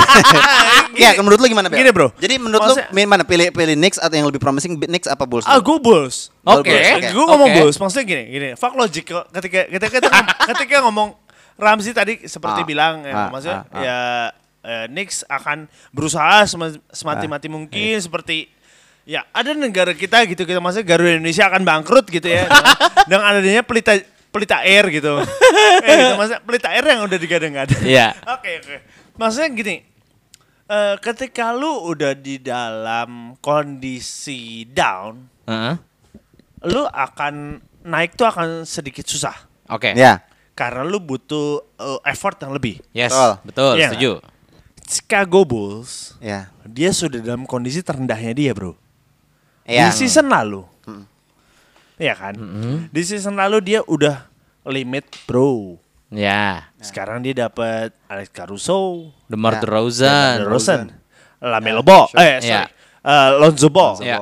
ya, 1.01 1.15
menurut 1.23 1.39
lu 1.39 1.47
gimana, 1.47 1.71
Bel? 1.71 1.79
Gini, 1.79 1.91
bro. 1.95 2.11
Jadi 2.19 2.35
menurut 2.35 2.59
Maksudnya- 2.67 2.91
lu 2.91 3.07
mana 3.07 3.23
pilih 3.23 3.47
pilih 3.55 3.79
Knicks 3.79 3.95
atau 3.95 4.11
yang 4.11 4.27
lebih 4.27 4.43
promising 4.43 4.75
Knicks 4.75 5.07
apa 5.07 5.23
Bulls? 5.23 5.47
Ah, 5.47 5.63
gue 5.63 5.77
Bulls. 5.79 6.35
Oke. 6.43 6.67
Bulls, 6.67 7.15
Gue 7.15 7.25
ngomong 7.31 7.47
Oke. 7.47 7.57
Bulls, 7.63 7.77
maksudnya 7.79 8.05
gini, 8.11 8.23
gini. 8.27 8.47
Fuck 8.59 8.75
logic 8.75 9.07
kok. 9.07 9.25
Ketika 9.31 9.71
ketika 9.71 9.97
ketika, 10.03 10.19
ketika 10.51 10.75
ngomong 10.83 11.15
Ramzi 11.55 11.95
tadi 11.95 12.27
seperti 12.27 12.61
Ah, 12.61 12.67
bilang, 12.67 12.93
ya, 13.07 13.15
ah, 13.15 13.27
maksudnya 13.31 13.59
ah, 13.63 13.71
ah. 13.71 13.79
ya 13.79 13.97
eh, 14.67 14.85
Knicks 14.91 15.23
akan 15.31 15.71
berusaha 15.95 16.43
sem- 16.43 16.83
semati-mati 16.91 17.47
mungkin 17.47 17.95
iya. 17.95 18.03
seperti 18.03 18.51
ya 19.05 19.21
ada 19.31 19.53
negara 19.53 19.93
kita 19.93 20.25
gitu 20.25 20.43
kita 20.43 20.57
maksudnya 20.57 20.83
Garuda 20.83 21.21
Indonesia 21.21 21.45
akan 21.45 21.61
bangkrut 21.61 22.09
gitu 22.09 22.25
ya 22.25 22.49
dengan, 22.49 22.73
dengan 23.05 23.23
adanya 23.29 23.61
pelita 23.61 23.93
pelita 24.35 24.67
air 24.67 24.83
gitu. 24.91 25.15
eh, 25.87 25.95
gitu 25.95 26.13
maksudnya 26.19 26.41
pelita 26.43 26.67
air 26.75 26.83
yang 26.83 27.07
udah 27.07 27.15
digadang-gadang. 27.15 27.83
Iya. 27.87 28.11
Oke 28.35 28.59
oke. 28.59 28.75
Maksudnya 29.15 29.49
gini, 29.55 29.75
eh, 30.67 30.95
ketika 30.99 31.55
lu 31.55 31.87
udah 31.87 32.11
di 32.11 32.43
dalam 32.43 33.39
kondisi 33.39 34.67
down, 34.67 35.31
Heeh. 35.47 35.75
lu 36.67 36.83
akan 36.83 37.63
naik 37.87 38.19
tuh 38.19 38.27
akan 38.27 38.65
sedikit 38.67 39.07
susah 39.07 39.47
Oke. 39.71 39.95
Ya. 39.95 40.25
karena 40.57 40.81
lu 40.83 40.97
butuh 40.99 41.61
uh, 41.77 41.99
effort 42.03 42.35
yang 42.41 42.51
lebih. 42.51 42.81
Yes, 42.91 43.13
Betul. 43.13 43.31
betul, 43.45 43.71
Iya 43.77 43.87
setuju. 43.93 44.11
Chicago 44.85 45.41
Bulls 45.45 46.17
Ya. 46.17 46.49
dia 46.65 46.89
sudah 46.93 47.21
dalam 47.21 47.45
kondisi 47.45 47.85
terendahnya 47.85 48.33
dia 48.33 48.51
bro. 48.57 48.73
Iya. 49.65 49.89
Di 49.89 49.97
season 50.05 50.29
lalu, 50.29 50.65
Iya 51.95 52.13
kan? 52.13 52.33
Di 52.89 53.01
season 53.01 53.35
lalu 53.35 53.61
dia 53.61 53.79
udah 53.81 54.27
limit 54.63 55.07
bro. 55.23 55.79
Ya. 56.07 56.69
Sekarang 56.77 57.19
dia 57.19 57.33
dapat 57.33 57.91
Alex 58.05 58.29
Caruso, 58.29 59.09
DeMar 59.25 59.57
Ya. 59.57 59.61
DeRozan. 59.61 60.35
DeRozan, 60.41 60.81
Lamelo 61.39 61.81
Ball, 61.81 62.07
eh 62.13 62.39
sorry, 62.39 62.45
Iya. 62.45 62.61
eh, 63.01 63.29
Lonzo 63.35 63.67
Ball, 63.67 63.95
Iya. 63.99 64.17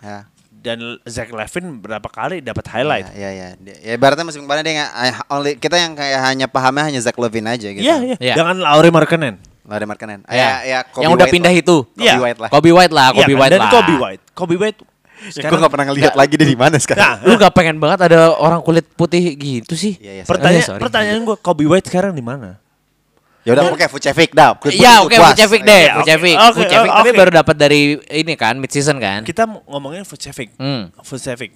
Ya. 0.00 0.18
dan 0.52 0.76
Zach 1.04 1.28
Levine 1.28 1.76
berapa 1.78 2.04
kali 2.04 2.40
dapat 2.40 2.64
highlight. 2.68 3.10
Ya, 3.12 3.32
ya, 3.32 3.46
ya. 3.56 3.74
Ya 3.80 3.92
ibaratnya 3.96 4.22
musim 4.22 4.44
kemarin 4.44 4.60
dia 4.60 4.74
nggak 4.78 4.92
eh, 4.94 5.14
only 5.28 5.52
kita 5.56 5.76
yang 5.76 5.92
kayak 5.94 6.20
hanya 6.22 6.46
pahamnya 6.46 6.84
hanya 6.84 7.00
Zach 7.00 7.16
Levine 7.16 7.48
aja 7.48 7.68
gitu. 7.68 7.80
Iya, 7.80 7.96
iya. 8.04 8.16
Iya. 8.20 8.34
Dengan 8.36 8.60
Lauri 8.60 8.92
Markkanen. 8.92 9.40
Ada 9.64 9.86
Markkanen. 9.86 10.20
Ya. 10.26 10.34
Ya, 10.34 10.50
ya, 10.62 10.78
Kobe 10.84 11.04
yang 11.06 11.12
udah 11.14 11.24
White 11.24 11.34
pindah 11.36 11.52
lah. 11.52 11.62
itu. 11.62 11.76
Kobe 11.86 12.02
Iya. 12.02 12.14
White 12.18 12.40
lah. 12.40 12.50
Kobe 12.50 12.70
White 12.72 12.94
lah, 12.94 13.06
Iya 13.08 13.16
Kobe 13.18 13.32
kan? 13.32 13.40
White 13.40 13.52
dan 13.52 13.60
lah. 13.60 13.70
Kobe 13.72 13.94
White. 13.96 14.22
Kobe 14.34 14.54
White. 14.58 14.78
Ya, 15.36 15.46
gue 15.46 15.58
nggak 15.58 15.72
pernah 15.72 15.86
ngeliat 15.88 16.14
lagi 16.14 16.34
dia 16.34 16.48
di 16.48 16.56
mana 16.56 16.76
sekarang. 16.76 17.04
Nah, 17.04 17.14
Lu 17.22 17.36
gak 17.36 17.52
pengen 17.52 17.76
banget 17.76 18.08
ada 18.08 18.32
orang 18.32 18.60
kulit 18.60 18.88
putih 18.90 19.20
gitu 19.34 19.76
sih? 19.76 20.00
Iya, 20.00 20.12
iya, 20.12 20.24
pertanyaan 20.24 20.58
Eh, 20.58 20.66
sorry. 20.66 20.80
pertanyaan 20.80 21.20
gue 21.22 21.36
Kobe 21.36 21.64
White 21.64 21.86
sekarang 21.86 22.12
di 22.12 22.24
mana? 22.24 22.56
Ya 23.40 23.52
udah 23.52 23.72
oke 23.72 23.84
Vucevic 23.88 24.32
dah. 24.32 24.52
Kulit 24.54 24.76
Iya, 24.76 25.00
oke. 25.00 25.16
Vucevic 25.16 25.62
deh. 25.62 25.84
Vucevic. 25.94 26.36
Vucevic 26.36 26.90
tapi 26.90 27.10
baru 27.10 27.30
dapat 27.34 27.56
dari 27.56 27.80
ini 28.12 28.32
kan 28.34 28.56
mid 28.56 28.68
season 28.68 28.96
kan? 28.96 29.24
Kita 29.24 29.48
ngomongin 29.64 30.04
Vucevic. 30.04 30.52
Hmm. 30.56 30.92
Vucevic. 31.00 31.52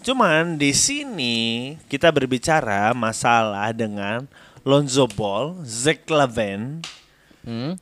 Cuman 0.00 0.56
di 0.56 0.72
sini 0.72 1.36
kita 1.84 2.08
berbicara 2.08 2.92
masalah 2.92 3.72
dengan 3.72 4.24
Lonzo 4.60 5.04
Ball, 5.06 5.60
Zach 5.62 6.04
Lavine, 6.06 6.80
Hmm. 7.40 7.80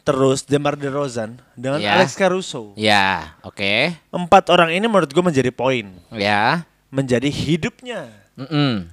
Terus 0.00 0.44
DeMar 0.44 0.74
DeRozan 0.74 1.36
dengan 1.54 1.80
Ya. 1.80 1.96
Alex 1.96 2.12
Caruso. 2.14 2.72
Ya, 2.74 3.36
oke. 3.40 3.92
Empat 4.08 4.48
orang 4.48 4.70
ini 4.70 4.84
menurut 4.84 5.08
gue 5.08 5.20
menjadi 5.22 5.48
poin, 5.48 5.92
Ya. 6.10 6.64
menjadi 6.88 7.28
hidupnya. 7.28 8.08
Mm-mm. 8.34 8.88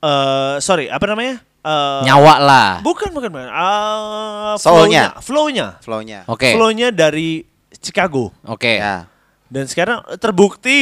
eh 0.00 0.54
sorry, 0.58 0.88
apa 0.88 1.04
namanya? 1.06 1.40
eh, 1.60 2.00
Nyawa 2.04 2.34
lah. 2.40 2.70
Bukan 2.80 3.10
bukan 3.10 3.28
bukan. 3.28 3.48
Ah, 3.48 4.56
Soulnya. 4.56 5.14
flow-nya, 5.20 5.20
flow-nya. 5.20 5.66
Flow-nya. 5.80 6.18
Oke. 6.26 6.56
Flow-nya 6.56 6.88
dari 6.88 7.44
Chicago. 7.76 8.32
Oke. 8.44 8.80
Ya. 8.80 9.06
Dan 9.46 9.66
sekarang 9.66 10.00
terbukti. 10.16 10.80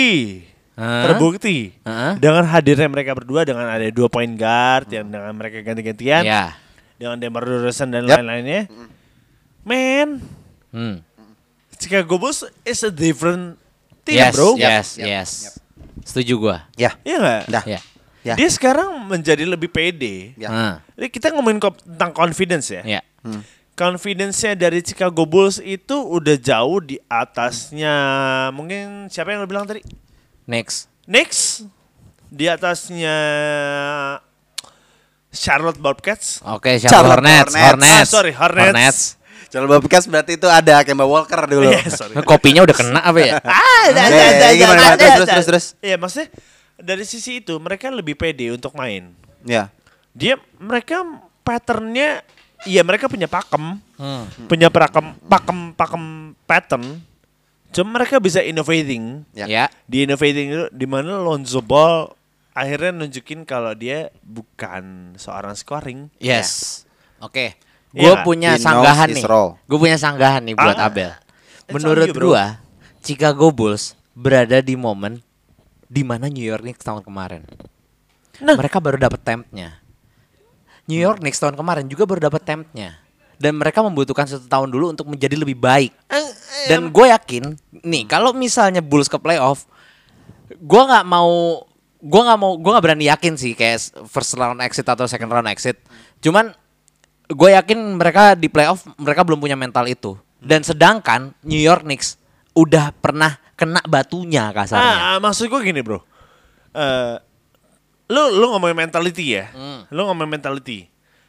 Hah? 0.79 1.11
Terbukti. 1.11 1.75
Hah? 1.83 2.15
Dengan 2.15 2.47
hadirnya 2.47 2.87
mereka 2.87 3.11
berdua 3.11 3.43
dengan 3.43 3.67
ada 3.67 3.83
dua 3.91 4.07
point 4.07 4.31
guard 4.31 4.87
yang 4.89 5.11
dengan 5.11 5.35
mereka 5.35 5.59
ganti-gantian 5.61 6.23
Ya. 6.23 6.55
dengan 6.95 7.19
Demar 7.19 7.43
Derozan 7.43 7.91
dan 7.91 8.07
Yap. 8.07 8.23
lain-lainnya. 8.23 8.71
Man, 9.69 10.25
Hmm. 10.73 11.05
Chicago 11.77 12.17
Bulls 12.17 12.43
is 12.65 12.81
a 12.83 12.91
different 12.91 13.61
team, 14.03 14.19
Yes, 14.19 14.33
bro. 14.35 14.57
yes, 14.57 14.87
Yap, 14.97 15.07
yes. 15.07 15.31
Setuju 16.03 16.35
gua. 16.41 16.57
Ya. 16.75 16.97
Iya 17.05 17.17
nggak? 17.21 17.43
Dah. 17.47 17.65
Ya. 17.69 17.81
Ya. 18.25 18.35
Dia 18.35 18.49
sekarang 18.49 18.97
menjadi 19.07 19.45
lebih 19.45 19.69
pede. 19.69 20.33
Ya. 20.35 20.49
Ah, 20.51 20.75
Jadi 20.97 21.09
kita 21.09 21.31
ngomongin 21.31 21.61
tentang 21.61 22.11
confidence 22.13 22.69
ya. 22.69 22.83
ya. 22.85 23.01
Confidence-nya 23.79 24.59
dari 24.59 24.83
Chicago 24.83 25.23
Bulls 25.23 25.63
itu 25.63 25.95
udah 25.95 26.35
jauh 26.35 26.83
di 26.83 26.99
atasnya 27.07 27.95
mungkin 28.51 29.07
siapa 29.07 29.31
yang 29.31 29.45
lo 29.45 29.49
bilang 29.49 29.71
tadi? 29.71 29.87
Next. 30.51 30.91
Knicks 31.07 31.63
di 32.27 32.51
atasnya 32.51 33.17
Charlotte 35.31 35.79
Bobcats. 35.79 36.41
Oke, 36.43 36.81
Charlotte 36.81 36.91
Charlotte 36.91 37.13
Hornets, 37.23 37.53
Hornets. 37.55 37.65
Hornets. 37.71 38.01
Ah, 38.03 38.05
sorry, 38.09 38.33
Hornets. 38.35 39.01
Kalau 39.49 39.65
Bobcats 39.65 40.05
berarti 40.05 40.37
itu 40.37 40.45
ada 40.45 40.85
Kemba 40.85 41.09
Walker 41.09 41.49
dulu. 41.49 41.73
Iya, 41.73 41.89
sorry. 41.89 42.13
Nah, 42.13 42.25
Kopinya 42.25 42.61
udah 42.69 42.77
kena 42.77 43.01
apa 43.01 43.19
ya? 43.21 43.41
Ah, 43.41 43.85
gimana, 44.53 44.95
Terus, 44.97 45.29
terus, 45.29 45.47
terus. 45.49 45.67
Iya, 45.81 45.97
maksudnya 45.97 46.29
dari 46.77 47.05
sisi 47.09 47.41
itu 47.41 47.57
mereka 47.59 47.89
lebih 47.89 48.15
pede 48.15 48.53
untuk 48.53 48.77
main. 48.77 49.11
Ya. 49.43 49.73
Dia 50.13 50.37
mereka 50.61 51.01
patternnya 51.43 52.21
iya 52.67 52.83
mereka 52.85 53.09
punya 53.09 53.25
pakem, 53.31 53.81
Hmm. 53.99 54.25
punya 54.47 54.69
pakem 54.69 55.17
pakem 55.27 55.59
pakem 55.75 56.05
pattern. 56.45 56.85
Cuma 57.73 58.01
mereka 58.01 58.21
bisa 58.21 58.45
innovating. 58.45 59.25
Ya. 59.33 59.47
Ya. 59.49 59.65
Di 59.89 60.05
innovating 60.05 60.47
itu 60.53 60.65
di 60.73 60.87
mana 60.87 61.19
Lonzo 61.21 61.65
Ball 61.65 62.13
akhirnya 62.53 62.91
nunjukin 62.91 63.47
kalau 63.47 63.73
dia 63.73 64.11
bukan 64.21 65.15
seorang 65.17 65.55
scoring. 65.55 66.11
Yes. 66.19 66.83
Oke. 67.23 67.55
Iya 67.55 67.68
Gue 67.93 68.13
nggak? 68.13 68.25
punya 68.25 68.51
He 68.57 68.63
sanggahan 68.63 69.09
nih. 69.13 69.25
Gue 69.65 69.79
punya 69.81 69.97
sanggahan 69.97 70.43
nih 70.45 70.55
buat 70.57 70.77
Ah. 70.77 70.89
Abel. 70.93 71.11
It's 71.69 71.73
Menurut 71.77 72.09
gua, 72.17 72.45
Chicago 73.05 73.53
Bulls 73.53 73.93
berada 74.17 74.61
di 74.65 74.77
momen 74.77 75.21
di 75.89 76.05
mana 76.05 76.29
New 76.29 76.45
York 76.45 76.65
Knicks 76.65 76.85
tahun 76.85 77.05
kemarin. 77.05 77.45
Nah. 78.41 78.57
Mereka 78.57 78.81
baru 78.81 79.01
dapat 79.01 79.21
tempnya. 79.25 79.81
New 80.89 81.01
York 81.01 81.21
Knicks 81.21 81.41
tahun 81.41 81.57
kemarin 81.57 81.85
juga 81.89 82.09
baru 82.09 82.29
dapat 82.33 82.45
tempnya. 82.45 82.97
Dan 83.39 83.55
mereka 83.55 83.85
membutuhkan 83.85 84.27
satu 84.27 84.51
tahun 84.51 84.69
dulu 84.73 84.91
untuk 84.97 85.07
menjadi 85.07 85.39
lebih 85.39 85.55
baik. 85.61 85.95
Dan 86.67 86.91
gue 86.91 87.07
yakin, 87.09 87.55
nih 87.87 88.05
kalau 88.05 88.35
misalnya 88.35 88.83
Bulls 88.83 89.07
ke 89.07 89.17
playoff, 89.17 89.65
gue 90.51 90.83
nggak 90.83 91.07
mau, 91.07 91.63
gue 92.03 92.21
nggak 92.25 92.39
mau, 92.41 92.53
gue 92.59 92.71
nggak 92.75 92.85
berani 92.85 93.07
yakin 93.09 93.39
sih 93.39 93.55
kayak 93.55 93.79
first 94.11 94.35
round 94.35 94.59
exit 94.61 94.85
atau 94.85 95.07
second 95.07 95.31
round 95.31 95.47
exit. 95.49 95.79
Cuman 96.19 96.51
gue 97.29 97.51
yakin 97.53 97.79
mereka 97.95 98.33
di 98.33 98.49
playoff 98.49 98.89
mereka 98.97 99.23
belum 99.23 99.39
punya 99.39 99.55
mental 99.55 99.85
itu. 99.87 100.17
Dan 100.39 100.63
sedangkan 100.63 101.35
New 101.43 101.59
York 101.61 101.83
Knicks 101.83 102.17
udah 102.55 102.95
pernah 102.95 103.37
kena 103.55 103.83
batunya 103.85 104.51
kasarnya. 104.55 104.97
Ah, 105.15 105.19
maksud 105.19 105.51
gue 105.51 105.61
gini 105.63 105.83
bro. 105.83 106.01
Eh, 106.73 107.17
lu 108.09 108.23
lu 108.39 108.47
ngomongin 108.55 108.79
mentality 108.87 109.35
ya. 109.37 109.51
Hmm. 109.51 109.85
Lu 109.91 110.07
ngomongin 110.07 110.39
mentality. 110.39 110.87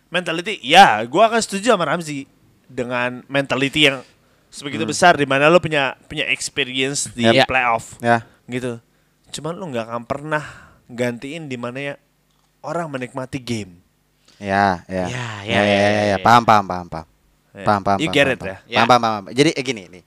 Mentality, 0.09 0.57
ya, 0.65 1.05
gue 1.05 1.21
akan 1.21 1.37
setuju 1.37 1.77
sama 1.77 1.85
Ramzi 1.85 2.25
dengan 2.65 3.21
mentality 3.29 3.89
yang 3.89 4.01
sebegitu 4.49 4.81
besar 4.81 5.13
di 5.13 5.25
mana 5.29 5.45
lu 5.53 5.61
punya 5.61 5.93
punya 6.09 6.25
experience 6.25 7.05
di 7.13 7.29
Yap. 7.29 7.45
playoff, 7.45 7.93
Ya. 8.01 8.25
gitu. 8.49 8.81
Cuman 9.29 9.53
lu 9.57 9.69
nggak 9.69 9.85
akan 9.85 10.03
pernah 10.09 10.41
gantiin 10.89 11.45
di 11.45 11.57
mana 11.61 11.77
ya 11.77 11.95
orang 12.65 12.89
menikmati 12.89 13.37
game. 13.37 13.78
Ya, 14.39 14.87
ya. 14.87 15.05
Ya, 15.11 15.27
ya, 15.43 15.61
ya, 15.61 15.61
ya, 15.61 15.63
ya, 15.67 15.89
ya, 15.91 16.03
ya. 16.15 16.17
Paham, 16.23 16.43
paham, 16.47 16.65
paham, 16.65 16.87
paham. 16.87 17.07
Ya. 17.51 17.65
Paham, 17.67 17.81
paham. 17.83 17.99
You 17.99 18.07
get 18.07 18.27
it 18.31 18.39
ya? 18.39 18.57
Ya. 18.63 18.77
Paham, 18.81 18.87
paham, 18.87 19.01
paham. 19.03 19.23
Jadi 19.35 19.49
eh, 19.51 19.63
gini 19.63 19.83
nih. 19.91 20.03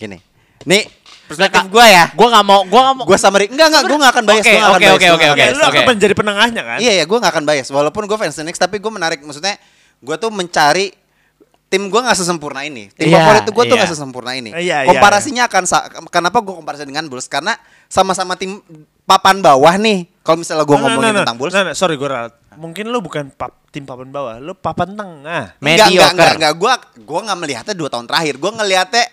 Gini. 0.00 0.18
Nih 0.64 0.82
perspektif 1.28 1.68
gue 1.68 1.86
ya. 1.88 2.04
Gue 2.16 2.28
nggak 2.28 2.44
mau, 2.44 2.60
gue 2.64 2.80
nggak 2.80 2.96
mau. 2.96 3.04
Gue 3.04 3.18
summary. 3.20 3.46
Enggak, 3.52 3.68
enggak, 3.68 3.82
gue 3.84 3.96
gak 4.00 4.12
akan 4.12 4.24
bias. 4.24 4.44
Oke, 4.44 4.52
nggak 4.52 4.64
akan 4.64 4.72
oke, 4.72 4.88
oke, 4.88 4.88
oke, 4.88 5.04
nggak 5.04 5.16
oke. 5.20 5.24
akan 5.36 5.52
Ya, 5.52 5.56
lu 5.56 5.64
akan 5.64 5.82
menjadi 5.92 6.14
penengahnya 6.16 6.62
kan? 6.64 6.78
Iya 6.80 6.92
ya, 6.96 7.04
gue 7.04 7.18
gak 7.20 7.32
akan 7.36 7.44
bias. 7.44 7.68
Walaupun 7.68 8.02
gue 8.08 8.16
fans 8.16 8.36
Knicks, 8.40 8.60
tapi 8.60 8.76
gue 8.80 8.92
menarik. 8.92 9.20
Maksudnya, 9.20 9.60
gue 10.00 10.16
tuh 10.16 10.30
mencari 10.32 10.86
tim 11.68 11.90
gue 11.90 12.00
gak 12.00 12.16
sesempurna 12.16 12.62
ini. 12.64 12.88
Tim 12.94 13.10
Iya, 13.10 13.18
favorit 13.20 13.44
gue 13.50 13.64
tuh 13.66 13.76
iya. 13.76 13.82
gak 13.84 13.90
sesempurna 13.92 14.32
ini. 14.38 14.50
Iya, 14.54 14.60
iya, 14.84 14.88
Komparasinya 14.88 15.42
akan 15.50 15.62
sa- 15.66 15.88
kenapa 16.08 16.38
gue 16.40 16.54
komparasi 16.54 16.86
dengan 16.86 17.04
Bulls? 17.10 17.26
Karena 17.26 17.58
sama-sama 17.90 18.38
tim 18.38 18.62
papan 19.04 19.42
bawah 19.42 19.74
nih. 19.76 20.06
Kalau 20.24 20.40
misalnya 20.40 20.64
gue 20.64 20.76
Nah, 20.76 20.80
nah, 20.80 20.88
ngomongin 20.96 21.12
nah, 21.12 21.20
tentang 21.26 21.36
Bulls, 21.36 21.52
Nah, 21.52 21.62
nah, 21.72 21.74
sorry 21.76 21.98
gue. 21.98 22.08
Mungkin 22.56 22.84
lu 22.86 22.98
bukan 22.98 23.30
pap, 23.30 23.66
tim 23.68 23.82
papan 23.82 24.08
bawah, 24.08 24.38
lu 24.38 24.52
papan 24.52 24.92
tengah. 24.92 25.54
enggak, 25.54 25.60
enggak, 25.60 25.88
Mediocre. 25.88 26.12
enggak, 26.14 26.32
enggak. 26.38 26.54
Gue 26.54 26.72
gue 27.02 27.20
nggak 27.24 27.38
melihatnya 27.38 27.74
dua 27.74 27.88
tahun 27.88 28.06
terakhir. 28.06 28.34
Gue 28.36 28.50
ngelihatnya 28.52 29.04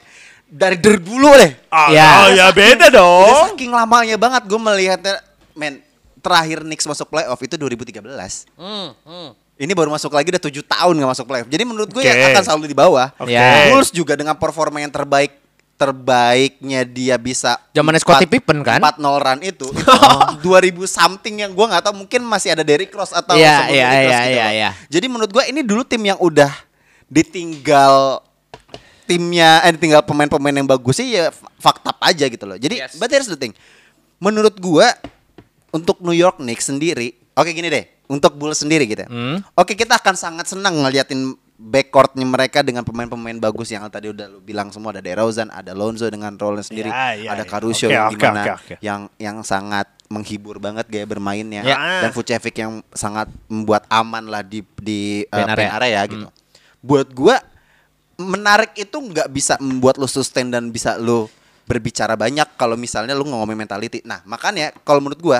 dari 0.46 0.78
dari 0.78 1.00
dulu 1.00 1.30
deh. 1.34 1.52
Ah, 1.68 1.88
Ya. 1.90 2.08
oh, 2.24 2.30
ya 2.30 2.46
beda 2.52 2.88
Udah 2.88 2.90
dong. 2.92 3.36
saking 3.56 3.72
lamanya 3.72 4.16
banget 4.16 4.44
gue 4.46 4.60
melihatnya, 4.60 5.16
men. 5.54 5.82
Terakhir 6.22 6.62
Knicks 6.62 6.86
masuk 6.86 7.10
playoff 7.10 7.42
itu 7.42 7.58
2013. 7.58 8.46
Hmm, 8.54 8.94
hmm. 8.94 9.30
Ini 9.58 9.74
baru 9.74 9.90
masuk 9.90 10.14
lagi 10.14 10.30
udah 10.30 10.44
tujuh 10.46 10.62
tahun 10.62 10.94
nggak 10.94 11.12
masuk 11.18 11.26
playoff. 11.26 11.50
Jadi 11.50 11.64
menurut 11.66 11.90
gue 11.90 12.06
ya 12.06 12.14
Oke. 12.14 12.30
akan 12.30 12.44
selalu 12.46 12.66
di 12.70 12.78
bawah. 12.78 13.10
Oke. 13.18 13.34
Ya. 13.34 13.74
Bulls 13.74 13.90
juga 13.90 14.14
dengan 14.14 14.38
performa 14.38 14.78
yang 14.78 14.94
terbaik 14.94 15.41
terbaiknya 15.82 16.86
dia 16.86 17.18
bisa 17.18 17.58
Zamannya 17.74 17.98
Scottie 17.98 18.30
Pippen 18.30 18.62
kan? 18.62 18.78
4-0 18.78 19.02
run 19.02 19.40
itu, 19.42 19.66
itu 19.82 19.90
2000 20.46 20.78
something 20.86 21.42
yang 21.42 21.52
gua 21.52 21.74
nggak 21.74 21.90
tahu 21.90 22.06
mungkin 22.06 22.22
masih 22.22 22.54
ada 22.54 22.62
Derrick 22.62 22.94
Rose 22.94 23.10
atau 23.10 23.34
Iya, 23.34 23.66
sebelum 23.66 23.74
iya, 23.74 23.86
Derrick 23.90 24.06
Rose 24.06 24.14
iya, 24.14 24.22
gitu 24.22 24.30
iya, 24.30 24.46
loh. 24.46 24.54
iya. 24.54 24.70
Jadi 24.88 25.06
menurut 25.10 25.32
gua 25.34 25.44
ini 25.50 25.62
dulu 25.66 25.82
tim 25.82 26.04
yang 26.06 26.22
udah 26.22 26.52
ditinggal 27.10 28.22
timnya 29.04 29.60
eh 29.66 29.74
ditinggal 29.76 30.06
pemain-pemain 30.06 30.56
yang 30.56 30.70
bagus 30.70 31.02
sih 31.02 31.18
ya 31.18 31.34
fakta 31.58 31.92
aja 32.00 32.26
gitu 32.30 32.46
loh. 32.46 32.56
Jadi 32.56 32.80
Yes. 32.80 32.96
but 32.96 33.10
here's 33.10 33.28
the 33.28 33.36
thing. 33.36 33.52
Menurut 34.18 34.56
gua 34.56 34.94
untuk 35.74 36.00
New 36.00 36.14
York 36.14 36.38
Knicks 36.38 36.70
sendiri, 36.70 37.18
oke 37.34 37.50
gini 37.50 37.68
deh, 37.68 37.84
untuk 38.06 38.36
Bulls 38.36 38.60
sendiri 38.60 38.86
gitu. 38.86 39.04
ya. 39.04 39.10
Hmm. 39.10 39.40
Oke, 39.56 39.74
kita 39.74 39.96
akan 39.98 40.16
sangat 40.16 40.46
senang 40.46 40.76
ngeliatin 40.78 41.32
backcourtnya 41.62 42.26
mereka 42.26 42.66
dengan 42.66 42.82
pemain-pemain 42.82 43.38
bagus 43.38 43.70
yang 43.70 43.86
tadi 43.94 44.10
udah 44.10 44.26
lu 44.26 44.42
bilang 44.42 44.74
semua 44.74 44.98
ada 44.98 45.02
DeRozan, 45.06 45.54
ada 45.54 45.78
Lonzo 45.78 46.10
dengan 46.10 46.34
role 46.34 46.66
sendiri, 46.66 46.90
Ya, 46.90 47.14
ya, 47.14 47.30
ada 47.38 47.46
ya. 47.46 47.50
Caruso 47.50 47.86
Oke, 47.86 47.94
yang 47.94 48.06
oke, 48.10 48.14
di 48.14 48.18
mana 48.18 48.42
oke, 48.42 48.54
oke. 48.58 48.76
yang 48.82 49.02
yang 49.22 49.38
sangat 49.46 49.86
menghibur 50.10 50.58
banget 50.58 50.90
gaya 50.90 51.06
bermainnya 51.06 51.62
Ya. 51.62 52.02
dan 52.02 52.10
Vucevic 52.12 52.58
yang 52.58 52.82
sangat 52.98 53.30
membuat 53.46 53.86
aman 53.94 54.26
lah 54.26 54.42
di 54.42 54.66
di 54.82 55.24
uh, 55.30 55.38
paint 55.38 55.54
area. 55.54 55.70
area 55.78 56.02
gitu. 56.10 56.28
Buat 56.82 57.14
gua 57.14 57.38
menarik 58.18 58.74
itu 58.74 58.98
nggak 58.98 59.30
bisa 59.30 59.56
membuat 59.62 60.02
lu 60.02 60.10
sustain 60.10 60.50
dan 60.50 60.74
bisa 60.74 60.98
lu 60.98 61.30
berbicara 61.70 62.18
banyak 62.18 62.58
kalau 62.58 62.74
misalnya 62.74 63.14
lu 63.14 63.24
ngomongin 63.30 63.64
mentality. 63.70 64.02
Nah, 64.02 64.26
makanya 64.26 64.74
kalau 64.82 64.98
menurut 64.98 65.22
gua 65.22 65.40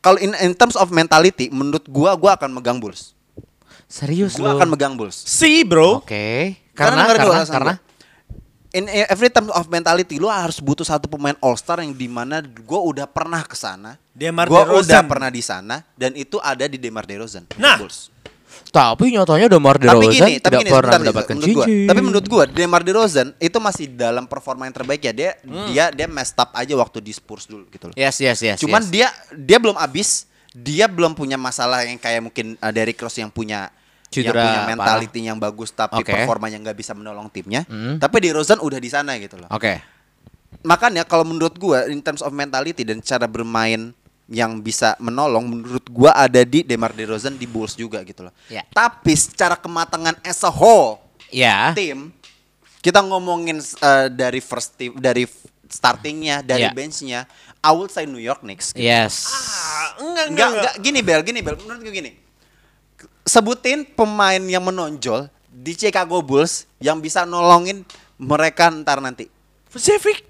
kalau 0.00 0.16
in, 0.18 0.32
in 0.42 0.56
terms 0.56 0.74
of 0.80 0.88
mentality 0.90 1.52
menurut 1.52 1.84
gua 1.92 2.16
gua 2.16 2.40
akan 2.40 2.56
megang 2.56 2.80
Bulls. 2.80 3.12
Serius 3.92 4.40
Gua 4.40 4.56
lu? 4.56 4.56
akan 4.56 4.68
megang 4.72 4.96
Bulls. 4.96 5.20
Si 5.20 5.60
bro. 5.68 6.00
Oke. 6.00 6.56
Karena 6.72 7.04
dengerin 7.04 7.20
dulu 7.20 7.28
karena 7.28 7.44
alasan 7.44 7.52
karena 7.52 7.74
gua. 7.76 7.90
in 8.72 8.84
every 8.88 9.28
terms 9.28 9.52
of 9.52 9.68
mentality 9.68 10.16
lu 10.16 10.32
harus 10.32 10.56
butuh 10.56 10.80
satu 10.80 11.04
pemain 11.04 11.36
all 11.44 11.52
star 11.60 11.84
yang 11.84 11.92
di 11.92 12.08
mana 12.08 12.40
gue 12.40 12.80
udah 12.80 13.04
pernah 13.04 13.44
ke 13.44 13.52
sana, 13.52 14.00
Demar 14.16 14.48
gue 14.48 14.56
udah 14.56 14.80
DeRozan. 14.80 15.04
pernah 15.04 15.28
di 15.28 15.44
sana 15.44 15.84
dan 15.92 16.16
itu 16.16 16.40
ada 16.40 16.64
di 16.64 16.80
Demar 16.80 17.04
Derozan. 17.04 17.44
Nah. 17.60 17.76
Bulls. 17.76 18.08
tapi 18.72 19.12
nyatanya 19.12 19.48
Demar 19.52 19.76
tapi 19.76 19.84
DeRozan 19.84 20.08
gini, 20.08 20.32
tapi 20.40 20.40
tidak 20.40 20.60
gini, 20.64 20.70
pernah 20.72 20.98
mendapatkan 21.00 21.34
menurut 21.36 21.52
gua. 21.52 21.66
Tapi 21.68 22.00
menurut 22.00 22.26
gue 22.28 22.44
Demar 22.56 22.80
Derozan 22.80 23.28
itu 23.36 23.58
masih 23.60 23.86
dalam 23.92 24.24
performa 24.24 24.64
yang 24.64 24.72
terbaik 24.72 25.04
ya. 25.04 25.12
Dia 25.12 25.30
Hmm. 25.44 25.68
dia 25.68 25.84
dia 25.92 26.08
messed 26.08 26.40
up 26.40 26.48
aja 26.56 26.72
waktu 26.72 27.04
di 27.04 27.12
Spurs 27.12 27.44
dulu 27.44 27.68
gitu 27.68 27.92
loh. 27.92 27.96
Yes, 27.96 28.16
yes, 28.24 28.40
yes. 28.40 28.56
Cuman 28.56 28.80
yes. 28.80 28.88
dia 28.88 29.08
dia 29.36 29.60
belum 29.60 29.76
abis, 29.76 30.24
dia 30.56 30.88
belum 30.88 31.12
punya 31.12 31.36
masalah 31.36 31.84
yang 31.84 32.00
kayak 32.00 32.24
mungkin 32.24 32.56
uh, 32.56 32.72
Derrick 32.72 32.96
Rose 32.96 33.20
yang 33.20 33.28
punya 33.28 33.68
yang 34.20 34.28
Cedera 34.28 34.42
punya 34.44 34.60
mentality 34.68 35.18
yang 35.24 35.38
bagus 35.40 35.72
tapi 35.72 36.04
Oke. 36.04 36.12
performanya 36.12 36.60
nggak 36.60 36.76
bisa 36.76 36.92
menolong 36.92 37.32
timnya. 37.32 37.64
Hmm. 37.64 37.96
Tapi 37.96 38.16
DeRozan 38.20 38.60
udah 38.60 38.76
di 38.76 38.90
sana 38.92 39.16
gitu 39.16 39.40
loh. 39.40 39.48
Oke. 39.48 39.80
Makanya 40.62 41.08
kalau 41.08 41.24
menurut 41.24 41.56
gua 41.56 41.88
in 41.88 42.04
terms 42.04 42.20
of 42.20 42.30
mentality 42.30 42.84
dan 42.84 43.00
cara 43.00 43.24
bermain 43.24 43.90
yang 44.28 44.60
bisa 44.60 44.94
menolong 45.00 45.48
menurut 45.48 45.84
gua 45.90 46.12
ada 46.14 46.44
di 46.44 46.62
Demar 46.62 46.92
DeRozan 46.92 47.34
di 47.34 47.48
Bulls 47.48 47.74
juga 47.74 48.04
gitu 48.04 48.28
loh. 48.28 48.34
Ya. 48.46 48.62
Tapi 48.70 49.16
secara 49.16 49.56
kematangan 49.56 50.20
as 50.22 50.44
a 50.44 50.52
whole 50.52 51.00
Ya. 51.32 51.72
tim 51.72 52.12
kita 52.84 53.00
ngomongin 53.00 53.56
uh, 53.80 54.06
dari 54.12 54.44
first 54.44 54.76
team 54.76 54.92
dari 55.00 55.24
startingnya 55.64 56.44
dari 56.44 56.68
Ya. 56.68 56.74
benchnya 56.76 57.20
I 57.62 57.70
would 57.70 57.94
say 57.94 58.04
New 58.04 58.18
York 58.20 58.42
Knicks. 58.42 58.74
Yes. 58.74 59.30
Ah, 59.30 59.94
enggak, 60.02 60.02
enggak, 60.02 60.26
Enggak, 60.28 60.48
enggak, 60.50 60.74
gini 60.82 61.00
Bel, 61.00 61.22
gini 61.22 61.40
Bel, 61.46 61.54
menurut 61.62 61.80
gue 61.80 61.94
gini. 61.94 62.10
Sebutin 63.22 63.86
pemain 63.86 64.40
yang 64.42 64.62
menonjol 64.66 65.30
di 65.52 65.72
Chicago 65.76 66.22
Bulls 66.24 66.66
yang 66.82 66.98
bisa 66.98 67.22
nolongin 67.22 67.86
mereka 68.18 68.70
ntar 68.70 69.02
nanti. 69.02 69.28
Pacific. 69.68 70.24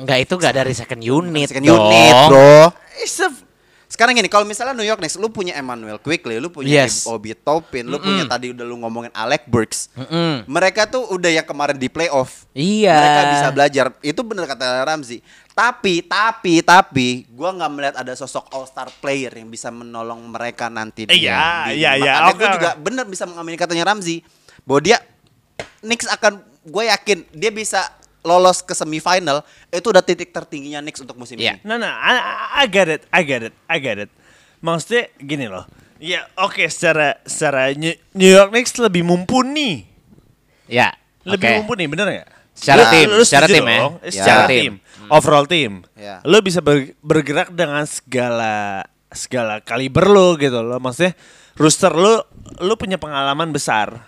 Enggak 0.00 0.24
itu 0.24 0.32
enggak 0.36 0.54
dari 0.56 0.72
second 0.72 1.02
unit. 1.02 1.48
Second 1.52 1.66
dong. 1.66 1.88
unit, 1.92 2.14
bro. 2.28 2.72
It's 3.00 3.20
a- 3.20 3.49
Sekarang 3.90 4.14
gini, 4.14 4.30
kalau 4.30 4.46
misalnya 4.46 4.70
New 4.70 4.86
York 4.86 5.02
Knicks, 5.02 5.18
lu 5.18 5.34
punya 5.34 5.58
Emmanuel 5.58 5.98
Quickly, 5.98 6.38
lu 6.38 6.46
punya 6.46 6.86
Yes. 6.86 7.10
Obi 7.10 7.34
Toppin, 7.34 7.90
lu 7.90 7.98
punya 7.98 8.22
tadi 8.22 8.54
udah 8.54 8.62
lu 8.62 8.78
ngomongin 8.78 9.10
Alec 9.10 9.50
Burks. 9.50 9.90
Mm-mm. 9.98 10.46
Mereka 10.46 10.86
tuh 10.86 11.10
udah 11.10 11.26
yang 11.26 11.42
kemarin 11.42 11.74
di 11.74 11.90
playoff. 11.90 12.46
Iya. 12.54 12.94
Mereka 12.94 13.20
bisa 13.34 13.48
belajar. 13.50 13.86
Itu 13.98 14.22
bener 14.22 14.46
kata 14.46 14.86
Ramzi. 14.86 15.18
Tapi, 15.50 16.06
tapi, 16.06 16.62
tapi, 16.62 17.26
gua 17.34 17.50
nggak 17.50 17.70
melihat 17.74 17.96
ada 17.98 18.14
sosok 18.14 18.46
all 18.54 18.64
star 18.70 18.86
player 19.02 19.34
yang 19.34 19.50
bisa 19.50 19.74
menolong 19.74 20.22
mereka 20.30 20.70
nanti. 20.70 21.10
Iya, 21.10 21.74
iya, 21.74 21.98
iya. 21.98 22.30
Makanya 22.30 22.46
oke. 22.46 22.56
juga 22.62 22.70
bener 22.78 23.04
bisa 23.10 23.26
mengamini 23.26 23.58
katanya 23.58 23.90
Ramzi 23.90 24.22
bahwa 24.62 24.80
dia 24.86 25.02
Knicks 25.82 26.06
akan, 26.06 26.46
gue 26.62 26.84
yakin 26.86 27.18
dia 27.34 27.50
bisa 27.50 27.84
lolos 28.22 28.60
ke 28.60 28.72
semifinal. 28.72 29.42
Itu 29.68 29.90
udah 29.90 30.00
titik 30.00 30.30
tertingginya 30.30 30.80
Knicks 30.80 31.00
untuk 31.00 31.16
musim 31.16 31.36
Iya. 31.36 31.56
ini. 31.56 31.64
Nah, 31.64 31.76
nah, 31.76 31.94
I, 31.98 32.12
I 32.62 32.66
get 32.66 32.88
it, 32.88 33.02
I 33.08 33.22
get 33.22 33.42
it, 33.42 33.54
I 33.66 33.76
get 33.76 33.96
it. 33.96 34.10
Maksudnya 34.60 35.08
gini 35.16 35.46
loh. 35.46 35.64
Ya, 35.96 36.24
oke 36.34 36.64
secara 36.66 37.20
secara 37.24 37.72
New 37.76 37.92
York 38.16 38.50
Knicks 38.50 38.76
lebih 38.76 39.04
mumpuni. 39.04 39.84
Ya. 40.64 40.96
Lebih 41.28 41.44
oke. 41.44 41.56
mumpuni, 41.60 41.84
bener 41.84 42.06
nggak? 42.08 42.28
Secara 42.56 42.82
Lu- 42.82 42.92
tim, 42.92 43.06
lu 43.10 43.22
secara 43.24 43.46
tim 43.46 43.64
ya. 43.64 43.72
Ya. 43.72 43.80
Secara 43.80 44.10
Secara 44.10 44.44
tim, 44.48 44.72
overall 45.08 45.46
tim. 45.46 45.72
Ya. 45.96 46.20
Lu 46.24 46.40
bisa 46.40 46.60
ber- 46.60 46.96
bergerak 47.00 47.52
dengan 47.52 47.84
segala 47.84 48.84
segala 49.10 49.60
kaliber 49.60 50.08
lu 50.08 50.36
gitu 50.36 50.60
loh. 50.60 50.76
Maksudnya 50.76 51.12
rooster 51.56 51.92
lu 51.92 52.20
lu 52.60 52.74
punya 52.76 52.96
pengalaman 52.96 53.52
besar. 53.52 54.04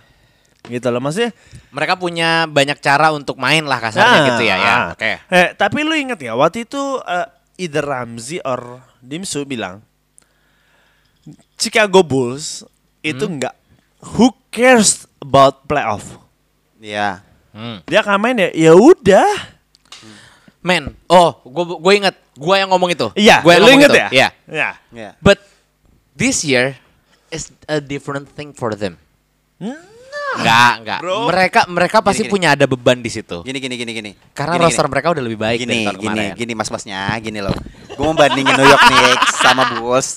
Gitu 0.62 0.86
loh 0.88 1.02
maksudnya. 1.02 1.34
Mereka 1.74 1.98
punya 1.98 2.46
banyak 2.46 2.78
cara 2.78 3.10
untuk 3.10 3.34
main 3.36 3.66
lah 3.66 3.82
kasarnya 3.82 4.18
Nah, 4.22 4.26
gitu 4.30 4.42
ya. 4.46 4.56
Ya. 4.56 4.70
ah. 4.70 4.82
Oke. 4.94 5.12
Eh, 5.28 5.48
tapi 5.58 5.82
lu 5.82 5.92
inget 5.92 6.22
ya 6.22 6.38
waktu 6.38 6.64
itu 6.64 6.78
eh, 7.02 7.26
either 7.58 7.82
Ramzi 7.82 8.38
or 8.42 8.78
Dimsu 8.98 9.42
bilang 9.42 9.82
Chicago 11.58 12.02
Bulls 12.02 12.66
itu 13.02 13.26
Hmm. 13.26 13.38
nggak 13.38 13.54
who 14.14 14.30
cares 14.50 15.06
about 15.18 15.66
playoff. 15.66 16.18
Iya. 16.78 17.22
Hmm. 17.54 17.82
Dia 17.86 18.02
akan 18.02 18.18
main 18.18 18.38
ya 18.38 18.50
ya 18.50 18.72
udah. 18.74 19.54
Men, 20.62 20.94
oh, 21.10 21.42
gue 21.42 21.64
gue 21.74 21.92
inget, 21.98 22.14
gue 22.38 22.54
yang 22.54 22.70
ngomong 22.70 22.94
itu. 22.94 23.10
Iya, 23.18 23.42
gue 23.42 23.50
yang 23.50 23.62
lu 23.62 23.66
ngomong 23.66 23.78
inget 23.82 23.90
itu. 23.90 23.98
ya? 23.98 24.08
Iya. 24.14 24.28
Ya. 24.46 24.70
Iya. 24.94 25.10
But 25.18 25.42
this 26.14 26.46
year 26.46 26.78
is 27.34 27.50
a 27.66 27.82
different 27.82 28.30
thing 28.30 28.54
for 28.54 28.70
them. 28.78 28.94
Enggak, 30.34 30.72
enggak. 30.78 30.98
Bro. 31.00 31.16
Mereka 31.26 31.60
mereka 31.68 31.96
pasti 32.00 32.24
gini. 32.24 32.32
punya 32.32 32.48
ada 32.52 32.64
beban 32.64 32.98
di 32.98 33.08
situ. 33.08 33.42
Gini 33.42 33.58
gini 33.58 33.74
gini 33.74 33.92
gini. 33.92 34.10
Karena 34.32 34.56
Gini, 34.56 34.64
roster 34.64 34.82
gini. 34.82 34.92
mereka 34.92 35.06
udah 35.10 35.22
lebih 35.22 35.38
baik 35.38 35.58
gini 35.58 35.68
dari 35.68 35.84
tahun 35.84 35.96
gini 35.98 36.08
kemarin. 36.24 36.38
gini 36.38 36.52
mas-masnya 36.54 37.00
gini 37.18 37.38
loh. 37.38 37.56
Gue 37.90 38.02
mau 38.02 38.14
bandingin 38.14 38.54
New 38.54 38.64
York 38.64 38.84
Knicks 38.86 39.30
sama 39.38 39.62
Bulls. 39.74 40.08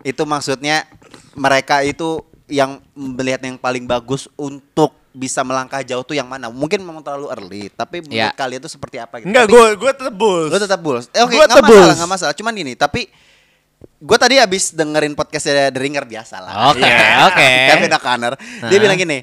Itu 0.00 0.22
maksudnya 0.24 0.86
mereka 1.32 1.82
itu 1.82 2.22
yang 2.46 2.78
melihat 2.94 3.40
yang 3.40 3.56
paling 3.56 3.82
bagus 3.84 4.30
untuk 4.34 4.92
bisa 5.10 5.40
melangkah 5.40 5.78
jauh 5.80 6.02
tuh 6.02 6.12
yang 6.12 6.26
mana? 6.26 6.50
Mungkin 6.50 6.78
memang 6.78 7.00
terlalu 7.00 7.30
early, 7.30 7.62
tapi 7.68 7.98
menurut 8.00 8.18
Iya. 8.20 8.34
kalian 8.34 8.60
tuh 8.60 8.68
seperti 8.68 8.98
apa 8.98 9.18
gitu? 9.18 9.26
Enggak, 9.26 9.46
gue 9.46 9.66
gue 9.74 9.90
tetap 9.92 10.12
Bulls. 10.12 10.50
Lu 10.50 10.58
tetap 10.58 10.80
Bulls. 10.80 11.06
Eh, 11.08 11.22
Oke, 11.22 11.34
tetap 11.36 11.62
masalah, 11.62 11.94
nggak 11.94 12.10
masalah. 12.10 12.34
Cuman 12.34 12.52
gini, 12.52 12.74
tapi 12.74 13.06
gue 13.96 14.18
tadi 14.18 14.36
abis 14.36 14.72
dengerin 14.72 15.14
podcastnya 15.14 15.70
The 15.70 15.78
Ringer 15.78 16.04
biasa 16.04 16.36
lah. 16.36 16.52
Oke, 16.68 16.82
Iya. 16.82 17.26
oke. 17.26 17.48
Kevin 17.70 17.92
O'Connor. 17.92 18.32
Dia 18.66 18.78
bilang 18.78 18.96
gini, 18.96 19.18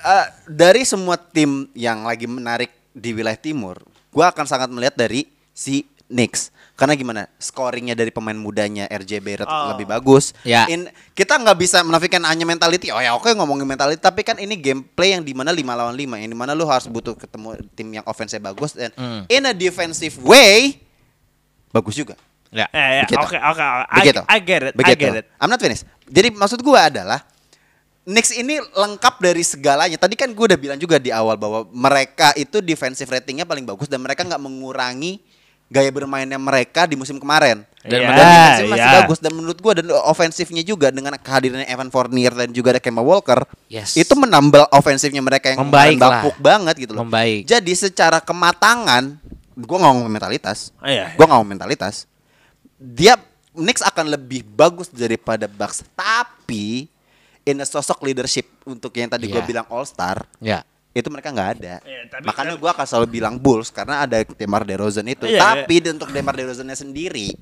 eh, 0.00 0.26
dari 0.46 0.82
semua 0.82 1.16
tim 1.16 1.68
yang 1.72 2.02
lagi 2.02 2.24
menarik 2.24 2.70
di 2.90 3.12
wilayah 3.12 3.36
timur, 3.36 3.78
gue 4.08 4.24
akan 4.24 4.44
sangat 4.44 4.68
melihat 4.68 4.96
dari 4.96 5.28
si 5.52 5.84
Knicks. 6.10 6.50
Karena 6.74 6.96
gimana? 6.96 7.28
Scoringnya 7.36 7.92
dari 7.92 8.08
pemain 8.08 8.34
mudanya 8.34 8.88
RJ 8.88 9.20
Barrett 9.20 9.46
Oh. 9.46 9.70
lebih 9.70 9.84
bagus. 9.86 10.32
Ya. 10.42 10.64
In, 10.66 10.88
kita 11.12 11.36
nggak 11.36 11.54
bisa 11.54 11.84
menafikan 11.84 12.24
hanya 12.24 12.42
mentality. 12.42 12.88
Oh 12.88 12.98
ya 12.98 13.12
oke 13.12 13.28
ngomongin 13.30 13.68
mentality, 13.68 14.00
tapi 14.00 14.24
kan 14.24 14.40
ini 14.40 14.56
gameplay 14.56 15.12
yang 15.12 15.22
di 15.22 15.36
mana 15.36 15.52
5 15.52 15.76
lawan 15.76 15.92
5 15.94 16.16
yang 16.18 16.30
di 16.32 16.38
mana 16.40 16.56
lu 16.56 16.64
harus 16.64 16.88
butuh 16.88 17.14
ketemu 17.14 17.60
tim 17.76 17.88
yang 17.92 18.04
offense 18.08 18.32
bagus 18.40 18.72
dan 18.72 18.90
Hmm. 18.96 19.22
in 19.28 19.44
a 19.44 19.52
defensive 19.52 20.16
way 20.24 20.80
bagus 21.70 21.94
juga. 21.94 22.16
Ya. 22.50 22.66
Ya, 22.74 23.06
Begitu. 23.06 23.22
oke, 23.22 23.38
oke. 23.38 23.62
I- 23.62 24.02
get 24.02 24.16
it. 24.18 24.74
Begitu. 24.74 24.90
I 24.90 24.96
get 24.98 25.14
it. 25.22 25.26
I'm 25.38 25.46
not 25.46 25.62
finished. 25.62 25.86
Jadi 26.10 26.34
maksud 26.34 26.58
gua 26.64 26.90
adalah 26.90 27.22
Knicks 28.00 28.32
ini 28.32 28.56
lengkap 28.58 29.20
dari 29.20 29.44
segalanya. 29.44 30.00
Tadi 30.00 30.16
kan 30.16 30.32
gue 30.32 30.44
udah 30.50 30.58
bilang 30.58 30.78
juga 30.80 30.96
di 30.96 31.12
awal 31.12 31.36
bahwa 31.36 31.68
mereka 31.70 32.32
itu 32.34 32.64
defensive 32.64 33.06
ratingnya 33.06 33.44
paling 33.44 33.62
bagus 33.68 33.86
dan 33.86 34.00
mereka 34.00 34.24
nggak 34.24 34.40
mengurangi 34.40 35.20
gaya 35.70 35.92
bermainnya 35.94 36.40
mereka 36.40 36.88
di 36.88 36.98
musim 36.98 37.20
kemarin. 37.20 37.62
Dan, 37.80 38.00
Iya, 38.02 38.08
dan 38.10 38.24
defensive 38.26 38.70
masih 38.72 38.88
iya. 38.88 38.98
bagus 39.04 39.18
dan 39.22 39.32
menurut 39.36 39.58
gua 39.62 39.72
dan 39.78 39.86
ofensifnya 40.08 40.62
juga 40.66 40.90
dengan 40.90 41.14
kehadirannya 41.14 41.68
Evan 41.68 41.88
Fournier 41.92 42.32
dan 42.34 42.50
juga 42.50 42.76
ada 42.76 42.80
Kemba 42.82 43.00
Walker 43.04 43.46
Yes. 43.70 43.94
itu 43.96 44.12
menambah 44.18 44.68
ofensifnya 44.74 45.22
mereka 45.22 45.54
yang 45.54 45.62
Membaik 45.64 46.00
banget 46.40 46.74
gitu 46.88 46.92
loh. 46.96 47.06
Membaik. 47.06 47.46
Jadi 47.46 47.72
secara 47.78 48.18
kematangan 48.18 49.16
gua 49.60 49.76
nggak 49.76 49.92
ngomong 49.92 50.10
mentalitas. 50.10 50.74
Iya. 50.82 51.14
Gua 51.14 51.24
nggak 51.30 51.36
ngomong 51.38 51.52
mentalitas 51.56 52.10
dia 52.80 53.20
Knicks 53.52 53.84
akan 53.84 54.08
lebih 54.08 54.40
bagus 54.46 54.88
daripada 54.88 55.44
Bucks 55.44 55.84
tapi 55.92 56.88
in 57.50 57.58
a 57.58 57.64
sosok 57.64 58.00
leadership 58.02 58.46
untuk 58.62 58.90
yang 58.92 59.06
tadi 59.06 59.26
gue 59.26 59.34
Iya. 59.34 59.44
bilang 59.44 59.66
All 59.66 59.82
Star 59.82 60.24
Ya. 60.38 60.62
itu 60.90 61.06
mereka 61.06 61.28
nggak 61.28 61.50
ada 61.56 61.74
Iya, 61.80 62.00
tapi- 62.08 62.24
makanya 62.24 62.54
gue 62.54 62.70
akan 62.70 62.82
selalu 62.84 63.06
bilang 63.12 63.34
Bulls 63.36 63.68
karena 63.68 64.02
ada 64.02 64.16
Demar 64.24 64.62
Derozan 64.62 65.04
itu 65.04 65.24
Iya, 65.24 65.38
tapi 65.38 65.82
untuk 65.84 66.08
Demar 66.08 66.32
Derozannya 66.32 66.74
sendiri 66.74 67.34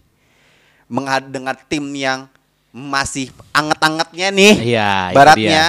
menghad 0.86 1.26
dengan 1.26 1.52
tim 1.62 1.84
yang 1.90 2.24
masih 2.68 3.28
anget-angetnya 3.50 4.28
nih 4.30 4.54
Iya, 4.66 4.90
itu 5.06 5.16
baratnya 5.16 5.64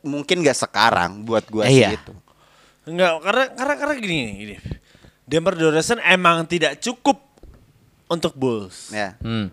mungkin 0.00 0.40
gak 0.40 0.56
sekarang 0.58 1.22
buat 1.22 1.44
gue 1.44 1.64
Iya. 1.64 1.88
sih 1.90 1.98
itu 1.98 2.14
Enggak, 2.86 3.20
karena 3.20 3.44
karena 3.52 3.74
karena 3.76 3.94
gini, 3.96 4.16
gini. 4.34 4.54
Demar 5.22 5.52
Derozan 5.52 6.00
emang 6.00 6.40
tidak 6.44 6.80
cukup 6.80 7.20
untuk 8.08 8.32
Bulls. 8.32 8.88
ya 8.88 9.12
Hmm. 9.20 9.52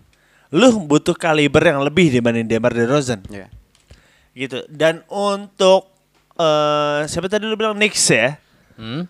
Lu 0.56 0.80
butuh 0.80 1.12
kaliber 1.12 1.60
yang 1.60 1.84
lebih 1.84 2.08
dibanding 2.08 2.48
Demar 2.48 2.72
Derozan. 2.72 3.20
ya 3.28 3.52
Gitu. 4.32 4.64
Dan 4.66 5.04
untuk 5.06 5.92
eh 6.34 7.04
siapa 7.04 7.28
tadi 7.28 7.44
lu 7.44 7.54
bilang 7.54 7.72
Knicks 7.74 8.04
ya? 8.08 8.40
Hmm. 8.74 9.04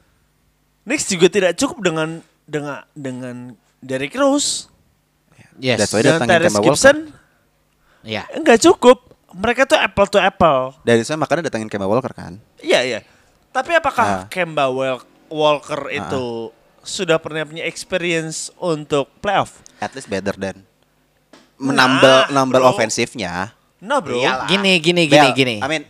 Knicks 0.82 1.06
juga 1.06 1.26
tidak 1.26 1.54
cukup 1.54 1.78
dengan 1.82 2.08
dengan 2.44 2.82
dengan 2.92 3.36
Derrick 3.78 4.14
Rose 4.14 4.70
Yes. 5.56 5.80
That's 5.80 5.92
why 5.92 6.04
dan 6.04 6.20
Walker. 6.20 6.68
Gibson. 6.68 6.96
Ya. 8.02 8.28
Enggak 8.30 8.60
cukup. 8.60 9.08
Mereka 9.32 9.64
tuh 9.64 9.76
apple 9.76 10.04
to 10.06 10.16
apple. 10.16 10.76
dari 10.82 11.00
saya 11.00 11.16
makanya 11.16 11.48
datangin 11.48 11.66
Kemba 11.66 11.84
Walker 11.84 12.12
kan 12.12 12.36
Iya, 12.58 12.80
iya. 12.82 13.00
Tapi 13.50 13.72
apakah 13.72 14.06
Ah. 14.06 14.22
Kemba 14.28 14.68
Walker 15.26 15.82
itu 15.88 16.52
sudah 16.80 17.16
pernah 17.16 17.42
punya 17.42 17.64
experience 17.64 18.52
untuk 18.56 19.08
playoff? 19.18 19.60
at 19.76 19.92
least 19.92 20.06
better 20.06 20.32
than 20.32 20.64
menambal 21.56 22.28
Nah, 22.28 22.42
nambal 22.42 22.62
ofensifnya 22.68 23.52
No, 23.76 24.00
bro. 24.00 24.16
Iyalah. 24.16 24.48
Gini, 24.48 24.80
gini, 24.80 25.04
gini, 25.04 25.28
Bel, 25.30 25.36
gini. 25.36 25.56
I 25.60 25.68
mean, 25.68 25.84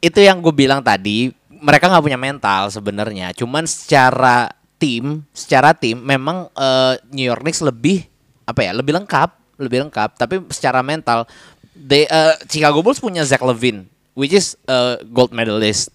itu 0.00 0.20
yang 0.20 0.44
gue 0.44 0.52
bilang 0.52 0.84
tadi 0.84 1.32
mereka 1.48 1.88
nggak 1.88 2.04
punya 2.04 2.20
mental 2.20 2.72
sebenarnya 2.72 3.36
cuman 3.36 3.68
secara 3.68 4.48
tim 4.80 5.20
secara 5.36 5.76
tim 5.76 6.00
memang 6.00 6.48
eh, 6.56 6.94
New 7.12 7.24
York 7.24 7.44
Knicks 7.44 7.60
lebih 7.60 8.08
apa 8.48 8.64
ya 8.64 8.72
lebih 8.72 8.96
lengkap 8.96 9.60
lebih 9.60 9.88
lengkap 9.88 10.16
tapi 10.16 10.40
secara 10.48 10.80
mental 10.80 11.28
they, 11.76 12.08
eh, 12.08 12.34
Chicago 12.48 12.80
Bulls 12.80 12.96
punya 12.96 13.20
Zach 13.28 13.44
Levine 13.44 13.84
which 14.16 14.32
is 14.32 14.56
eh, 14.64 14.96
gold 15.12 15.36
medalist 15.36 15.92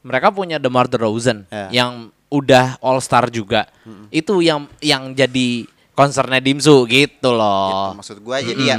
mereka 0.00 0.32
punya 0.32 0.56
DeMar 0.56 0.88
DeRozan 0.88 1.44
Ya. 1.52 1.84
yang 1.84 2.08
udah 2.32 2.80
All 2.80 2.96
Star 3.04 3.28
juga 3.28 3.68
itu 4.08 4.40
yang 4.40 4.64
yang 4.80 5.12
jadi 5.12 5.68
concernnya 5.92 6.40
Dimsu 6.40 6.84
gitu 6.88 7.30
loh. 7.32 7.92
Gitu, 7.92 7.98
maksud 8.00 8.16
gua. 8.24 8.40
Jadi 8.40 8.62
ya 8.68 8.76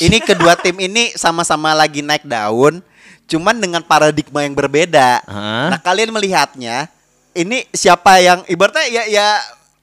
ini 0.00 0.18
kedua 0.20 0.56
tim 0.56 0.76
ini 0.80 1.12
sama-sama 1.14 1.76
lagi 1.76 2.00
naik 2.00 2.24
daun 2.24 2.80
cuman 3.24 3.56
dengan 3.56 3.80
paradigma 3.80 4.44
yang 4.44 4.52
berbeda. 4.52 5.24
Hah? 5.24 5.72
nah 5.72 5.80
kalian 5.80 6.12
melihatnya 6.12 6.92
ini 7.32 7.64
siapa 7.72 8.20
yang 8.20 8.44
ibaratnya 8.46 8.84
ya 8.88 9.02
ya 9.08 9.26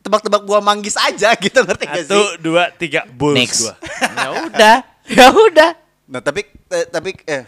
tebak-tebak 0.02 0.46
buah 0.46 0.62
manggis 0.62 0.94
aja 0.98 1.34
gitu 1.44 1.62
ngerti 1.62 1.86
gak 1.86 2.06
Satu, 2.06 2.22
sih? 2.22 2.26
dua, 2.42 2.70
tiga, 2.74 3.02
Bulls 3.10 3.38
Knicks 3.38 3.60
gua. 3.66 3.76
ya 4.26 4.30
udah 4.46 4.76
ya 5.10 5.26
udah. 5.34 5.72
Nah 6.06 6.22
tapi 6.22 6.46
eh, 6.48 6.86
tapi 6.86 7.18
eh 7.26 7.44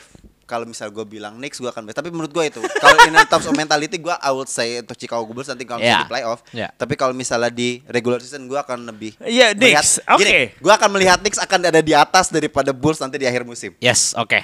kalau 0.54 0.70
misal 0.70 0.94
gue 0.94 1.02
bilang 1.02 1.34
Knicks 1.36 1.58
gue 1.58 1.66
akan 1.66 1.90
tapi 1.90 2.14
menurut 2.14 2.30
gue 2.30 2.46
itu 2.46 2.62
kalau 2.78 2.94
in 3.04 3.18
terms 3.26 3.50
of 3.50 3.58
mentality 3.58 3.98
gue 3.98 4.14
I 4.14 4.30
would 4.30 4.46
say 4.46 4.78
untuk 4.78 4.94
Chicago 4.94 5.26
Bulls 5.26 5.50
nanti 5.50 5.66
kalau 5.66 5.82
Yeah. 5.82 6.06
di 6.06 6.14
playoff 6.14 6.46
Yeah. 6.54 6.70
tapi 6.78 6.94
kalau 6.94 7.10
misalnya 7.12 7.50
di 7.50 7.82
regular 7.90 8.22
season 8.22 8.46
gue 8.46 8.56
akan 8.56 8.86
lebih 8.86 9.18
Iya, 9.18 9.58
Knicks. 9.58 9.98
Oke. 10.06 10.54
gue 10.54 10.70
akan 10.72 10.90
melihat 10.94 11.18
Knicks 11.18 11.42
akan 11.42 11.74
ada 11.74 11.82
di 11.82 11.98
atas 11.98 12.30
daripada 12.30 12.70
Bulls 12.70 13.02
nanti 13.02 13.18
di 13.18 13.26
akhir 13.26 13.42
musim 13.42 13.74
Yes, 13.82 14.14
oke. 14.14 14.38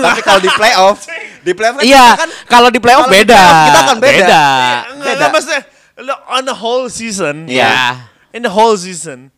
tapi 0.00 0.20
kalau 0.24 0.40
di 0.40 0.48
playoff 0.48 1.04
di 1.40 1.52
playoff 1.52 1.76
kan 1.76 1.84
Iya, 1.84 2.04
kita 2.06 2.20
kan 2.24 2.30
kalau 2.48 2.68
di 2.72 2.80
playoff 2.80 3.04
di 3.04 3.20
beda. 3.20 3.36
playoff 3.36 3.60
kita 3.60 3.78
akan 3.78 3.98
beda. 3.98 4.16
Beda. 4.16 4.40
Enggak, 4.40 4.96
beda. 4.96 5.12
enggak, 5.12 5.30
maksudnya 5.30 5.62
lo 6.00 6.14
on 6.32 6.42
the 6.42 6.56
whole 6.56 6.88
season. 6.88 7.44
Iya. 7.44 8.08
In 8.32 8.40
the 8.40 8.48
whole 8.48 8.72
season. 8.72 9.28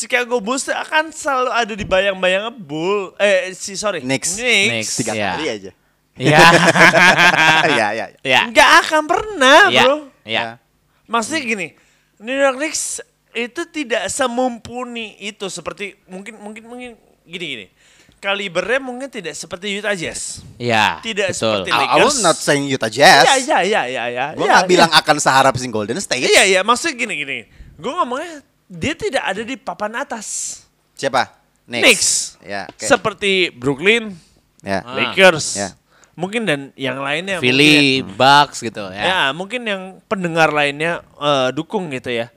Chicago 0.00 0.40
Bulls 0.40 0.64
akan 0.64 1.12
selalu 1.12 1.50
ada 1.52 1.74
di 1.76 1.84
bayang-bayang 1.84 2.48
Bull 2.56 3.12
eh 3.20 3.52
si 3.52 3.76
sorry 3.76 4.00
Knicks. 4.00 4.40
Knicks. 4.40 4.70
Knicks. 4.72 4.92
tiga 4.96 5.12
Iya. 5.12 5.30
kali 5.30 5.46
aja 5.46 5.70
Iya. 6.16 6.36
Iya 7.70 7.86
iya. 7.86 7.86
iya. 7.92 8.06
Iya. 8.20 8.40
Nggak 8.48 8.70
akan 8.84 9.02
pernah, 9.04 9.60
Iya. 9.68 9.82
bro. 9.84 9.96
Iya. 10.22 10.42
Maksudnya 11.04 11.40
gini, 11.42 11.66
New 12.18 12.34
York 12.34 12.56
Knicks 12.56 13.00
itu 13.32 13.62
tidak 13.66 14.10
semumpuni 14.10 15.16
itu 15.18 15.46
seperti 15.46 15.96
mungkin 16.06 16.36
mungkin 16.36 16.62
mungkin 16.66 16.90
gini 17.24 17.46
gini. 17.46 17.66
Kalibernya 18.20 18.84
mungkin 18.84 19.08
tidak 19.08 19.32
seperti 19.32 19.72
Utah 19.72 19.96
Jazz. 19.96 20.44
Iya. 20.56 21.00
Tidak 21.00 21.32
betul. 21.32 21.64
seperti 21.64 21.70
I, 21.70 21.72
I 21.72 21.80
Lakers. 21.80 22.04
will 22.04 22.18
not 22.20 22.36
saying 22.36 22.64
Utah 22.68 22.92
Jazz. 22.92 23.24
Iya 23.24 23.34
iya 23.38 23.58
iya 23.64 23.82
iya 23.86 24.04
iya. 24.10 24.26
Gue 24.36 24.44
Iya, 24.44 24.52
nggak 24.52 24.64
iya. 24.64 24.72
bilang 24.76 24.90
akan 24.92 25.16
seharap 25.16 25.54
sing 25.56 25.72
Golden 25.72 25.96
State. 25.96 26.20
Iya 26.20 26.42
iya, 26.44 26.60
maksudnya 26.60 27.00
gini 27.00 27.14
gini. 27.16 27.38
Gue 27.80 27.96
ngomongnya 27.96 28.44
dia 28.70 28.94
tidak 28.94 29.24
ada 29.26 29.42
di 29.42 29.58
papan 29.58 29.98
atas. 29.98 30.26
Siapa? 30.94 31.26
Knicks. 31.66 32.38
Ya. 32.40 32.70
oke. 32.70 32.86
Seperti 32.86 33.50
Brooklyn, 33.50 34.14
Ya. 34.60 34.84
Lakers. 34.86 35.56
Ya. 35.56 35.68
Mungkin 36.12 36.44
dan 36.44 36.60
yang 36.76 37.00
lainnya 37.00 37.40
Philly, 37.40 38.04
Bucks 38.04 38.60
gitu 38.60 38.76
mungkin, 38.84 39.00
ya. 39.00 39.04
ya 39.08 39.20
mungkin 39.32 39.60
yang 39.64 39.82
pendengar 40.04 40.52
lainnya 40.52 41.00
eh, 41.16 41.48
dukung 41.50 41.88
gitu 41.88 42.12
ya. 42.12 42.28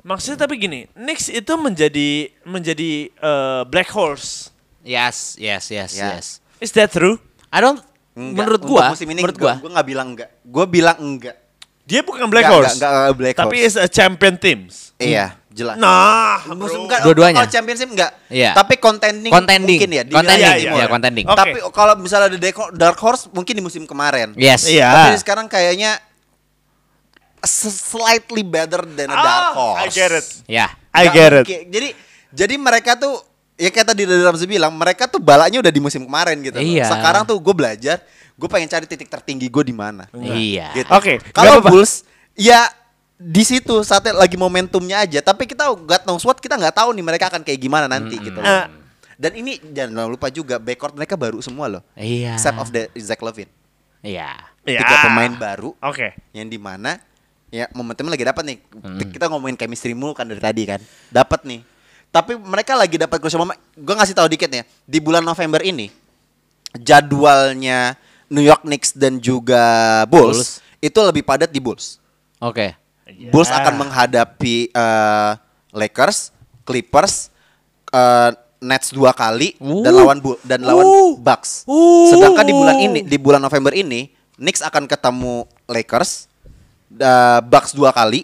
Maksudnya 0.00 0.42
tapi 0.42 0.56
gini, 0.56 0.88
Knicks 0.96 1.28
itu 1.28 1.52
menjadi 1.54 2.32
menjadi 2.42 2.90
eh, 3.12 3.62
black 3.68 3.92
horse. 3.92 4.48
Yes, 4.80 5.36
yes, 5.36 5.68
yes, 5.68 5.92
Ya. 5.92 6.16
yes. 6.16 6.40
Is 6.56 6.72
that 6.72 6.90
true? 6.90 7.20
I 7.52 7.60
don't 7.60 7.84
Enggak, 8.12 8.34
menurut 8.34 8.60
untuk 8.64 8.72
gua, 8.74 8.84
musim 8.96 9.08
ini 9.08 9.20
menurut 9.20 9.36
gua. 9.36 9.54
gue 9.56 9.70
nggak 9.70 9.88
bilang 9.88 10.08
enggak. 10.10 10.30
Gue 10.42 10.64
bilang 10.66 10.96
enggak. 10.98 11.36
Dia 11.84 12.00
bukan 12.00 12.26
black 12.26 12.44
Nggak, 12.44 12.56
horse. 12.56 12.74
nggak, 12.78 12.90
nggak 12.90 13.14
black 13.14 13.34
tapi 13.36 13.56
horse. 13.60 13.68
is 13.68 13.74
a 13.76 13.86
champion 13.86 14.34
teams. 14.36 14.74
Iya, 14.96 15.36
jelas. 15.52 15.76
Nah, 15.76 16.42
musim 16.52 16.84
enggak, 16.84 17.00
Dua-duanya? 17.00 17.40
Oh, 17.40 17.46
championship 17.46 17.88
enggak. 17.88 18.12
Iya. 18.26 18.52
Tapi 18.52 18.76
contending, 18.76 19.28
Contending. 19.28 19.78
mungkin 19.78 19.90
ya. 19.90 20.02
di 20.02 20.12
Contending, 20.12 20.52
iya, 20.58 20.72
iya, 20.74 20.86
contending. 20.86 21.24
Oke. 21.24 21.36
Tapi 21.36 21.56
kalau 21.70 21.94
misalnya 21.96 22.26
ada 22.28 22.38
Dark- 22.38 22.72
Dark 22.74 22.98
Horse 22.98 23.28
mungkin 23.30 23.54
di 23.54 23.62
musim 23.62 23.84
kemarin. 23.84 24.32
Yes. 24.34 24.64
Iya. 24.64 24.88
Tapi 24.90 25.20
sekarang 25.20 25.46
kayaknya 25.46 26.00
slightly 27.42 28.42
better 28.42 28.82
than 28.88 29.08
a 29.08 29.16
Dark 29.16 29.42
Ah, 29.42 29.52
Horse. 29.52 29.80
I 29.80 29.86
get 29.90 30.10
it. 30.10 30.26
Ya. 30.46 30.66
I 30.90 31.06
Nggak 31.06 31.12
get 31.12 31.30
it. 31.30 31.36
mungkin. 31.36 31.60
Jadi 31.68 31.88
jadi 32.32 32.54
mereka 32.56 32.92
tuh 32.94 33.14
ya 33.54 33.68
kayak 33.68 33.86
tadi 33.88 34.02
dari 34.02 34.22
Ramzi 34.22 34.46
bilang, 34.46 34.72
mereka 34.72 35.06
tuh 35.06 35.18
balanya 35.18 35.60
udah 35.60 35.70
di 35.70 35.80
musim 35.80 36.02
kemarin 36.02 36.40
gitu. 36.40 36.58
Iya. 36.58 36.88
Sekarang 36.88 37.22
tuh 37.22 37.36
gue 37.36 37.52
belajar, 37.52 38.00
gue 38.32 38.48
pengen 38.48 38.66
cari 38.66 38.86
titik 38.86 39.06
tertinggi 39.06 39.46
gue 39.46 39.64
di 39.64 39.74
mana. 39.74 40.06
Iya. 40.12 40.70
Gitu. 40.74 40.90
Oke, 40.90 41.18
Kalau. 41.30 41.60
Bulls 41.60 42.06
ya 42.32 42.64
di 43.22 43.42
situ 43.46 43.86
saatnya 43.86 44.18
lagi 44.18 44.34
momentumnya 44.34 45.06
aja. 45.06 45.22
Tapi 45.22 45.46
kita 45.46 45.70
God 45.70 46.02
knows 46.02 46.26
what 46.26 46.42
kita 46.42 46.58
nggak 46.58 46.74
tahu 46.74 46.90
nih 46.90 47.04
mereka 47.06 47.30
akan 47.30 47.46
kayak 47.46 47.60
gimana 47.62 47.86
nanti 47.86 48.18
gitu. 48.18 48.42
loh. 48.42 48.46
Ah. 48.46 48.66
Dan 49.14 49.38
ini 49.38 49.62
jangan 49.70 50.10
lupa 50.10 50.26
juga 50.34 50.58
backcourt 50.58 50.98
mereka 50.98 51.14
baru 51.14 51.38
semua 51.38 51.70
loh. 51.70 51.82
Iya. 51.94 52.34
Except 52.34 52.58
of 52.58 52.74
the 52.74 52.90
Zach 52.98 53.22
Levine. 53.22 53.50
Iya. 54.02 54.34
Ya. 54.66 54.82
Tiga 54.82 54.96
pemain 55.06 55.30
baru 55.38 55.78
Oke. 55.78 56.18
yang 56.34 56.50
di 56.50 56.58
mana 56.58 56.98
ya 57.54 57.70
momentumnya 57.70 58.18
lagi 58.18 58.26
dapat 58.26 58.42
nih. 58.42 58.58
Kita 59.14 59.30
ngomongin 59.30 59.54
chemistry 59.54 59.94
mulu 59.94 60.18
kan 60.18 60.26
dari 60.26 60.42
tadi 60.42 60.62
kan. 60.66 60.82
Dapat 61.14 61.46
nih. 61.46 61.60
Tapi 62.10 62.36
mereka 62.36 62.74
lagi 62.74 62.98
dapat 62.98 63.22
crucial 63.22 63.40
moment. 63.46 63.58
Gue 63.78 63.94
ngasih 63.94 64.18
tahu 64.18 64.26
dikit 64.26 64.50
ya. 64.50 64.66
Di 64.84 64.98
bulan 64.98 65.22
November 65.22 65.62
ini 65.62 65.88
jadwalnya 66.76 67.94
New 68.32 68.42
York 68.42 68.64
Knicks 68.64 68.96
dan 68.96 69.20
juga 69.20 69.62
Bulls, 70.08 70.58
Bulls. 70.58 70.80
itu 70.80 70.98
lebih 71.04 71.22
padat 71.22 71.52
di 71.52 71.60
Bulls. 71.60 72.00
Oke. 72.40 72.81
Bulls 73.28 73.48
Ya. 73.48 73.58
akan 73.58 73.74
menghadapi 73.78 74.54
eh, 74.68 75.30
Lakers, 75.70 76.30
Clippers, 76.62 77.28
eh, 77.88 78.30
Nets 78.58 78.90
dua 78.90 79.10
kali 79.10 79.58
dan 79.58 79.90
Uh. 79.90 79.98
lawan 79.98 80.18
Bu- 80.18 80.38
dan 80.40 80.62
lawan 80.62 80.84
Uh. 80.84 81.12
Bucks. 81.16 81.64
Uh. 81.64 82.08
Sedangkan 82.08 82.42
di 82.42 82.52
bulan 82.52 82.76
ini 82.78 83.00
di 83.02 83.16
bulan 83.16 83.38
November 83.38 83.70
ini 83.70 84.06
Knicks 84.34 84.60
akan 84.60 84.86
ketemu 84.86 85.42
Lakers, 85.66 86.30
da- 86.86 87.40
Bucks 87.40 87.72
dua 87.72 87.90
kali 87.90 88.22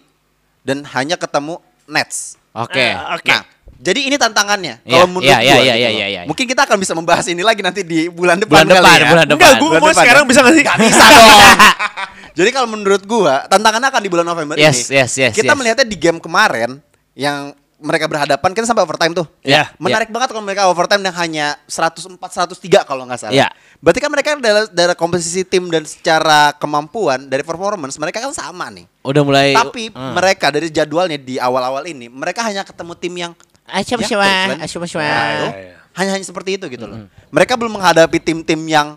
dan 0.63 0.87
hanya 0.89 1.15
ketemu 1.15 1.59
Nets. 1.85 2.39
Oke. 2.53 2.79
Eh, 2.79 2.95
Oke. 3.13 3.29
Nah, 3.29 3.43
jadi 3.79 4.01
ini 4.05 4.15
tantangannya. 4.15 4.79
Iya, 4.81 4.93
Kalau 4.93 5.07
menurut 5.09 5.25
iya, 5.25 5.39
iya, 5.39 5.43
gua 5.49 5.59
iya, 5.59 5.63
gitu 5.65 5.79
iya, 5.79 5.91
iya, 5.91 6.07
iya. 6.09 6.23
Mungkin 6.25 6.47
kita 6.47 6.63
akan 6.65 6.77
bisa 6.77 6.93
membahas 6.93 7.27
ini 7.27 7.43
lagi 7.43 7.61
nanti 7.61 7.83
di 7.83 8.07
bulan 8.07 8.37
depan 8.37 8.63
Bulan 8.63 8.69
kali 8.69 8.79
depan, 8.79 8.99
ya. 8.99 9.09
bulan 9.09 9.27
depan. 9.27 9.39
Enggak, 9.39 9.53
gue 9.55 9.69
Bulan 9.69 9.81
mau 9.81 9.89
depan 9.89 10.03
sekarang 10.03 10.23
ya? 10.23 10.29
bisa 10.29 10.39
nggak 10.39 10.55
sih? 10.55 10.63
Nggak 10.63 10.79
bisa 10.81 11.05
dong. 11.09 11.29
Jadi 12.39 12.51
kalau 12.55 12.71
menurut 12.71 13.03
gua, 13.03 13.43
tantangannya 13.51 13.91
akan 13.91 13.99
di 13.99 14.11
bulan 14.11 14.23
November 14.23 14.55
Yes, 14.55 14.87
ini. 14.87 15.03
yes, 15.03 15.11
yes, 15.19 15.33
Kita 15.35 15.53
yes. 15.53 15.59
melihatnya 15.59 15.83
di 15.83 15.99
game 15.99 16.23
kemarin 16.23 16.79
yang 17.19 17.51
mereka 17.79 18.11
berhadapan 18.11 18.51
kita 18.55 18.67
sampai 18.67 18.83
overtime 18.83 19.15
tuh. 19.15 19.27
Ya, 19.43 19.71
Menarik 19.79 20.11
banget 20.11 20.31
kalau 20.31 20.43
mereka 20.43 20.67
overtime 20.67 20.99
yang 20.99 21.15
hanya 21.15 21.47
104 21.67 22.19
103 22.19 22.83
kalau 22.83 23.07
nggak 23.07 23.19
salah. 23.19 23.35
Ya. 23.35 23.47
Berarti 23.79 23.99
kan 23.99 24.11
mereka 24.11 24.35
dari, 24.35 24.67
dari 24.71 24.95
komposisi 24.95 25.47
tim 25.47 25.67
dan 25.71 25.87
secara 25.87 26.55
kemampuan 26.55 27.27
dari 27.27 27.43
performance 27.43 27.95
mereka 27.95 28.19
kan 28.19 28.35
sama 28.35 28.67
nih. 28.71 28.87
Udah 29.03 29.23
mulai 29.23 29.55
Tapi 29.55 29.91
Hmm. 29.91 30.15
mereka 30.15 30.51
dari 30.51 30.71
jadwalnya 30.71 31.19
di 31.19 31.39
awal-awal 31.39 31.87
ini 31.87 32.11
mereka 32.11 32.43
hanya 32.43 32.67
ketemu 32.67 32.93
tim 32.95 33.15
yang 33.15 33.33
Asyam 33.69 34.01
Ya, 34.01 34.09
syama, 34.09 34.25
Cleveland. 34.25 34.59
asyam 34.65 34.81
Nah, 34.81 34.89
syama. 34.89 35.07
itu 35.13 35.47
hanya 35.93 36.11
hanya 36.17 36.27
seperti 36.27 36.51
itu 36.57 36.67
gitu 36.67 36.83
loh. 36.83 36.99
Mereka 37.29 37.53
belum 37.55 37.79
menghadapi 37.79 38.19
tim-tim 38.19 38.59
yang 38.65 38.97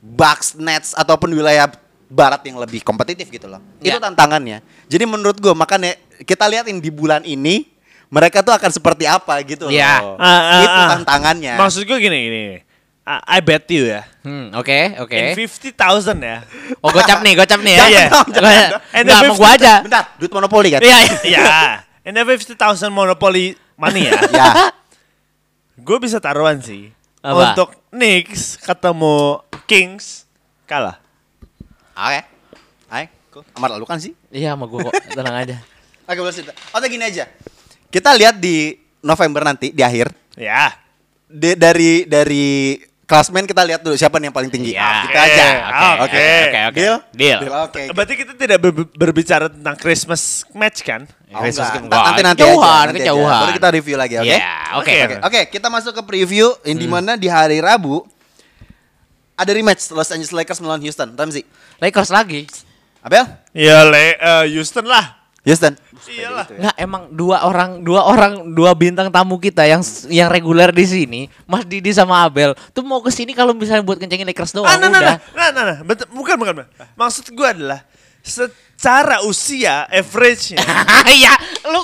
Bucks, 0.00 0.54
Nets 0.56 0.94
ataupun 0.94 1.30
wilayah 1.30 1.68
barat 2.06 2.42
yang 2.46 2.56
lebih 2.62 2.80
kompetitif 2.86 3.26
gitu 3.28 3.50
loh. 3.50 3.58
Itu 3.82 3.98
Ya. 3.98 4.02
tantangannya. 4.02 4.62
Jadi 4.86 5.04
menurut 5.06 5.38
gue 5.38 5.52
makanya 5.52 5.98
kita 6.22 6.46
liatin 6.46 6.78
di 6.78 6.90
bulan 6.90 7.26
ini 7.26 7.66
mereka 8.06 8.40
tuh 8.46 8.54
akan 8.54 8.70
seperti 8.70 9.04
apa 9.10 9.42
gitu 9.42 9.66
Ya. 9.68 9.98
loh. 10.02 10.14
Ah, 10.16 10.26
ah, 10.26 10.62
itu 10.62 10.78
ah. 10.78 10.88
tantangannya. 10.98 11.54
Maksud 11.58 11.82
gue 11.82 11.98
gini 11.98 12.18
gini. 12.30 12.44
I, 13.06 13.38
I 13.38 13.40
bet 13.42 13.70
you 13.70 13.86
ya. 13.86 14.02
Hmm, 14.26 14.50
oke, 14.50 14.98
oke. 14.98 15.14
In 15.14 15.38
50,000 15.38 16.18
ya. 16.18 16.42
Oh, 16.82 16.90
gocap 16.90 17.22
nih, 17.22 17.38
gocap 17.38 17.62
nih 17.62 17.78
ya. 17.78 17.84
Iya, 17.86 18.02
iya. 18.10 18.66
And 18.90 19.06
Enggak, 19.06 19.20
mau 19.30 19.36
gua 19.38 19.50
aja. 19.54 19.74
Bentar, 19.78 20.04
duit 20.18 20.32
monopoli 20.34 20.74
kan? 20.74 20.82
Iya, 20.82 20.98
iya. 21.22 21.42
Iya. 21.46 21.62
In 22.02 22.18
the 22.18 22.22
50,000 22.26 22.58
monopoly 22.90 23.54
money 23.78 24.10
ya. 24.10 24.18
Ya. 24.34 24.74
gue 25.78 25.96
bisa 26.02 26.18
taruhan 26.18 26.58
sih. 26.58 26.90
Apa? 27.22 27.54
Untuk 27.54 27.78
Knicks 27.94 28.58
ketemu 28.58 29.38
Kings 29.70 30.26
kalah. 30.66 30.98
Oke. 31.96 32.20
Oke. 32.86 33.04
Cool. 33.32 33.44
Amar 33.52 33.68
lalu 33.70 33.84
kan 33.84 33.96
sih? 33.96 34.12
Iya, 34.28 34.52
sama 34.52 34.64
gua 34.64 34.88
kok. 34.88 34.94
Tenang 35.10 35.36
aja. 35.38 35.56
Oke, 36.08 36.18
boleh 36.18 36.32
cerita. 36.32 36.52
Oke, 36.70 36.86
gini 36.86 37.02
aja. 37.02 37.24
Kita 37.88 38.12
lihat 38.12 38.36
di 38.36 38.76
November 39.00 39.42
nanti 39.42 39.70
di 39.70 39.80
akhir 39.80 40.12
Ya. 40.36 40.72
De- 41.26 41.56
dari 41.56 42.04
dari 42.04 42.76
klasmen 43.02 43.44
kita 43.44 43.62
lihat 43.62 43.80
dulu 43.80 43.94
siapa 43.94 44.18
nih 44.18 44.28
yang 44.28 44.36
paling 44.36 44.50
tinggi. 44.50 44.72
Iya. 44.72 44.92
Kita 45.04 45.20
aja. 45.20 45.46
Oke, 45.46 46.04
Oke. 46.04 46.26
oke, 46.44 46.60
oke. 46.62 46.76
Deal? 46.76 46.96
Deal. 47.12 47.38
Oke. 47.62 47.82
Berarti 47.90 48.14
kita 48.14 48.32
tidak 48.34 48.58
ber- 48.58 48.92
berbicara 48.92 49.46
tentang 49.48 49.74
Christmas 49.74 50.22
match 50.52 50.80
kan? 50.80 51.08
Oh, 51.28 51.40
Christmas 51.40 51.72
enggak. 51.72 51.96
nanti 51.98 52.22
nanti 52.22 52.40
Kejauhan, 52.40 52.60
aja. 52.62 52.86
nanti 52.86 53.00
aja. 53.00 53.08
kejauhan. 53.08 53.40
Baru 53.40 53.52
kita 53.54 53.68
review 53.70 53.96
lagi, 53.96 54.14
oke? 54.16 54.26
Iya, 54.28 54.44
oke. 54.76 54.94
Oke. 54.96 55.16
Oke, 55.24 55.40
kita 55.50 55.66
masuk 55.66 55.92
ke 55.92 56.02
preview 56.04 56.46
yang 56.62 56.76
di 56.76 56.86
mana 56.86 57.16
di 57.16 57.26
hari 57.26 57.58
Rabu 57.58 58.04
ada 59.36 59.50
rematch 59.52 59.92
Los 59.92 60.08
Angeles 60.08 60.32
Lakers 60.32 60.58
melawan 60.64 60.80
Houston. 60.80 61.12
Ramzi, 61.12 61.44
Lakers 61.78 62.10
lagi. 62.10 62.48
Abel, 63.04 63.22
Ya 63.54 63.86
le 63.86 64.18
eh, 64.18 64.44
Houston 64.56 64.82
lah. 64.88 65.14
Houston. 65.46 65.78
Iyalah. 66.10 66.46
Nggak 66.50 66.74
emang 66.74 67.02
dua 67.14 67.46
orang 67.46 67.78
dua 67.86 68.02
orang 68.02 68.50
dua 68.50 68.74
bintang 68.74 69.14
tamu 69.14 69.38
kita 69.38 69.62
yang 69.62 69.78
yang 70.10 70.26
reguler 70.26 70.74
di 70.74 70.82
sini 70.82 71.20
Mas 71.46 71.62
Didi 71.62 71.94
sama 71.94 72.26
Abel 72.26 72.58
tuh 72.74 72.82
mau 72.82 72.98
ke 72.98 73.14
sini 73.14 73.30
kalau 73.30 73.54
misalnya 73.54 73.86
buat 73.86 73.94
kencengin 73.94 74.26
Lakers 74.26 74.58
doang 74.58 74.66
Ah, 74.66 74.74
nah, 74.74 74.90
nah, 74.90 74.98
udah 74.98 75.16
nah, 75.16 75.18
nah, 75.38 75.48
nah, 75.54 75.64
nah. 75.70 75.78
Betul, 75.86 76.10
bukan, 76.10 76.34
bukan, 76.34 76.52
bukan. 76.62 76.66
Maksud 76.98 77.30
gue 77.30 77.46
adalah 77.46 77.86
secara 78.26 79.22
usia 79.24 79.86
average-nya. 79.88 80.58
Iya, 81.06 81.32
lu 81.70 81.80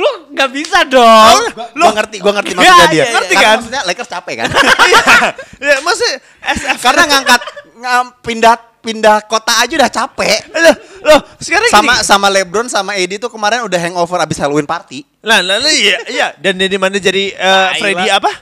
lu 0.00 0.10
nggak 0.32 0.50
bisa 0.50 0.82
dong. 0.88 1.38
Gua 1.76 1.92
ngerti, 1.92 2.16
gua 2.24 2.32
ngerti 2.40 2.56
Iya, 2.56 2.58
maksudnya 2.58 2.86
iya, 2.88 2.88
dia. 2.90 3.04
iya. 3.04 3.12
Ngerti 3.14 3.34
kan? 3.36 3.56
Maksudnya 3.60 3.82
Lakers 3.84 4.10
capek 4.10 4.34
kan? 4.42 4.48
ya, 5.68 5.76
maksudnya 5.84 6.16
SF. 6.56 6.78
Karena 6.80 7.02
ngangkat 7.12 7.40
ngam, 7.78 8.06
pindah 8.24 8.56
pindah 8.82 9.16
kota 9.30 9.62
aja 9.62 9.72
udah 9.78 9.90
capek. 9.92 10.38
Loh, 10.58 10.76
loh, 11.06 11.20
sekarang 11.38 11.70
Sama 11.70 11.94
gini. 11.94 12.02
sama 12.02 12.26
LeBron 12.32 12.66
sama 12.66 12.90
AD 12.98 13.12
tuh 13.22 13.30
kemarin 13.30 13.62
udah 13.62 13.78
hangover 13.78 14.18
abis 14.18 14.42
Halloween 14.42 14.66
party. 14.66 15.06
Lah, 15.22 15.38
lah, 15.38 15.62
lah, 15.62 15.70
iya, 15.70 16.02
iya. 16.10 16.26
Dan 16.34 16.58
dia 16.58 16.66
di 16.66 16.78
mana 16.82 16.98
jadi 16.98 17.30
eh, 17.30 17.68
Tai, 17.70 17.78
Freddy 17.78 18.10
apa? 18.10 18.32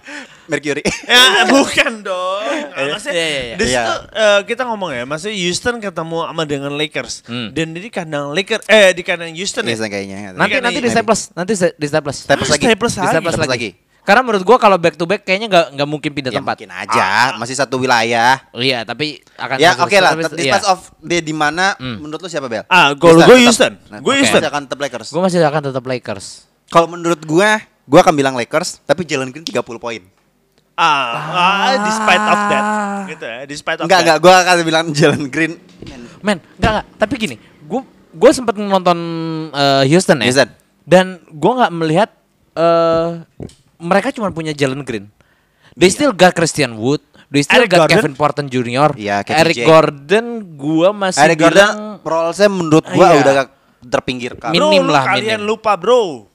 Mercury. 0.50 0.82
Ya, 1.10 1.42
bukan 1.44 2.02
dong. 2.02 2.42
Nah, 2.70 2.86
maksudnya 2.90 3.14
Iya, 3.16 3.26
iya, 3.26 3.42
iya. 3.42 3.56
di 3.56 3.64
situ 3.64 3.94
Iya. 4.04 4.12
eh, 4.12 4.40
kita 4.44 4.62
ngomong 4.64 4.90
ya, 4.92 5.02
maksudnya 5.04 5.36
Houston 5.36 5.78
ketemu 5.78 6.18
sama 6.22 6.42
dengan 6.44 6.72
Lakers 6.72 7.14
Hmm. 7.24 7.50
dan 7.50 7.70
di 7.70 7.88
kandang 7.88 8.30
Lakers 8.30 8.66
eh 8.66 8.90
di 8.90 9.02
kandang 9.02 9.30
Houston 9.32 9.62
ya. 9.62 9.72
Biasa 9.72 9.86
kayaknya. 9.86 10.18
Nanti 10.32 10.58
nanti 10.58 10.78
di 10.78 10.88
staples, 10.88 11.30
nanti 11.32 11.52
di 11.54 11.86
staples. 11.86 12.18
Staples 12.20 12.46
Ah, 12.46 12.52
lagi. 12.52 12.64
staples 12.64 12.92
Di 12.92 12.98
lagi. 12.98 13.08
staples 13.08 13.32
Staples 13.32 13.38
lagi. 13.48 13.70
lagi. 13.70 13.70
Karena 14.00 14.22
menurut 14.22 14.42
gua 14.42 14.56
kalau 14.56 14.74
back 14.74 14.94
to 14.94 15.04
back 15.04 15.22
kayaknya 15.22 15.46
nggak 15.46 15.66
nggak 15.72 15.88
mungkin 15.88 16.10
pindah 16.10 16.30
Ya, 16.30 16.38
tempat. 16.38 16.56
mungkin 16.56 16.72
aja, 16.72 17.08
masih 17.36 17.52
satu 17.52 17.76
wilayah. 17.76 18.40
Oh 18.50 18.58
iya, 18.58 18.80
tapi 18.80 19.20
akan 19.34 19.56
Ya 19.56 19.76
oke 19.76 19.92
lah, 19.94 20.14
staples, 20.14 20.32
di 20.32 20.42
iya. 20.42 20.56
spot 20.56 20.64
of 20.68 20.80
dia 21.00 21.20
di 21.20 21.32
mana 21.32 21.74
menurut 21.78 22.18
lu 22.18 22.26
siapa 22.26 22.46
Bel? 22.46 22.64
Ah, 22.66 22.90
gol- 22.92 23.18
Houston, 23.18 23.28
gue. 23.28 23.38
Houston. 23.44 23.72
Nah, 23.86 23.98
Gue. 23.98 24.14
Houston. 24.16 24.38
Masih 24.38 24.48
akan 24.48 24.62
tetap 24.64 24.78
Lakers. 24.80 25.08
Gue 25.10 25.20
masih 25.20 25.38
akan 25.42 25.62
tetap 25.64 25.84
Lakers. 25.84 26.26
Kalau 26.66 26.86
menurut 26.86 27.20
gua, 27.22 27.58
gua 27.84 28.00
akan 28.00 28.14
bilang 28.14 28.34
Lakers, 28.34 28.78
tapi 28.80 29.02
Jalen 29.02 29.28
Green 29.28 29.42
30 29.42 29.58
poin. 29.76 30.00
Ah, 30.80 31.12
ah, 31.12 31.72
despite 31.82 32.24
of 32.24 32.40
that. 32.48 32.64
Gitu 33.06 33.24
ya, 33.26 33.38
despite 33.44 33.78
of 33.78 33.84
Enggak, 33.84 33.98
that. 33.98 34.06
enggak, 34.06 34.18
gua 34.18 34.34
akan 34.40 34.54
bilang 34.64 34.86
Jalen 34.90 35.28
Green. 35.28 35.60
Men, 36.20 36.40
enggak 36.56 36.70
enggak. 36.74 36.86
Tapi 36.96 37.14
gini, 37.16 37.36
gue 37.60 37.80
gue 38.10 38.30
sempat 38.32 38.56
nonton 38.56 38.98
eh, 39.50 39.84
Houston 39.86 40.18
ya. 40.18 40.26
Houston. 40.26 40.48
Dan 40.82 41.06
gue 41.22 41.52
nggak 41.54 41.72
melihat 41.74 42.10
eh 42.50 43.08
mereka 43.76 44.08
cuma 44.10 44.28
punya 44.30 44.50
Jalen 44.50 44.80
Green. 44.80 45.12
They 45.72 45.86
still 45.86 46.10
got 46.10 46.32
Christian 46.32 46.74
Wood. 46.74 47.04
They 47.28 47.40
still 47.40 47.62
Eric 47.62 47.70
got 47.70 47.86
Gordon. 47.86 47.94
Kevin 48.00 48.14
Porter 48.14 48.42
Jr. 48.42 48.90
KPJ. 48.90 49.30
Eric 49.30 49.56
Gordon, 49.62 50.26
gua 50.56 50.90
masih 50.90 51.22
Eric 51.22 51.38
Gordon, 51.38 51.54
bilang 51.54 51.76
role-nya 52.02 52.48
menurut 52.48 52.86
gua 52.90 53.06
Iya. 53.06 53.20
udah 53.20 53.34
terpinggirkan. 53.86 54.50
Min- 54.50 54.58
Bro, 54.58 54.70
Minim 54.72 54.86
lah, 54.88 55.02
kalian 55.06 55.38
minim. 55.38 55.46
lupa, 55.46 55.72
Bro. 55.76 56.26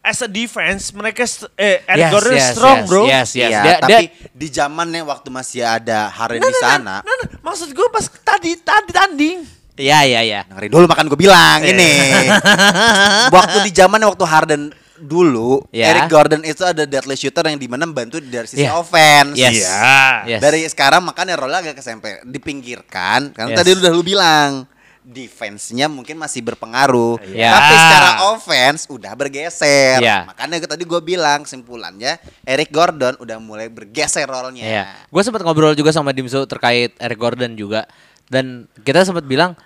As 0.00 0.24
a 0.24 0.28
defense, 0.28 0.96
mereka 0.96 1.28
eh 1.54 1.84
Eric 1.84 2.00
Yes, 2.00 2.10
Gordon 2.10 2.32
yes, 2.32 2.48
strong, 2.56 2.78
yes, 2.80 2.88
Bro. 2.88 3.02
Yes, 3.04 3.28
yes. 3.36 3.50
Iya, 3.52 3.60
Dia- 3.60 3.78
tapi 3.78 3.92
dia- 4.00 4.12
di 4.32 4.48
zamannya 4.48 5.02
waktu 5.04 5.28
masih 5.28 5.60
ada 5.60 6.08
Harden 6.08 6.40
di 6.40 6.56
sana, 6.56 7.04
Nah, 7.04 7.14
nah, 7.14 7.28
maksud 7.42 7.68
gue 7.70 7.88
pas 7.92 8.08
tadi 8.24 8.56
tadi 8.56 8.90
tanding. 8.90 9.38
Iya, 9.76 10.00
iya, 10.02 10.20
iya. 10.20 10.40
dengerin 10.44 10.72
dulu 10.72 10.84
makan 10.88 11.04
gue 11.04 11.20
bilang 11.20 11.60
ini. 11.62 11.92
waktu 13.36 13.60
di 13.60 13.72
zamannya 13.72 14.08
waktu 14.08 14.24
Harden 14.24 14.62
dulu, 14.96 15.64
Ya. 15.68 15.92
Eric 15.92 16.08
Gordon 16.08 16.44
itu 16.44 16.60
ada 16.60 16.84
deadly 16.84 17.16
shooter 17.16 17.44
yang 17.44 17.56
di 17.56 17.64
mana 17.64 17.84
membantu 17.84 18.20
dari 18.20 18.44
sisi 18.44 18.64
Iya. 18.64 18.76
offense. 18.76 19.36
Yes. 19.36 19.52
Iya. 19.56 19.84
Yes. 20.28 20.40
Dari 20.40 20.60
sekarang 20.64 21.00
makanya 21.00 21.36
role 21.36 21.56
agak 21.56 21.76
kesempe 21.76 22.20
dipinggirkan 22.24 23.32
karena 23.32 23.52
Yes. 23.52 23.58
tadi 23.60 23.70
udah 23.76 23.90
lu 23.90 24.00
bilang 24.00 24.64
defense-nya 25.00 25.88
mungkin 25.88 26.20
masih 26.20 26.44
berpengaruh. 26.44 27.18
Iya. 27.24 27.50
Tapi 27.56 27.74
secara 27.74 28.10
offense 28.32 28.84
udah 28.86 29.12
bergeser. 29.16 29.98
Iya. 29.98 30.28
Makanya 30.28 30.68
tadi 30.68 30.84
gue 30.84 31.00
bilang 31.00 31.48
kesimpulannya 31.48 32.20
Eric 32.44 32.70
Gordon 32.70 33.16
udah 33.16 33.38
mulai 33.40 33.72
bergeser 33.72 34.28
role-nya. 34.28 34.64
Iya. 34.64 34.84
Gue 35.08 35.22
sempat 35.24 35.40
ngobrol 35.40 35.72
juga 35.72 35.90
sama 35.90 36.12
Dimso 36.12 36.44
terkait 36.44 36.94
Eric 37.00 37.18
Gordon 37.18 37.56
juga. 37.56 37.88
Dan 38.30 38.68
kita 38.84 39.02
sempat 39.02 39.24
bilang 39.26 39.56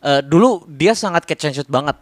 eh, 0.00 0.22
dulu 0.22 0.64
dia 0.70 0.94
sangat 0.96 1.26
catch 1.26 1.50
and 1.50 1.54
shoot 1.58 1.70
banget. 1.70 1.98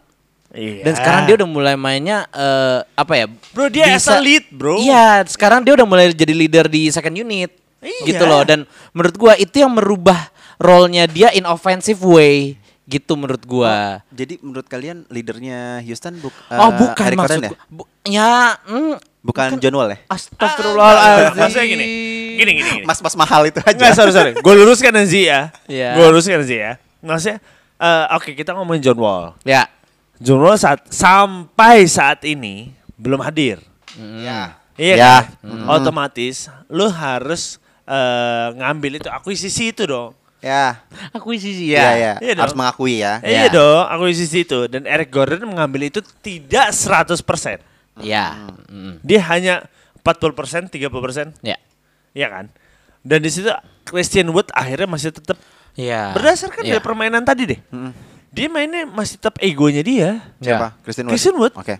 Iya. 0.53 0.85
Dan 0.85 0.93
sekarang 0.93 1.21
dia 1.25 1.35
udah 1.41 1.49
mulai 1.49 1.75
mainnya 1.75 2.29
eh, 2.29 2.85
apa 2.93 3.13
ya? 3.17 3.25
Bro, 3.57 3.73
dia 3.73 3.89
as 3.89 4.05
a 4.05 4.21
lead, 4.21 4.45
bro. 4.53 4.77
Iya, 4.77 5.25
sekarang 5.25 5.65
dia 5.65 5.73
udah 5.73 5.87
mulai 5.89 6.13
jadi 6.13 6.31
leader 6.31 6.69
di 6.69 6.93
second 6.93 7.17
unit. 7.17 7.49
Iya. 7.81 8.05
Gitu 8.15 8.23
loh. 8.23 8.45
Dan 8.45 8.69
menurut 8.93 9.15
gua 9.17 9.33
itu 9.35 9.59
yang 9.59 9.73
merubah 9.73 10.29
role-nya 10.61 11.09
dia 11.09 11.33
in 11.33 11.43
offensive 11.49 11.99
way. 12.05 12.55
Gitu 12.83 13.15
menurut 13.15 13.39
gua. 13.43 14.03
Jadi 14.11 14.43
menurut 14.43 14.67
kalian 14.67 15.07
leadernya 15.07 15.79
Houston 15.81 16.19
buk, 16.19 16.35
oh, 16.51 16.51
eh, 16.51 16.71
bukan 16.75 17.05
Eric 17.07 17.17
maksud 17.17 17.31
Gordon 17.31 17.43
ya? 17.47 17.51
Bu- 17.71 17.89
ya, 18.03 18.33
mm, 18.67 18.95
Bukan, 19.23 19.55
John 19.55 19.75
Wall 19.79 19.95
ya? 19.95 19.97
Astagfirullahaladzim. 20.11 21.39
Maksudnya 21.39 21.63
gini. 21.65 21.85
Gini 22.35 22.51
gini 22.59 22.69
gini. 22.75 22.85
Mas-mas 22.85 23.15
mahal 23.15 23.47
itu 23.47 23.63
aja. 23.63 23.71
Enggak, 23.71 23.95
sorry 23.95 24.11
sorry. 24.11 24.31
Gue 24.35 24.53
luruskan 24.53 24.91
Zi 25.07 25.31
ya. 25.31 25.47
Iya. 25.63 25.95
Gue 25.95 26.11
luruskan 26.11 26.43
Zi 26.43 26.59
ya. 26.59 26.75
Maksudnya 26.99 27.39
eh, 27.79 28.05
oke 28.19 28.35
kita 28.35 28.51
ngomongin 28.51 28.83
John 28.83 28.99
Wall. 28.99 29.31
Ya. 29.47 29.71
John 30.19 30.43
Wall 30.43 30.59
saat 30.59 30.83
sampai 30.91 31.87
saat 31.87 32.19
ini 32.27 32.75
belum 32.99 33.23
hadir. 33.23 33.63
Ya. 33.95 34.59
Iya 34.75 34.95
Ya. 34.99 35.15
kan? 35.39 35.71
Otomatis 35.71 36.51
lu 36.67 36.91
harus 36.91 37.63
eh, 37.85 38.47
ngambil 38.59 38.99
itu 38.99 39.07
akuisisi 39.07 39.71
itu 39.71 39.87
dong. 39.87 40.11
Ya. 40.43 40.83
Akuisisi 41.15 41.71
Iya, 41.71 41.79
ya. 41.79 41.91
ya. 41.95 42.13
Iya 42.19 42.33
Harus 42.35 42.51
dong. 42.51 42.59
mengakui 42.59 42.99
ya. 42.99 43.23
Iya 43.23 43.47
dong, 43.47 43.87
akuisisi 43.87 44.43
itu 44.43 44.67
dan 44.67 44.83
Eric 44.83 45.07
Gordon 45.07 45.47
mengambil 45.47 45.87
itu 45.87 46.03
tidak 46.19 46.75
100%. 46.75 47.63
Ya. 48.03 48.51
Mm. 48.67 48.99
Dia 48.99 49.23
hanya 49.31 49.53
40%, 50.03 50.67
30%. 50.67 51.31
Ya. 51.39 51.55
Iya 52.11 52.27
kan? 52.27 52.45
Dan 52.99 53.23
di 53.23 53.31
situ 53.31 53.47
Christian 53.83 54.27
Wood 54.29 54.51
akhirnya 54.51 54.85
masih 54.85 55.15
tetap 55.15 55.39
Ya. 55.73 56.11
berdasarkan 56.11 56.61
Ya. 56.61 56.75
dari 56.75 56.83
permainan 56.83 57.23
tadi 57.23 57.47
deh. 57.47 57.59
Dia 58.29 58.51
mainnya 58.51 58.83
masih 58.83 59.15
tetap 59.17 59.39
egonya 59.39 59.79
dia. 59.79 60.09
Siapa? 60.37 60.75
Christian 60.83 61.07
Wood. 61.07 61.13
Christian 61.15 61.35
Wood. 61.39 61.53
Oke. 61.55 61.75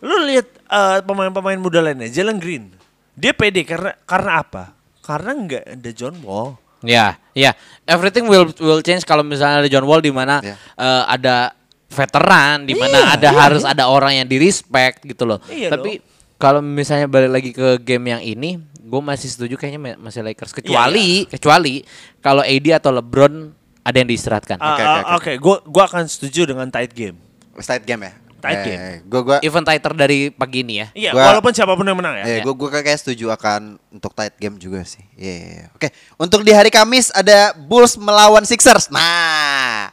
Lu 0.00 0.16
lihat 0.24 0.48
eh, 0.48 0.98
pemain-pemain 1.04 1.60
muda 1.60 1.84
lainnya, 1.84 2.08
Jalen 2.08 2.40
Green. 2.40 2.72
Dia 3.12 3.32
pede 3.32 3.64
karena 3.68 3.96
karena 4.04 4.40
apa? 4.40 4.64
Karena 5.00 5.30
nggak 5.32 5.64
ada 5.76 5.90
John 5.92 6.16
Wall. 6.20 6.56
Ya, 6.80 7.16
ya. 7.32 7.56
Everything 7.84 8.26
will 8.26 8.52
will 8.56 8.80
change 8.80 9.02
kalau 9.02 9.22
misalnya 9.22 9.64
ada 9.64 9.68
John 9.68 9.84
Wall 9.84 10.00
di 10.00 10.10
mana 10.10 10.40
Ya. 10.40 10.54
eh, 10.56 11.02
ada 11.08 11.56
veteran, 11.86 12.66
di 12.66 12.74
mana 12.74 12.98
Iya, 12.98 13.14
ada 13.14 13.28
iya, 13.30 13.38
harus 13.38 13.62
iya. 13.62 13.72
ada 13.72 13.84
orang 13.86 14.12
yang 14.14 14.26
di 14.26 14.36
respect 14.36 15.00
gitu 15.02 15.24
loh. 15.24 15.38
Iya 15.46 15.70
Tapi 15.70 16.02
kalau 16.36 16.60
misalnya 16.60 17.06
balik 17.06 17.30
lagi 17.30 17.50
ke 17.50 17.80
game 17.80 18.10
yang 18.10 18.20
ini, 18.20 18.50
gue 18.76 19.00
masih 19.00 19.30
setuju 19.30 19.56
kayaknya 19.56 19.80
ma- 19.96 20.00
masih 20.04 20.20
Lakers 20.20 20.52
kecuali 20.52 21.24
Iya, 21.24 21.30
kecuali 21.32 21.80
kalau 22.18 22.42
AD 22.42 22.66
atau 22.76 22.90
LeBron 22.92 23.34
ada 23.80 23.96
yang 23.96 24.08
diistirahatkan. 24.10 24.58
Ah, 24.58 24.66
Oke, 24.68 24.82
ah, 24.82 24.92
oke. 24.92 25.06
Oke, 25.16 25.32
gua 25.38 25.56
gua 25.64 25.84
akan 25.86 26.04
setuju 26.04 26.44
dengan 26.44 26.66
tight 26.68 26.90
game. 26.90 27.16
Tight 27.56 27.86
game 27.86 28.02
ya? 28.02 28.12
Tight 28.46 28.62
game. 28.62 28.82
Gue 29.04 29.20
gua 29.22 29.36
Even 29.42 29.62
tighter 29.62 29.92
dari 29.92 30.30
pagi 30.30 30.62
ini 30.62 30.74
ya. 30.78 30.86
Iya, 30.94 31.10
Gua- 31.12 31.34
walaupun 31.34 31.50
siapa 31.50 31.74
pun 31.74 31.82
yang 31.82 31.98
menang 31.98 32.22
ya. 32.22 32.24
Eh, 32.24 32.38
gue 32.40 32.54
gue 32.54 32.68
kayak 32.70 32.98
setuju 32.98 33.34
akan 33.34 33.76
untuk 33.90 34.14
tight 34.14 34.34
game 34.38 34.56
juga 34.56 34.80
sih. 34.86 35.02
Iya. 35.14 35.34
iya, 35.34 35.46
iya. 35.50 35.66
Oke, 35.74 35.88
untuk 36.16 36.40
di 36.42 36.54
hari 36.54 36.70
Kamis 36.70 37.10
ada 37.10 37.52
Bulls 37.52 37.98
melawan 37.98 38.46
Sixers. 38.46 38.88
Nah, 38.88 39.90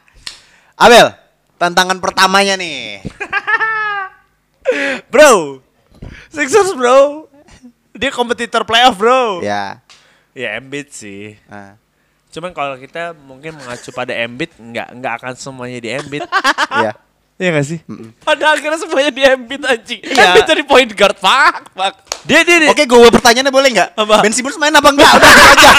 Abel, 0.74 1.12
tantangan 1.58 1.98
pertamanya 1.98 2.54
nih. 2.54 3.02
Bro. 5.12 5.60
Sixers, 6.32 6.74
bro. 6.74 7.28
Dia 7.94 8.10
kompetitor 8.10 8.66
playoff, 8.66 8.98
bro. 8.98 9.40
ya. 9.40 9.80
Ya 10.34 10.58
Embiid 10.58 10.90
sih. 10.90 11.38
Nah, 11.46 11.78
Cuman 12.34 12.50
kalau 12.50 12.74
kita 12.74 13.14
mungkin 13.14 13.54
mengacu 13.54 13.94
pada 13.94 14.10
Embiid, 14.10 14.50
nggak 14.58 14.88
nggak 14.98 15.14
akan 15.22 15.32
semuanya 15.38 15.78
di 15.78 15.94
Embiid. 15.94 16.26
ya. 16.82 16.90
Iya 17.34 17.50
gak 17.50 17.66
sih? 17.66 17.78
Pada 18.22 18.54
akhirnya 18.54 18.78
semuanya 18.78 19.10
di 19.10 19.22
Embiid 19.22 19.62
anjing. 19.62 20.00
Iya. 20.00 20.22
Embiid 20.30 20.46
jadi 20.46 20.62
point 20.62 20.90
guard, 20.90 21.18
fuck, 21.18 21.66
fuck. 21.68 21.94
Dia 22.24 22.40
dia, 22.40 22.56
dia. 22.58 22.70
Oke, 22.70 22.86
gue 22.86 23.10
pertanyaannya 23.10 23.50
boleh 23.50 23.68
nggak? 23.74 23.88
Apa? 23.94 24.22
Ben 24.22 24.30
Simmons 24.30 24.54
main 24.54 24.70
apa 24.70 24.88
enggak? 24.88 25.12
Udah 25.12 25.30
aja. 25.50 25.70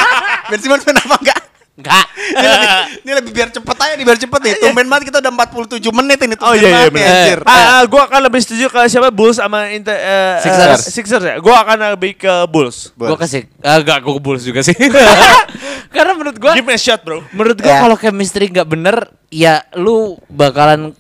Ben 0.46 0.60
Simmons 0.60 0.84
main 0.84 1.00
apa 1.00 1.16
enggak? 1.16 1.40
Enggak. 1.76 2.06
Ini 2.16 2.46
lebih, 2.46 2.70
ini 3.02 3.12
lebih 3.16 3.32
biar 3.32 3.50
cepet 3.52 3.78
aja 3.78 3.94
nih, 3.94 4.06
biar 4.06 4.20
cepet 4.20 4.40
nih. 4.44 4.54
Tumben 4.60 4.88
banget 4.88 5.04
kita 5.10 5.18
udah 5.20 5.32
47 5.32 5.92
menit 5.92 6.20
ini. 6.22 6.36
Oh 6.40 6.54
iya 6.54 6.68
iya 6.70 6.88
benar. 6.88 7.08
anjir. 7.10 7.40
Ah, 7.44 7.52
ah, 7.52 7.82
gua 7.84 8.02
akan 8.06 8.20
lebih 8.22 8.40
setuju 8.40 8.66
ke 8.68 8.80
siapa 8.86 9.10
Bulls 9.10 9.36
sama 9.36 9.72
Inter 9.72 9.96
eh, 9.96 10.36
Sixers. 10.40 10.82
eh, 10.82 10.92
Sixers 10.92 11.24
ya. 11.26 11.36
Gua 11.40 11.56
akan 11.64 11.96
lebih 11.96 12.16
ke 12.16 12.34
Bulls. 12.46 12.92
Gue 12.94 13.16
kasih, 13.16 13.48
ah, 13.60 13.80
enggak, 13.80 14.04
gue 14.04 14.14
ke 14.14 14.22
Bulls 14.22 14.44
juga 14.44 14.60
sih. 14.60 14.76
Karena 15.96 16.12
menurut 16.14 16.36
gue, 16.36 16.52
Give 16.54 16.64
me 16.64 16.76
a 16.76 16.80
shot, 16.80 17.02
bro. 17.02 17.24
menurut 17.32 17.56
gue 17.56 17.68
Ya. 17.68 17.80
kalau 17.80 17.96
chemistry 17.96 18.52
nggak 18.52 18.68
bener, 18.68 18.96
ya 19.28 19.64
lu 19.76 20.20
bakalan 20.28 20.92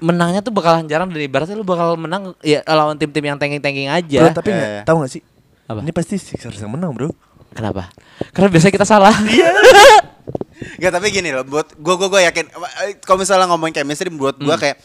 menangnya 0.00 0.40
tuh 0.40 0.50
bakalan 0.50 0.86
jarang 0.86 1.08
dan 1.08 1.18
ibaratnya 1.18 1.54
lu 1.54 1.62
bakal 1.62 1.94
menang 1.94 2.34
ya 2.40 2.62
lawan 2.64 2.96
tim-tim 2.96 3.22
yang 3.22 3.36
tanking-tanking 3.36 3.86
aja. 3.86 4.18
Bro, 4.24 4.30
tapi 4.34 4.50
Iya, 4.50 4.56
nggak 4.56 4.70
iya. 4.70 4.82
tahu 4.84 4.96
gak 5.02 5.10
sih? 5.12 5.22
Apa? 5.66 5.78
Ini 5.82 5.92
pasti 5.92 6.14
Sixers 6.16 6.58
yang 6.58 6.72
menang, 6.72 6.90
bro. 6.92 7.12
Kenapa? 7.52 7.90
Karena 8.30 8.48
biasanya 8.48 8.74
kita 8.74 8.86
salah. 8.86 9.14
Iya. 9.28 9.50
Gak 10.78 10.92
tapi 10.92 11.08
gini 11.08 11.30
loh, 11.30 11.42
buat 11.42 11.70
gue 11.72 11.94
gue 11.96 12.08
gue 12.08 12.20
yakin 12.24 12.44
eh, 12.50 12.92
kalau 13.00 13.22
misalnya 13.22 13.46
ngomongin 13.46 13.74
chemistry 13.74 14.10
buat 14.10 14.36
gue 14.36 14.46
Hmm. 14.48 14.58
kayak 14.60 14.76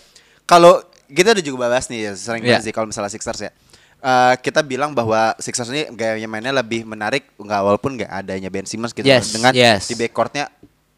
kalau 0.44 0.80
kita 1.08 1.34
udah 1.34 1.44
juga 1.44 1.58
bahas 1.68 1.86
nih 1.88 2.00
ya 2.00 2.12
sering 2.14 2.42
Iya. 2.42 2.58
banget 2.58 2.66
sih 2.66 2.74
kalau 2.74 2.88
misalnya 2.88 3.12
Sixers 3.12 3.42
ya. 3.42 3.52
Eh, 4.00 4.34
kita 4.40 4.62
bilang 4.62 4.92
bahwa 4.92 5.34
Sixers 5.38 5.70
ini 5.70 5.88
gayanya 5.92 6.28
mainnya 6.28 6.52
lebih 6.52 6.84
menarik 6.84 7.32
nggak 7.36 7.62
walaupun 7.62 7.96
nggak 7.96 8.12
adanya 8.12 8.48
Ben 8.48 8.64
Simmons 8.64 8.92
gitu 8.92 9.04
Yes, 9.04 9.32
dengan 9.32 9.52
yes. 9.52 9.88
di 9.88 9.96
backcourtnya 9.96 10.52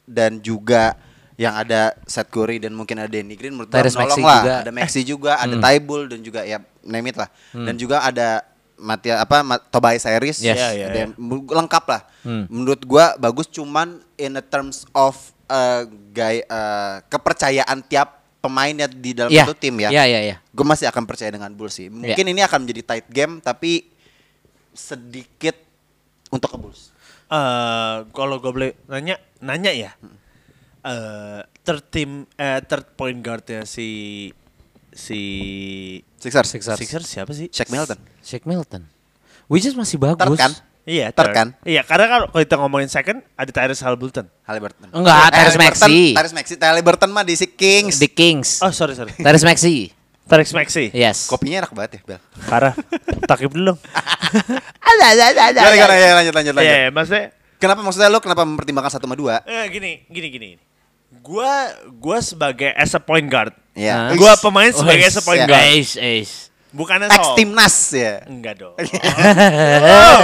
dan 0.06 0.38
juga 0.40 0.98
yang 1.36 1.54
ada 1.54 1.96
Seth 2.04 2.28
Curry 2.28 2.58
dan 2.58 2.72
mungkin 2.72 2.96
ada 2.96 3.08
Danny 3.08 3.36
Green 3.36 3.52
menurut 3.52 3.68
gue 3.68 3.76
Maxey 3.76 4.24
lah 4.24 4.40
juga. 4.40 4.56
ada 4.60 4.72
Maxi 4.72 5.02
juga 5.04 5.32
ada 5.36 5.52
Hmm. 5.52 5.62
Tybull 5.62 6.04
dan 6.08 6.20
juga 6.20 6.42
ya 6.42 6.58
name 6.82 7.10
it 7.10 7.18
lah 7.18 7.28
dan 7.52 7.76
juga 7.76 8.00
ada 8.00 8.28
Matia 8.76 9.20
apa 9.20 9.40
Ma- 9.40 9.60
Tobias 9.62 10.04
Harris 10.04 10.40
Yes. 10.40 10.56
Ada 10.56 10.72
iya. 10.74 10.88
yang 11.02 11.12
mu- 11.16 11.44
lengkap 11.46 11.84
lah 11.86 12.02
Hmm. 12.22 12.48
menurut 12.48 12.82
gua 12.82 13.16
bagus 13.16 13.48
cuman 13.48 14.00
in 14.16 14.32
the 14.32 14.44
terms 14.44 14.84
of 14.92 15.16
uh, 15.46 15.84
gay, 16.10 16.44
uh, 16.46 17.04
kepercayaan 17.06 17.84
tiap 17.84 18.20
pemainnya 18.40 18.86
di 18.86 19.12
dalam 19.12 19.28
Iya. 19.28 19.44
satu 19.44 19.54
tim 19.54 19.74
ya. 19.76 19.90
Iya, 19.90 20.04
iya, 20.06 20.20
iya. 20.24 20.36
Gue 20.50 20.64
masih 20.64 20.86
akan 20.86 21.04
percaya 21.04 21.30
dengan 21.30 21.50
Bulls 21.50 21.74
sih. 21.74 21.88
Mungkin 21.88 22.26
ini 22.26 22.42
akan 22.42 22.62
menjadi 22.62 22.82
tight 22.88 23.08
game 23.08 23.38
tapi 23.40 23.90
sedikit 24.72 25.56
untuk 26.30 26.48
ke 26.48 26.58
Bulls? 26.58 26.94
Eh, 27.26 27.96
kalau 28.08 28.38
gue 28.38 28.50
boleh 28.50 28.72
nanya, 28.86 29.18
nanya 29.40 29.72
ya. 29.72 29.92
Eh, 30.86 31.42
third 31.66 31.84
team, 31.90 32.30
eh, 32.38 32.62
third 32.62 32.94
point 32.94 33.18
guardnya 33.18 33.66
si 33.66 34.30
si 34.94 35.20
Sixers. 36.22 36.46
Sixers. 36.46 36.78
Sixers 36.78 37.08
siapa 37.10 37.34
sih? 37.34 37.50
Shaq 37.50 37.74
Milton. 37.74 37.98
Shaq 38.22 38.46
Milton. 38.46 38.86
Which 39.50 39.66
is 39.66 39.74
masih 39.74 39.98
bagus. 39.98 40.22
Third 40.22 40.38
kan? 40.38 40.54
Iya, 40.86 41.10
Third 41.10 41.34
kan? 41.34 41.48
Iya, 41.66 41.82
karena 41.82 42.06
kalau 42.06 42.26
kalau 42.30 42.42
kita 42.46 42.56
ngomongin 42.62 42.86
second 42.86 43.26
ada 43.34 43.50
Tyrese 43.50 43.82
Halliburton. 43.82 44.30
Halliburton. 44.46 44.94
Enggak, 44.94 45.34
Tyrese 45.34 45.58
Halliburton- 45.58 45.90
Maxey. 45.90 46.14
Tyrese 46.14 46.36
Maxey. 46.38 46.56
Halliburton 46.62 47.10
mah 47.10 47.26
di 47.26 47.34
si 47.34 47.50
Kings. 47.50 47.98
The 47.98 48.06
Kings. 48.06 48.62
Oh, 48.62 48.70
sorry 48.70 48.94
sorry. 48.94 49.10
Tyrese 49.18 49.50
Maxey. 49.50 49.90
Tyrese 50.30 50.54
Maxey. 50.54 50.94
Yes. 50.94 51.26
Kopinya 51.26 51.66
enak 51.66 51.74
banget 51.74 51.98
ya, 51.98 52.02
Bel. 52.06 52.22
Parah. 52.46 52.78
Takip 53.26 53.50
dulu 53.50 53.74
dong. 53.74 53.80
Gimana, 54.86 55.74
gimana, 55.74 55.96
ya, 55.98 56.12
lanjut, 56.14 56.34
lanjut, 56.34 56.54
lanjut. 56.54 56.70
Iya, 56.70 56.78
iya, 56.86 56.90
maksudnya 56.94 57.26
Kenapa 57.56 57.82
maksudnya 57.82 58.12
lu 58.12 58.20
kenapa 58.20 58.44
mempertimbangkan 58.44 58.92
satu 58.94 59.08
sama 59.08 59.16
dua? 59.16 59.40
eh, 59.48 59.66
gini, 59.72 60.04
gini, 60.12 60.28
gini. 60.30 60.48
gini. 60.54 60.64
Gua 61.20 61.52
gua 61.92 62.18
sebagai 62.20 62.72
as 62.72 62.92
a 62.92 63.00
point 63.00 63.26
guard. 63.26 63.54
Iya. 63.72 64.12
Hah? 64.12 64.16
Gua 64.16 64.34
pemain 64.36 64.72
sebagai 64.72 65.04
as 65.04 65.16
a 65.16 65.24
point 65.24 65.40
ya. 65.40 65.48
guard. 65.48 65.64
Ace, 65.70 65.96
ace. 65.96 66.36
Bukannya 66.70 67.08
Ex 67.08 67.28
timnas 67.36 67.76
ya. 67.90 68.20
Enggak 68.26 68.60
dong. 68.60 68.76
oh. 68.80 70.20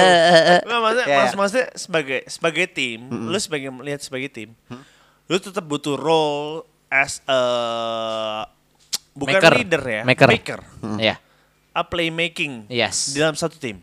Maksudnya, 0.62 1.06
Ya, 1.06 1.08
ya. 1.08 1.18
maksud- 1.24 1.38
maksudnya 1.38 1.68
sebagai 1.74 2.20
sebagai 2.28 2.66
tim, 2.68 3.00
lu 3.08 3.38
sebagai 3.38 3.70
melihat 3.70 4.00
sebagai 4.00 4.28
tim, 4.28 4.50
lu 5.26 5.38
tetap 5.38 5.64
butuh 5.64 5.96
role 5.96 6.68
as 6.88 7.24
a 7.24 7.40
bukan 9.12 9.40
Maker. 9.40 9.54
leader 9.56 9.84
ya, 9.84 10.02
Maker. 10.04 10.28
maker, 10.28 10.60
Ya. 10.98 11.16
a 11.72 11.84
playmaking 11.84 12.68
Yes. 12.68 13.16
di 13.16 13.20
dalam 13.20 13.36
satu 13.36 13.56
tim. 13.56 13.80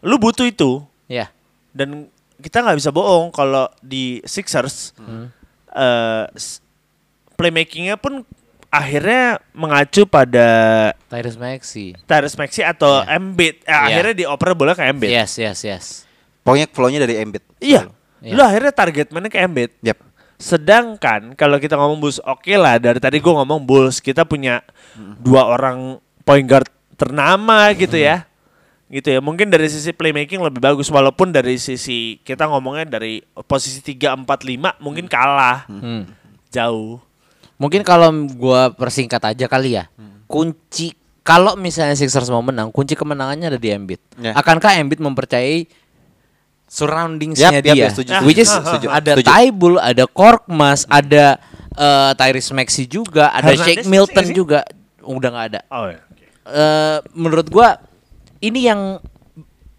Lu 0.00 0.20
butuh 0.20 0.44
itu 0.44 0.84
Ya. 1.06 1.32
dan 1.72 2.12
kita 2.36 2.60
nggak 2.60 2.76
bisa 2.76 2.92
bohong 2.92 3.32
kalau 3.32 3.72
di 3.80 4.20
Sixers 4.22 4.92
eh, 5.00 5.32
s- 6.32 6.62
playmakingnya 7.34 7.98
pun 7.98 8.22
akhirnya 8.68 9.38
mengacu 9.50 10.02
pada 10.02 10.46
Tyrese 11.06 11.38
Maxey. 11.38 11.94
Tyrese 12.04 12.34
Maxey 12.34 12.62
atau 12.62 13.02
Iya. 13.02 13.18
Embiid. 13.18 13.54
Eh, 13.60 13.70
Iya. 13.70 13.78
Akhirnya 13.86 14.14
dioper 14.16 14.50
bola 14.54 14.74
ke 14.74 14.82
Embiid. 14.82 15.10
Yes, 15.10 15.38
yes, 15.38 15.58
yes. 15.62 15.84
Pokoknya 16.42 16.66
flow-nya 16.66 16.98
dari 16.98 17.18
Embiid. 17.18 17.44
Iya. 17.58 17.86
Iya. 18.18 18.34
Lu 18.34 18.42
akhirnya 18.42 18.72
target 18.72 19.10
mana 19.10 19.26
ke 19.26 19.38
Embiid. 19.38 19.70
Yap. 19.80 19.98
Sedangkan 20.34 21.32
kalau 21.34 21.56
kita 21.56 21.78
ngomong 21.78 22.02
Bulls, 22.02 22.18
oke 22.20 22.50
lah 22.52 22.76
dari 22.76 22.98
tadi 22.98 23.22
gue 23.22 23.30
ngomong 23.32 23.62
Bulls, 23.62 24.02
kita 24.02 24.26
punya 24.26 24.60
dua 25.18 25.46
orang 25.46 25.96
point 26.26 26.44
guard 26.44 26.66
ternama 26.94 27.70
gitu 27.72 27.94
ya. 27.94 28.26
Gitu 28.94 29.10
ya. 29.10 29.18
Mungkin 29.18 29.50
dari 29.50 29.66
sisi 29.66 29.90
playmaking 29.90 30.38
lebih 30.38 30.62
bagus 30.62 30.86
walaupun 30.86 31.34
dari 31.34 31.58
sisi 31.58 32.22
kita 32.22 32.46
ngomongnya 32.46 32.86
dari 32.86 33.18
posisi 33.50 33.82
3 33.82 34.22
4 34.22 34.22
5 34.22 34.78
mungkin 34.78 35.10
kalah. 35.10 35.66
Hmm. 35.66 36.06
Jauh. 36.54 37.02
Mungkin 37.58 37.82
kalau 37.82 38.14
gua 38.38 38.70
persingkat 38.70 39.34
aja 39.34 39.50
kali 39.50 39.74
ya. 39.82 39.90
Kunci 40.30 40.94
kalau 41.26 41.58
misalnya 41.58 41.96
Sixers 41.98 42.28
mau 42.28 42.44
menang, 42.44 42.68
kunci 42.68 42.92
kemenangannya 42.92 43.50
ada 43.50 43.58
di 43.58 43.72
Embiid. 43.72 43.98
Ya. 44.20 44.36
Akankah 44.36 44.76
Embiid 44.76 45.00
mempercayai 45.00 45.66
surroundingsnya 46.68 47.60
yap, 47.60 47.64
dia? 47.64 47.74
ya, 47.74 47.88
setuju, 47.88 48.10
Which 48.28 48.40
is 48.44 48.52
setuju, 48.52 48.92
ada 48.92 49.16
Setuju. 49.16 49.26
Taibul, 49.26 49.74
ada 49.80 50.04
Korkmaz, 50.04 50.84
ada 50.84 51.40
eh, 51.72 52.10
Tyrese 52.14 52.52
Maxey 52.52 52.84
juga, 52.84 53.32
ada 53.32 53.56
Hernandez 53.56 53.64
Shake 53.64 53.86
Milton 53.88 54.26
juga. 54.36 54.60
Udah 55.00 55.28
nggak 55.32 55.46
ada. 55.48 55.60
Oh 55.72 55.88
ya. 55.88 56.00
eh 56.44 56.98
menurut 57.16 57.48
gua 57.48 57.80
ini 58.44 58.60
yang 58.64 59.00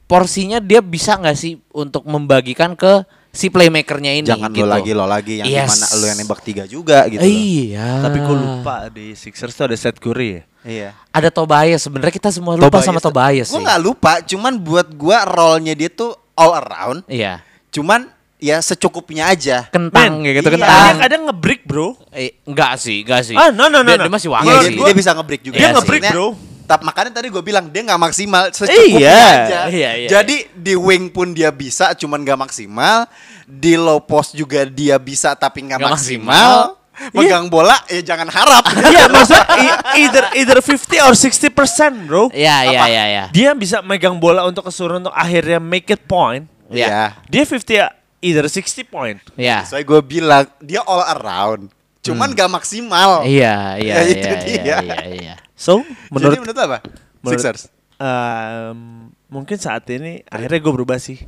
porsinya 0.06 0.58
dia 0.58 0.82
bisa 0.82 1.18
nggak 1.18 1.34
sih 1.34 1.58
untuk 1.72 2.06
membagikan 2.06 2.74
ke 2.74 3.02
si 3.30 3.50
playmakernya 3.50 4.12
ini 4.16 4.26
Jangan 4.26 4.48
gitu. 4.50 4.64
lo 4.64 4.70
lagi 4.72 4.92
lo 4.94 5.06
lagi 5.06 5.34
yang 5.42 5.48
Yes. 5.50 5.66
di 5.68 5.72
mana 5.74 5.86
lo 5.92 6.06
yang 6.06 6.18
nembak 6.18 6.40
tiga 6.40 6.64
juga 6.64 7.04
gitu. 7.06 7.20
loh. 7.20 7.28
Iya. 7.28 7.90
Tapi 8.00 8.18
gue 8.18 8.36
lupa 8.38 8.76
di 8.88 9.12
Sixers 9.12 9.52
tuh 9.52 9.66
ada 9.68 9.76
Seth 9.76 10.00
Curry 10.00 10.30
ya. 10.32 10.44
Iya. 10.66 10.90
Ada 11.12 11.30
Tobias 11.30 11.82
sebenarnya 11.82 12.14
kita 12.16 12.30
semua 12.32 12.56
lupa 12.56 12.80
sama 12.80 12.98
Tobias 12.98 13.50
Gue 13.50 13.60
sih. 13.60 13.66
nggak 13.66 13.82
lupa, 13.82 14.12
cuman 14.24 14.54
buat 14.58 14.88
gua 14.94 15.22
role-nya 15.28 15.74
dia 15.74 15.90
tuh 15.90 16.16
all 16.34 16.58
around. 16.58 17.04
Iya. 17.06 17.44
Cuman 17.70 18.08
ya 18.40 18.62
secukupnya 18.62 19.30
aja. 19.30 19.68
Kentang 19.70 20.22
Men, 20.22 20.24
kayak 20.24 20.36
gitu 20.40 20.48
iya. 20.48 20.56
kentang. 20.56 20.72
Kadang 20.72 20.98
kadang 21.02 21.22
nge-break 21.30 21.62
bro. 21.66 21.88
Eh, 22.10 22.40
enggak 22.46 22.78
sih, 22.78 23.04
enggak 23.04 23.22
sih. 23.26 23.36
Ah, 23.36 23.52
no, 23.52 23.68
no, 23.68 23.82
no, 23.82 23.90
Dia, 23.90 24.00
no. 24.00 24.04
dia 24.08 24.14
masih 24.16 24.30
Iya, 24.30 24.36
wangi 24.38 24.48
dia, 24.48 24.62
sih. 24.64 24.76
dia 24.80 24.96
bisa 24.96 25.12
nge-break 25.12 25.42
juga. 25.44 25.56
Dia 25.60 25.68
nge-break, 25.76 26.04
bro. 26.10 26.28
Tapi 26.66 26.82
makanya 26.82 27.12
tadi 27.14 27.30
gue 27.30 27.40
bilang 27.40 27.70
dia 27.70 27.82
nggak 27.82 28.02
maksimal 28.02 28.50
secukupnya 28.50 28.98
Iya, 29.00 29.22
aja. 29.22 29.60
iya, 29.70 29.92
iya. 29.96 30.10
Jadi 30.10 30.50
di 30.52 30.74
wing 30.74 31.08
pun 31.08 31.30
dia 31.30 31.50
bisa, 31.50 31.94
cuman 31.94 32.20
nggak 32.20 32.40
maksimal. 32.42 33.06
Di 33.46 33.78
low 33.78 34.02
post 34.02 34.34
juga 34.34 34.66
dia 34.66 34.98
bisa, 34.98 35.32
tapi 35.34 35.62
nggak 35.62 35.78
Nggak 35.78 35.94
maksimal. 35.94 36.82
Megang 37.12 37.46
bola 37.46 37.76
ya 37.86 38.02
jangan 38.02 38.28
harap. 38.28 38.64
Iya 38.88 39.06
maksudnya 39.06 39.46
e- 39.54 39.82
either 40.00 40.26
either 40.34 40.58
50 40.58 41.06
or 41.06 41.14
60% 41.14 42.08
bro. 42.08 42.24
Iya, 42.32 42.56
iya, 42.66 42.82
iya, 42.88 43.04
iya. 43.06 43.24
Dia 43.30 43.52
bisa 43.52 43.84
megang 43.84 44.16
bola 44.16 44.42
untuk 44.44 44.64
keseluruhan 44.64 45.04
untuk 45.04 45.14
akhirnya 45.14 45.60
make 45.60 45.86
it 45.88 46.02
point. 46.02 46.48
Iya. 46.66 47.20
Dia 47.28 47.44
50 47.44 47.62
ya, 47.70 47.88
either 48.20 48.48
60 48.48 48.88
point. 48.88 49.20
Iya. 49.36 49.68
Soalnya 49.68 49.86
gue 49.86 50.02
bilang 50.02 50.44
dia 50.58 50.82
all 50.82 51.04
around. 51.14 51.68
Cuman 52.00 52.32
nggak 52.32 52.50
maksimal. 52.50 53.22
Iya, 53.22 53.76
iya, 53.76 53.94
Ya, 53.94 54.02
iya, 54.02 54.32
iya, 54.42 54.78
iya, 54.80 54.98
iya. 55.12 55.36
So 55.56 55.80
Jadi 55.80 56.12
menurut 56.12 56.38
menurut 56.38 56.56
lo 56.56 56.64
apa? 56.66 56.80
menurut- 57.20 57.40
Sixers. 57.40 57.62
um, 57.98 58.80
mungkin 59.28 59.56
saat 59.56 59.88
ini 59.88 60.22
akhirnya 60.26 60.60
gue 60.60 60.74
berubah 60.74 60.98
sih. 60.98 61.20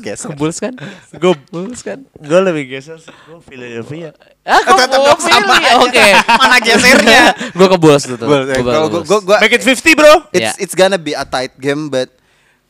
Geser. 0.00 0.32
Bulls 0.32 0.56
kan? 0.56 0.72
gue 1.22 1.32
Bulls 1.50 1.82
kan? 1.82 2.00
gue 2.08 2.40
lebih 2.40 2.72
geser. 2.72 2.96
Gue 3.26 3.36
Philadelphia. 3.42 4.16
Ah, 4.42 4.56
kok 4.58 4.72
pilih? 4.72 5.44
aja. 5.44 5.72
Oke. 5.78 6.06
Mana 6.40 6.56
gesernya? 6.56 7.22
Gua 7.52 7.68
ke 7.68 7.76
Bulls 7.76 8.08
tuh. 8.08 8.16
Eh, 8.16 8.56
Kalau 8.56 8.88
gue 8.88 9.02
gue 9.04 9.36
Make 9.38 9.54
it 9.54 9.64
50 9.66 9.92
bro. 9.94 10.12
it's 10.30 10.40
Yeah. 10.40 10.54
it's 10.56 10.72
gonna 10.72 10.96
be 10.96 11.12
a 11.12 11.22
tight 11.22 11.52
game 11.54 11.92
but 11.92 12.08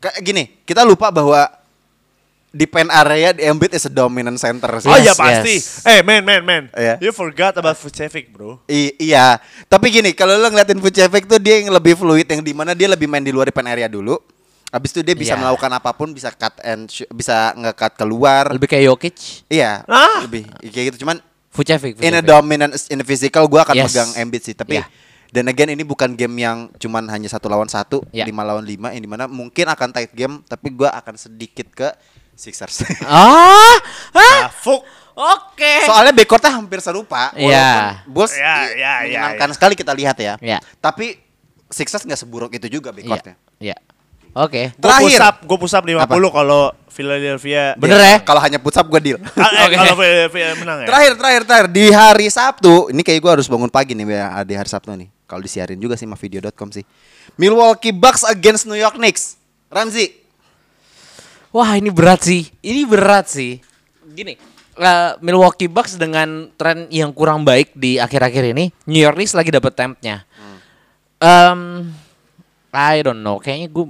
kayak 0.01 0.19
gini 0.21 0.45
kita 0.65 0.83
lupa 0.83 1.09
bahwa 1.09 1.47
di 2.51 2.67
pen 2.67 2.91
area 2.91 3.31
di 3.31 3.47
Embiid 3.47 3.71
is 3.73 3.87
a 3.87 3.93
dominant 3.93 4.35
center 4.35 4.67
sih. 4.79 4.91
oh 4.91 4.99
Yes, 4.99 5.07
ya 5.07 5.15
pasti. 5.15 5.55
yes. 5.55 5.87
Eh 5.87 6.01
man 6.03 6.23
man 6.23 6.43
man. 6.43 6.63
Iya. 6.75 6.99
You 6.99 7.15
forgot 7.15 7.55
about 7.55 7.79
Vucevic 7.79 8.29
bro. 8.29 8.59
I- 8.67 8.99
iya, 8.99 9.39
tapi 9.67 9.89
gini, 9.89 10.11
kalau 10.11 10.35
lo 10.35 10.51
ngeliatin 10.51 10.79
Vucevic 10.79 11.25
tuh 11.25 11.39
dia 11.39 11.63
yang 11.63 11.71
lebih 11.71 11.95
fluid 11.95 12.27
yang 12.27 12.43
di 12.43 12.51
mana 12.51 12.75
dia 12.75 12.91
lebih 12.91 13.07
main 13.07 13.23
di 13.23 13.31
luar 13.31 13.47
di 13.47 13.55
pen 13.55 13.67
area 13.67 13.87
dulu. 13.87 14.19
Habis 14.71 14.95
itu 14.95 15.03
dia 15.03 15.15
bisa 15.15 15.35
Iya. 15.35 15.43
melakukan 15.43 15.71
apa 15.73 15.91
pun, 15.91 16.11
bisa 16.11 16.31
cut 16.31 16.55
and 16.63 16.87
bisa 17.11 17.51
nge-cut 17.55 17.95
keluar. 17.95 18.51
Lebih 18.55 18.67
kayak 18.67 18.87
Jokic, 18.87 19.47
Iya, 19.47 19.83
Ah. 19.87 20.23
lebih 20.23 20.47
kayak 20.71 20.95
gitu. 20.95 21.03
Cuman 21.03 21.19
Vucevic. 21.51 21.99
in 21.99 22.15
a 22.15 22.19
Vucevic. 22.19 22.27
dominant 22.27 22.73
in 22.87 22.99
a 22.99 23.07
physical 23.07 23.47
gua 23.47 23.63
akan 23.63 23.75
Yes. 23.75 23.91
pegang 23.91 24.11
Embiid 24.17 24.43
sih, 24.43 24.55
tapi 24.55 24.79
Iya. 24.79 24.87
dan 25.31 25.47
again 25.47 25.71
ini 25.71 25.83
bukan 25.83 26.15
game 26.15 26.35
yang 26.39 26.71
cuman 26.79 27.03
hanya 27.07 27.27
satu 27.27 27.51
lawan 27.51 27.67
satu, 27.67 28.03
Iya. 28.11 28.27
lima 28.27 28.43
lawan 28.43 28.63
lima, 28.63 28.95
yang 28.95 29.03
di 29.03 29.11
mana 29.11 29.27
mungkin 29.27 29.67
akan 29.67 29.91
tight 29.91 30.15
game, 30.15 30.43
tapi 30.47 30.71
gua 30.71 30.95
akan 30.95 31.15
sedikit 31.15 31.67
ke 31.71 31.91
Sixers. 32.41 32.81
Ah, 33.05 33.77
ah, 34.17 34.49
fuck. 34.49 34.81
oke. 35.13 35.73
Soalnya 35.85 36.17
backcourtnya 36.17 36.51
hampir 36.51 36.81
serupa, 36.81 37.29
Iya. 37.37 38.01
walaupun 38.01 38.09
Bulls 38.09 38.33
Iya, 38.33 38.41
i- 38.41 38.49
iya, 38.49 38.65
iya, 38.73 38.93
menyenangkan 39.05 39.51
sekali 39.53 39.75
kita 39.77 39.93
lihat 39.93 40.17
ya. 40.17 40.35
Iya. 40.41 40.59
Tapi 40.81 41.21
Sixers 41.69 42.03
nggak 42.03 42.17
seburuk 42.19 42.51
itu 42.51 42.67
juga 42.67 42.89
Iya. 42.91 42.97
backcourtnya. 42.97 43.35
Iya. 43.61 43.77
Oke. 44.31 44.71
Gue 44.73 44.79
Terakhir. 44.79 45.05
push 45.11 45.19
up, 45.21 45.37
gue 45.43 45.59
push 45.59 45.75
up 45.75 45.83
50 45.83 46.31
kalau 46.31 46.63
Philadelphia. 46.87 47.75
Bener 47.75 47.99
Iya, 47.99 48.11
ya? 48.15 48.19
Kalau 48.23 48.39
hanya 48.39 48.63
push 48.63 48.79
up 48.79 48.87
gue 48.87 49.01
deal. 49.03 49.19
Ah, 49.35 49.51
eh, 49.51 49.67
Oke. 49.67 49.75
Kalau 49.75 49.95
Philadelphia 49.99 50.47
menang 50.55 50.79
ya. 50.83 50.87
terakhir, 50.87 51.13
terakhir, 51.19 51.43
terakhir 51.45 51.67
di 51.69 51.85
hari 51.91 52.27
Sabtu, 52.31 52.95
ini 52.95 53.03
kayak 53.03 53.19
gue 53.19 53.33
harus 53.35 53.51
bangun 53.51 53.67
pagi 53.67 53.93
nih 53.93 54.07
ya 54.07 54.47
di 54.47 54.55
hari 54.55 54.71
Sabtu 54.71 54.95
nih. 54.95 55.11
Kalau 55.27 55.43
disiarin 55.43 55.79
juga 55.83 55.99
sih 55.99 56.07
sama 56.07 56.15
video.com 56.15 56.71
sih. 56.71 56.87
Milwaukee 57.35 57.91
Bucks 57.91 58.23
against 58.23 58.71
New 58.71 58.79
York 58.79 58.95
Knicks. 58.95 59.35
Ramzi, 59.67 60.20
Wah 61.51 61.75
ini 61.75 61.91
berat 61.91 62.23
sih, 62.23 62.47
ini 62.63 62.87
berat 62.87 63.27
sih. 63.27 63.59
Gini, 64.15 64.39
eh, 64.79 65.11
Milwaukee 65.19 65.67
Bucks 65.67 65.99
dengan 65.99 66.47
tren 66.55 66.87
yang 66.95 67.11
kurang 67.11 67.43
baik 67.43 67.75
di 67.75 67.99
akhir-akhir 67.99 68.55
ini, 68.55 68.71
New 68.87 69.03
York 69.03 69.19
Knicks 69.19 69.35
lagi 69.35 69.51
dapet 69.51 69.75
tempnya. 69.75 70.23
Em, 71.21 71.91
I 72.71 73.03
don't 73.03 73.21
know, 73.21 73.43
kayaknya 73.43 73.67
gue 73.67 73.87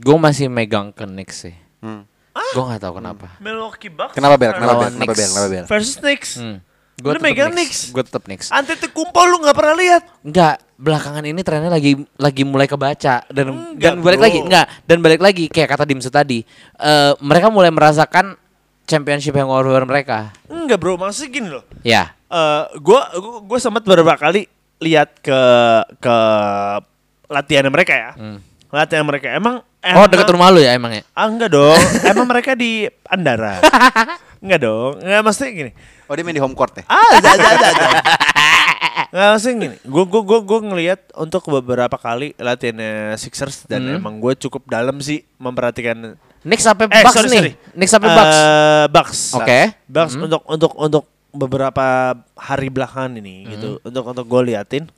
gue 0.00 0.16
masih 0.16 0.48
megang 0.48 0.90
ke 0.96 1.04
Knicks 1.04 1.44
sih. 1.44 1.56
Hmm. 1.84 2.08
Gue 2.32 2.64
nggak 2.64 2.80
tahu 2.80 3.04
kenapa. 3.04 3.28
Milwaukee 3.36 3.92
Bucks. 3.92 4.16
kenapa 4.16 4.40
Bel? 4.40 4.56
Kenapa 4.56 4.88
Bel? 4.88 4.90
Kenapa 4.96 5.12
Bel? 5.12 5.28
Kenapa 5.28 5.48
Bel? 5.52 5.64
Versus 5.68 5.96
Knicks. 6.00 6.40
Hmm. 6.40 6.64
Lu 7.02 7.18
megang 7.18 7.50
Knicks. 7.50 7.90
Gue 7.90 8.02
tetap 8.02 8.22
Knicks. 8.22 8.48
Antetokounmpo 8.48 9.20
lu 9.24 9.42
nggak 9.42 9.52
pernah 9.52 9.74
lihat. 9.74 10.02
Enggak, 10.22 10.56
belakangan 10.78 11.24
ini 11.24 11.40
trennya 11.42 11.68
lagi 11.68 11.92
lagi 12.14 12.42
mulai 12.42 12.64
kebaca 12.64 13.26
dan 13.26 13.46
Enggak, 13.74 13.98
dan 13.98 14.00
balik 14.00 14.18
bro. 14.18 14.26
lagi 14.26 14.38
enggak 14.40 14.66
dan 14.84 14.98
balik 14.98 15.20
lagi 15.20 15.44
kayak 15.46 15.68
kata 15.68 15.84
Dimsu 15.84 16.08
tadi. 16.08 16.46
eh 16.76 17.12
mereka 17.18 17.48
mulai 17.48 17.68
merasakan 17.68 18.38
championship 18.84 19.32
yang 19.32 19.46
war 19.46 19.62
mereka. 19.82 20.30
Enggak 20.46 20.78
bro, 20.78 20.94
maksudnya 20.94 21.30
gini 21.30 21.48
loh. 21.50 21.64
Ya. 21.82 22.14
Eh, 22.26 22.62
gua 22.78 23.10
gua, 23.12 23.38
gua 23.42 23.58
sempat 23.58 23.82
beberapa 23.82 24.14
kali 24.16 24.46
lihat 24.78 25.18
ke 25.18 25.40
ke 25.98 26.16
latihan 27.26 27.66
mereka 27.66 27.92
ya. 27.92 28.10
Hmm. 28.14 28.38
Latihan 28.68 29.02
mereka 29.02 29.28
emang 29.30 29.60
Oh, 29.82 30.06
Emang- 30.06 30.14
dekat 30.14 30.30
rumah 30.30 30.46
lu 30.46 30.62
ya 30.62 30.78
emang 30.78 30.94
ya? 30.94 31.02
Ah 31.10 31.26
enggak 31.26 31.50
dong. 31.50 31.74
Emang 32.06 32.22
mereka 32.24 32.54
di 32.54 32.86
Andara. 33.02 33.58
enggak 34.42 34.60
dong. 34.60 34.92
Enggak 34.98 35.22
maksudnya 35.22 35.52
gini. 35.54 35.70
Oh 36.04 36.12
dia 36.12 36.22
main 36.22 36.34
di 36.34 36.42
home 36.42 36.52
court 36.52 36.74
ya? 36.74 36.84
Ah, 36.84 36.98
ja, 37.16 37.30
ja, 37.32 37.50
ja, 37.54 37.70
ja. 37.72 38.00
Nggak 39.08 39.28
maksudnya 39.30 39.56
gini. 39.58 39.76
Gue 39.82 40.04
gue 40.04 40.22
gue 40.22 40.40
gue 40.42 40.58
ngelihat 40.64 41.00
untuk 41.14 41.42
beberapa 41.46 41.94
kali 41.94 42.34
latihannya 42.36 43.14
Sixers 43.14 43.64
dan 43.64 43.86
Hmm. 43.86 43.98
emang 43.98 44.14
gue 44.18 44.34
cukup 44.36 44.66
dalam 44.66 44.98
sih 44.98 45.22
memperhatikan 45.36 46.16
Knicks 46.42 46.64
sampai 46.64 46.90
Eh, 46.90 47.00
Bucks 47.00 47.14
sorry, 47.14 47.28
nih. 47.28 47.38
sorry. 47.38 47.52
Knicks 47.72 47.92
sampai 47.92 48.08
Eh, 48.08 48.16
Bucks. 48.18 48.38
Bucks. 48.90 49.20
Oke. 49.32 49.58
Bucks 49.86 50.12
Hmm. 50.12 50.26
untuk 50.26 50.42
untuk 50.44 50.72
untuk 50.76 51.04
beberapa 51.30 51.86
hari 52.34 52.68
belakangan 52.68 53.14
ini 53.14 53.46
gitu. 53.48 53.78
Hmm. 53.78 53.86
Untuk 53.86 54.04
untuk 54.06 54.26
gue 54.26 54.42
liatin. 54.48 54.90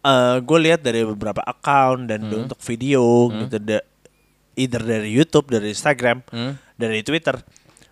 eh 0.00 0.36
gue 0.38 0.58
lihat 0.60 0.80
dari 0.80 1.02
beberapa 1.04 1.42
account 1.42 2.06
dan 2.06 2.22
Hmm. 2.24 2.46
untuk 2.46 2.58
video 2.60 3.02
gitu 3.34 3.58
da- 3.58 3.86
either 4.54 4.78
dari 4.80 5.10
YouTube, 5.10 5.46
dari 5.48 5.70
Instagram, 5.70 6.22
Hmm. 6.24 6.54
dari 6.74 7.02
Twitter. 7.02 7.34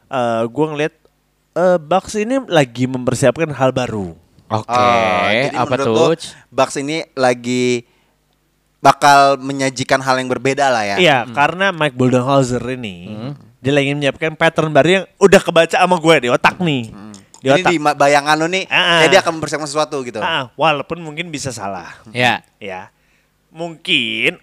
Eh 0.07 0.43
gue 0.47 0.67
ngeliat 0.67 0.95
eh 1.57 1.79
Bucks 1.81 2.15
ini 2.15 2.43
lagi 2.47 2.85
mempersiapkan 2.87 3.49
hal 3.51 3.73
baru. 3.73 4.13
Oke, 4.47 4.71
Oh, 4.71 5.27
jadi 5.27 5.59
apa 5.59 5.75
menurut 5.75 6.23
tuh? 6.23 6.31
Bucks 6.55 6.79
ini 6.79 7.03
lagi 7.19 7.83
bakal 8.79 9.43
menyajikan 9.43 9.99
hal 9.99 10.23
yang 10.23 10.31
berbeda 10.31 10.71
lah 10.71 10.85
ya. 10.87 10.97
Iya, 11.03 11.19
karena 11.35 11.75
Mike 11.75 11.99
Budenholzer 11.99 12.63
ini 12.71 13.11
dia 13.59 13.73
lagi 13.75 13.91
menyiapkan 13.99 14.39
pattern 14.39 14.71
baru 14.71 15.03
yang 15.03 15.05
udah 15.19 15.41
kebaca 15.43 15.75
sama 15.75 15.99
gue 15.99 16.15
di 16.23 16.29
otak 16.31 16.63
nih. 16.63 16.95
Di 17.43 17.49
Ini 17.51 17.59
otak. 17.59 17.71
di 17.75 17.77
bayangan 17.83 18.35
lo 18.39 18.47
nih, 18.47 18.65
kayak 18.71 19.11
dia 19.11 19.21
akan 19.27 19.33
mempersiapkan 19.43 19.67
sesuatu 19.67 19.97
gitu. 20.07 20.23
Ah, 20.23 20.55
walaupun 20.55 21.03
mungkin 21.03 21.35
bisa 21.35 21.51
salah. 21.51 21.99
Ya. 22.15 22.47
ya 22.63 22.95
mungkin 23.51 24.37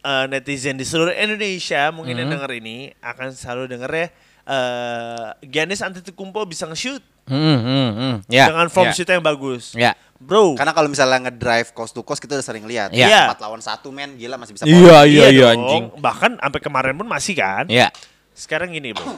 eh, 0.00 0.24
netizen 0.30 0.78
di 0.78 0.86
seluruh 0.86 1.12
Indonesia 1.12 1.90
mungkin 1.90 2.16
yang 2.16 2.30
denger 2.30 2.50
ini 2.56 2.94
akan 3.02 3.34
selalu 3.34 3.66
denger 3.66 3.90
ya 3.90 4.06
eh 4.50 5.28
Giannis 5.46 5.78
Antetokounmpo 5.80 6.42
bisa 6.44 6.66
nge-shoot 6.66 6.98
Hmm, 7.30 7.38
hmm, 7.56 7.90
hmm. 7.94 8.14
Ya. 8.26 8.50
dengan 8.50 8.66
form 8.66 8.90
ya. 8.90 8.92
shoot 8.92 9.06
yang 9.06 9.22
bagus. 9.22 9.70
Ya. 9.72 9.94
Bro, 10.18 10.58
Karena 10.58 10.74
kalau 10.74 10.90
misalnya 10.90 11.22
ngedrive 11.22 11.70
coast 11.70 11.94
to 11.94 12.02
coast 12.02 12.18
kita 12.18 12.34
udah 12.34 12.42
sering 12.42 12.66
lihat. 12.66 12.90
Iya. 12.90 13.30
Empat 13.30 13.38
lawan 13.38 13.62
satu 13.62 13.88
men, 13.88 14.18
gila 14.18 14.34
masih 14.34 14.52
bisa. 14.52 14.66
Iya, 14.66 15.06
iya, 15.06 15.26
iya 15.30 15.48
dong. 15.48 15.62
anjing. 15.62 15.84
Bahkan 15.96 16.30
sampai 16.36 16.60
kemarin 16.60 16.92
pun 16.92 17.06
masih 17.06 17.32
kan. 17.32 17.70
Ya. 17.70 17.94
Sekarang 18.34 18.68
gini, 18.68 18.90
Bro. 18.90 19.14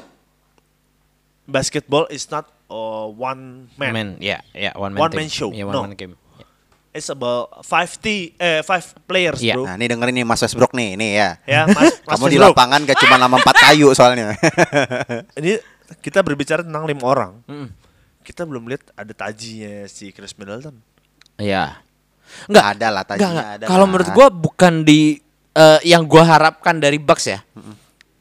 Basketball 1.42 2.06
is 2.06 2.28
not 2.28 2.46
uh, 2.68 3.08
one 3.08 3.66
man. 3.74 3.92
Man, 3.92 4.08
ya, 4.20 4.44
ya, 4.52 4.70
one 4.76 4.94
man, 4.94 5.00
One 5.00 5.10
team. 5.10 5.18
man 5.18 5.28
show. 5.28 5.50
Ya, 5.50 5.64
one 5.64 5.74
No. 5.74 5.82
man 5.82 5.96
game. 5.96 6.14
It's 6.92 7.08
about 7.08 7.64
five 7.64 7.88
t 7.96 8.36
eh 8.36 8.60
five 8.60 8.84
players, 9.08 9.40
Iya. 9.40 9.56
Bro. 9.56 9.64
Nah, 9.64 9.80
ini 9.80 9.88
dengerin 9.88 10.12
nih 10.12 10.26
Mas 10.28 10.44
Westbrook 10.44 10.76
nih, 10.76 10.92
ini 10.92 11.16
ya. 11.16 11.40
Ya, 11.48 11.64
Mas, 11.64 11.96
Mas 12.04 12.20
Kamu 12.20 12.28
di 12.28 12.36
lapangan 12.36 12.84
gak 12.84 13.00
cuma 13.00 13.16
nama 13.16 13.40
empat 13.40 13.56
kayu 13.58 13.96
soalnya. 13.96 14.36
Ini 15.40 15.56
kita 16.04 16.20
berbicara 16.20 16.60
tentang 16.60 16.84
lima 16.84 17.00
orang. 17.00 17.40
Kita 18.20 18.44
belum 18.44 18.68
lihat 18.68 18.92
ada 18.92 19.08
tajinya 19.08 19.88
si 19.88 20.12
Chris 20.12 20.36
Middleton. 20.36 20.76
Iya. 21.40 21.80
Enggak, 22.44 22.66
ada 22.76 22.86
lah 22.92 23.02
tajinya 23.08 23.28
enggak. 23.32 23.48
ada. 23.56 23.64
Kalau 23.64 23.84
lah. 23.84 23.88
menurut 23.88 24.08
gua 24.12 24.26
bukan 24.28 24.84
di 24.84 25.16
eh, 25.56 25.80
yang 25.88 26.04
gua 26.04 26.28
harapkan 26.28 26.76
dari 26.76 27.00
Bucks 27.00 27.24
ya. 27.24 27.40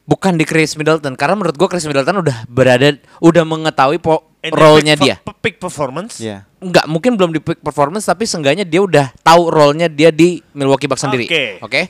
Bukan 0.02 0.40
di 0.40 0.48
Chris 0.48 0.80
Middleton 0.80 1.12
karena 1.12 1.36
menurut 1.36 1.60
gua 1.60 1.68
Chris 1.68 1.84
Middleton 1.84 2.24
udah 2.24 2.48
berada 2.48 2.88
udah 3.20 3.44
mengetahui 3.44 4.00
po- 4.00 4.31
role-nya 4.50 4.98
dia. 4.98 5.16
peak 5.38 5.62
performance. 5.62 6.18
Iya. 6.18 6.42
Enggak, 6.58 6.90
mungkin 6.90 7.14
belum 7.14 7.30
di 7.30 7.38
peak 7.38 7.62
performance 7.62 8.10
tapi 8.10 8.26
seenggaknya 8.26 8.66
dia 8.66 8.82
udah 8.82 9.14
tahu 9.22 9.46
role-nya 9.46 9.86
dia 9.86 10.10
di 10.10 10.42
Milwaukee 10.50 10.90
Bucks 10.90 11.06
sendiri. 11.06 11.30
Oke. 11.30 11.44
Oke. 11.62 11.80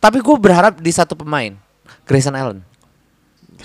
Tapi 0.00 0.20
gue 0.20 0.36
berharap 0.36 0.80
di 0.80 0.92
satu 0.92 1.16
pemain, 1.16 1.52
Grayson 2.04 2.36
Allen. 2.36 2.60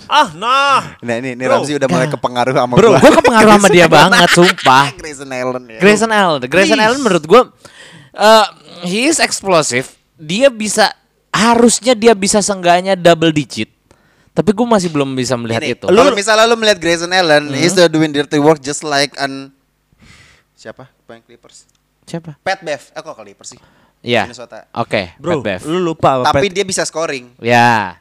Ah, 0.07 0.32
nah. 0.34 0.95
Nah, 1.03 1.15
ini, 1.20 1.36
ini. 1.36 1.43
Ramzi 1.43 1.76
udah 1.76 1.88
mulai 1.91 2.07
kepengaruh 2.07 2.55
sama 2.55 2.74
Bro, 2.80 2.95
gua. 2.95 2.99
gue 3.03 3.11
kepengaruh 3.20 3.51
sama 3.59 3.67
dia 3.67 3.88
banget, 3.99 4.28
sumpah. 4.32 4.86
Grayson 4.95 5.30
Allen 5.30 5.63
ya. 5.67 5.80
Grayson 5.84 6.11
Allen, 6.11 6.41
Grayson 6.47 6.78
Please. 6.80 6.88
Allen 6.88 6.99
menurut 7.03 7.26
gue, 7.28 7.41
eh 8.15 8.45
he 8.88 8.99
is 9.11 9.20
explosive. 9.20 9.91
Dia 10.15 10.47
bisa, 10.47 10.91
harusnya 11.36 11.93
dia 11.95 12.15
bisa 12.15 12.39
seenggaknya 12.39 12.95
double 12.95 13.32
digit. 13.36 13.67
Tapi 14.39 14.55
gue 14.55 14.63
masih 14.63 14.87
belum 14.87 15.11
bisa 15.13 15.35
melihat 15.35 15.59
Ini, 15.59 15.75
itu. 15.75 15.85
Kalau 15.85 16.15
misalnya 16.15 16.47
lu 16.47 16.55
melihat 16.55 16.79
Grayson 16.79 17.11
Allen, 17.11 17.43
Hmm. 17.45 17.59
he's 17.59 17.75
the 17.75 17.85
doing 17.85 18.07
dirty 18.09 18.39
work 18.39 18.63
just 18.63 18.81
like 18.81 19.11
an 19.19 19.51
siapa? 20.55 20.87
Pemain 21.03 21.19
Clippers. 21.19 21.67
Siapa? 22.07 22.39
Pat 22.39 22.63
Bev. 22.63 22.79
Eh 22.89 23.01
kok 23.01 23.13
Clippers 23.13 23.49
sih? 23.51 23.59
Iya. 23.99 24.23
Minnesota. 24.23 24.63
Oke, 24.73 25.11
Bro, 25.19 25.43
Pat 25.43 25.59
Bev. 25.59 25.61
lu 25.67 25.83
lupa 25.83 26.23
Tapi 26.23 26.47
Pat. 26.47 26.55
dia 26.55 26.63
bisa 26.63 26.87
scoring. 26.87 27.35
Ya, 27.37 27.99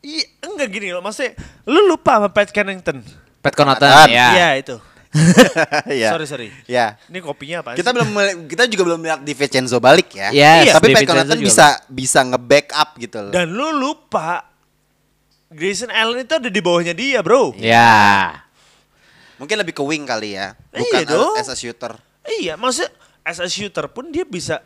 Iya, 0.00 0.24
enggak 0.40 0.68
gini 0.70 0.94
loh, 0.94 1.02
maksudnya 1.02 1.36
lu 1.66 1.84
lupa 1.84 2.16
sama 2.16 2.28
Pat 2.30 2.48
Connaughton. 2.48 3.02
Pat 3.42 3.52
Connaughton. 3.52 3.84
Connaughton. 3.84 4.14
Ya. 4.14 4.28
Iya, 4.32 4.48
itu. 4.56 4.76
Iya. 5.90 6.08
Sorry, 6.14 6.24
sorry. 6.24 6.48
Ya. 6.64 6.94
Ini 7.10 7.18
kopinya 7.18 7.60
apa? 7.60 7.74
Kita 7.74 7.90
belum 7.90 8.14
kita 8.46 8.70
juga 8.70 8.94
belum 8.94 9.00
lihat 9.02 9.18
Di 9.20 9.34
Vincenzo 9.34 9.76
balik 9.76 10.14
ya. 10.14 10.30
Yes, 10.30 10.70
Tapi 10.72 10.94
Pat 10.94 11.02
Connaughton 11.02 11.40
bisa 11.42 11.66
bisa 11.84 12.22
nge-backup 12.22 12.88
gitu 12.96 13.18
loh. 13.26 13.32
Dan 13.34 13.50
lu 13.50 13.74
lupa 13.74 14.49
Grayson 15.50 15.90
Allen 15.90 16.22
itu 16.22 16.30
ada 16.30 16.46
di 16.46 16.60
bawahnya 16.62 16.94
dia, 16.94 17.18
Bro. 17.20 17.58
Ya. 17.58 18.38
Mungkin 19.34 19.56
lebih 19.58 19.74
ke 19.74 19.82
wing 19.82 20.06
kali 20.06 20.38
ya. 20.38 20.54
Iya 20.70 21.02
Bukan 21.02 21.04
dong. 21.10 21.34
as 21.34 21.50
a 21.50 21.56
shooter. 21.58 21.98
Iya, 22.22 22.54
maksudnya 22.54 22.92
as 23.26 23.42
a 23.42 23.48
shooter 23.50 23.90
pun 23.90 24.14
dia 24.14 24.22
bisa 24.22 24.62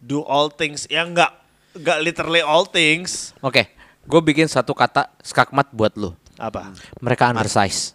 do 0.00 0.26
all 0.26 0.50
things. 0.50 0.90
Ya 0.90 1.06
enggak 1.06 1.30
enggak 1.70 1.98
literally 2.02 2.42
all 2.42 2.66
things. 2.66 3.30
Oke, 3.38 3.70
gue 4.02 4.20
bikin 4.24 4.50
satu 4.50 4.74
kata 4.74 5.12
skakmat 5.22 5.70
buat 5.70 5.94
lu. 5.94 6.16
Apa? 6.34 6.72
Mereka 6.98 7.30
undersize, 7.30 7.94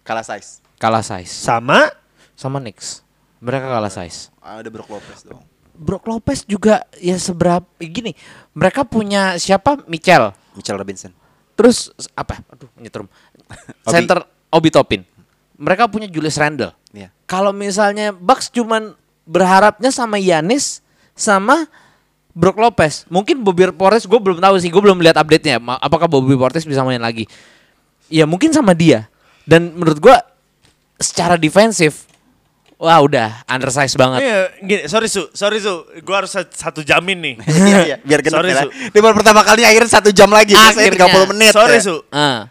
Kalah 0.00 0.24
size. 0.24 0.64
kalah 0.76 1.04
size. 1.04 1.28
Sama 1.28 1.92
Sama 2.32 2.56
Knicks. 2.56 3.04
Mereka 3.40 3.68
kalah 3.68 3.92
size. 3.92 4.32
Ah, 4.40 4.64
ada 4.64 4.68
Brook 4.72 4.88
Lopez 4.88 5.28
dong. 5.28 5.44
Brook 5.76 6.08
Lopez 6.08 6.40
juga 6.44 6.88
ya 6.96 7.16
seberapa 7.16 7.64
gini. 7.76 8.16
Mereka 8.52 8.84
punya 8.84 9.36
siapa? 9.36 9.80
Mitchell. 9.84 10.32
Mitchell 10.56 10.80
Robinson. 10.80 11.12
Terus 11.60 11.92
apa? 12.16 12.40
Aduh, 12.48 12.72
nyetrum. 12.80 13.04
Center 13.92 14.24
Obi 14.48 14.72
Topin. 14.72 15.04
Mereka 15.60 15.92
punya 15.92 16.08
Julius 16.08 16.40
Randle. 16.40 16.72
Iya. 16.96 17.12
Kalau 17.28 17.52
misalnya 17.52 18.16
Bucks 18.16 18.48
cuman 18.48 18.96
berharapnya 19.28 19.92
sama 19.92 20.16
Yanis 20.16 20.80
sama 21.12 21.68
Brook 22.32 22.56
Lopez. 22.56 23.04
Mungkin 23.12 23.44
Bobby 23.44 23.68
Portis 23.76 24.08
gue 24.08 24.16
belum 24.16 24.40
tahu 24.40 24.56
sih, 24.56 24.72
gue 24.72 24.80
belum 24.80 25.04
lihat 25.04 25.20
update-nya. 25.20 25.60
Apakah 25.60 26.08
Bobby 26.08 26.32
Portis 26.32 26.64
bisa 26.64 26.80
main 26.80 27.02
lagi? 27.02 27.28
Ya 28.08 28.24
mungkin 28.24 28.56
sama 28.56 28.72
dia. 28.72 29.12
Dan 29.44 29.76
menurut 29.76 30.00
gue 30.00 30.16
secara 30.96 31.36
defensif, 31.36 32.08
wah 32.80 32.98
udah 32.98 33.44
undersize 33.44 33.92
banget. 33.92 34.20
Iya, 34.20 34.40
gini, 34.58 34.82
sorry 34.88 35.06
Su, 35.06 35.28
sorry 35.30 35.60
Su, 35.60 35.84
gua 36.00 36.24
harus 36.24 36.32
sat- 36.32 36.50
satu 36.50 36.80
jamin 36.80 37.20
nih. 37.20 37.34
Iya, 37.68 37.78
iya, 37.84 37.96
biar 38.00 38.20
genep 38.20 38.34
Sorry, 38.34 38.50
ya. 38.50 38.64
Su. 38.64 38.68
Di 38.72 38.98
baru 38.98 39.14
pertama 39.14 39.44
kalinya 39.44 39.68
akhirnya 39.68 39.90
satu 39.92 40.08
jam 40.10 40.28
lagi. 40.28 40.56
Biasanya 40.56 40.80
Akhirnya. 40.80 41.12
30 41.12 41.30
menit. 41.30 41.52
sorry 41.52 41.76
ya. 41.76 41.82
Su, 41.82 41.96
Ah, 42.08 42.48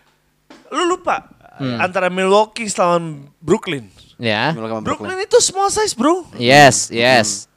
lu 0.70 0.86
lupa 0.88 1.26
antara 1.60 2.08
Milwaukee 2.08 2.70
lawan 2.72 3.26
Brooklyn. 3.38 3.90
ya. 4.16 4.54
Brooklyn. 4.54 4.84
Brooklyn 4.86 5.18
itu 5.20 5.38
small 5.40 5.68
size, 5.68 5.92
Bro. 5.92 6.30
Yes, 6.36 6.88
yes. 6.88 7.50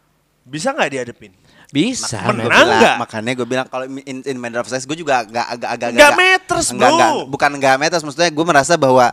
Bisa 0.43 0.73
nggak 0.73 0.91
dihadepin? 0.91 1.31
Bisa. 1.69 2.21
Menang 2.25 2.49
bilang- 2.49 2.69
nggak? 2.79 2.97
Makanya 2.99 3.33
gue 3.33 3.47
bilang 3.47 3.67
kalau 3.67 3.85
in, 3.87 4.21
in 4.21 4.37
matter 4.37 4.61
of 4.61 4.69
size 4.69 4.85
gue 4.85 4.93
juga 4.95 5.23
agak 5.23 5.47
agak 5.51 5.69
agak 5.73 5.89
Nggak 5.93 6.13
matters, 6.15 6.67
enggak, 6.69 6.85
bro. 6.85 6.95
enggak, 6.95 7.13
bukan 7.29 7.51
enggak 7.57 7.75
matters 7.77 8.03
maksudnya 8.03 8.29
gue 8.29 8.45
merasa 8.45 8.75
bahwa 8.77 9.07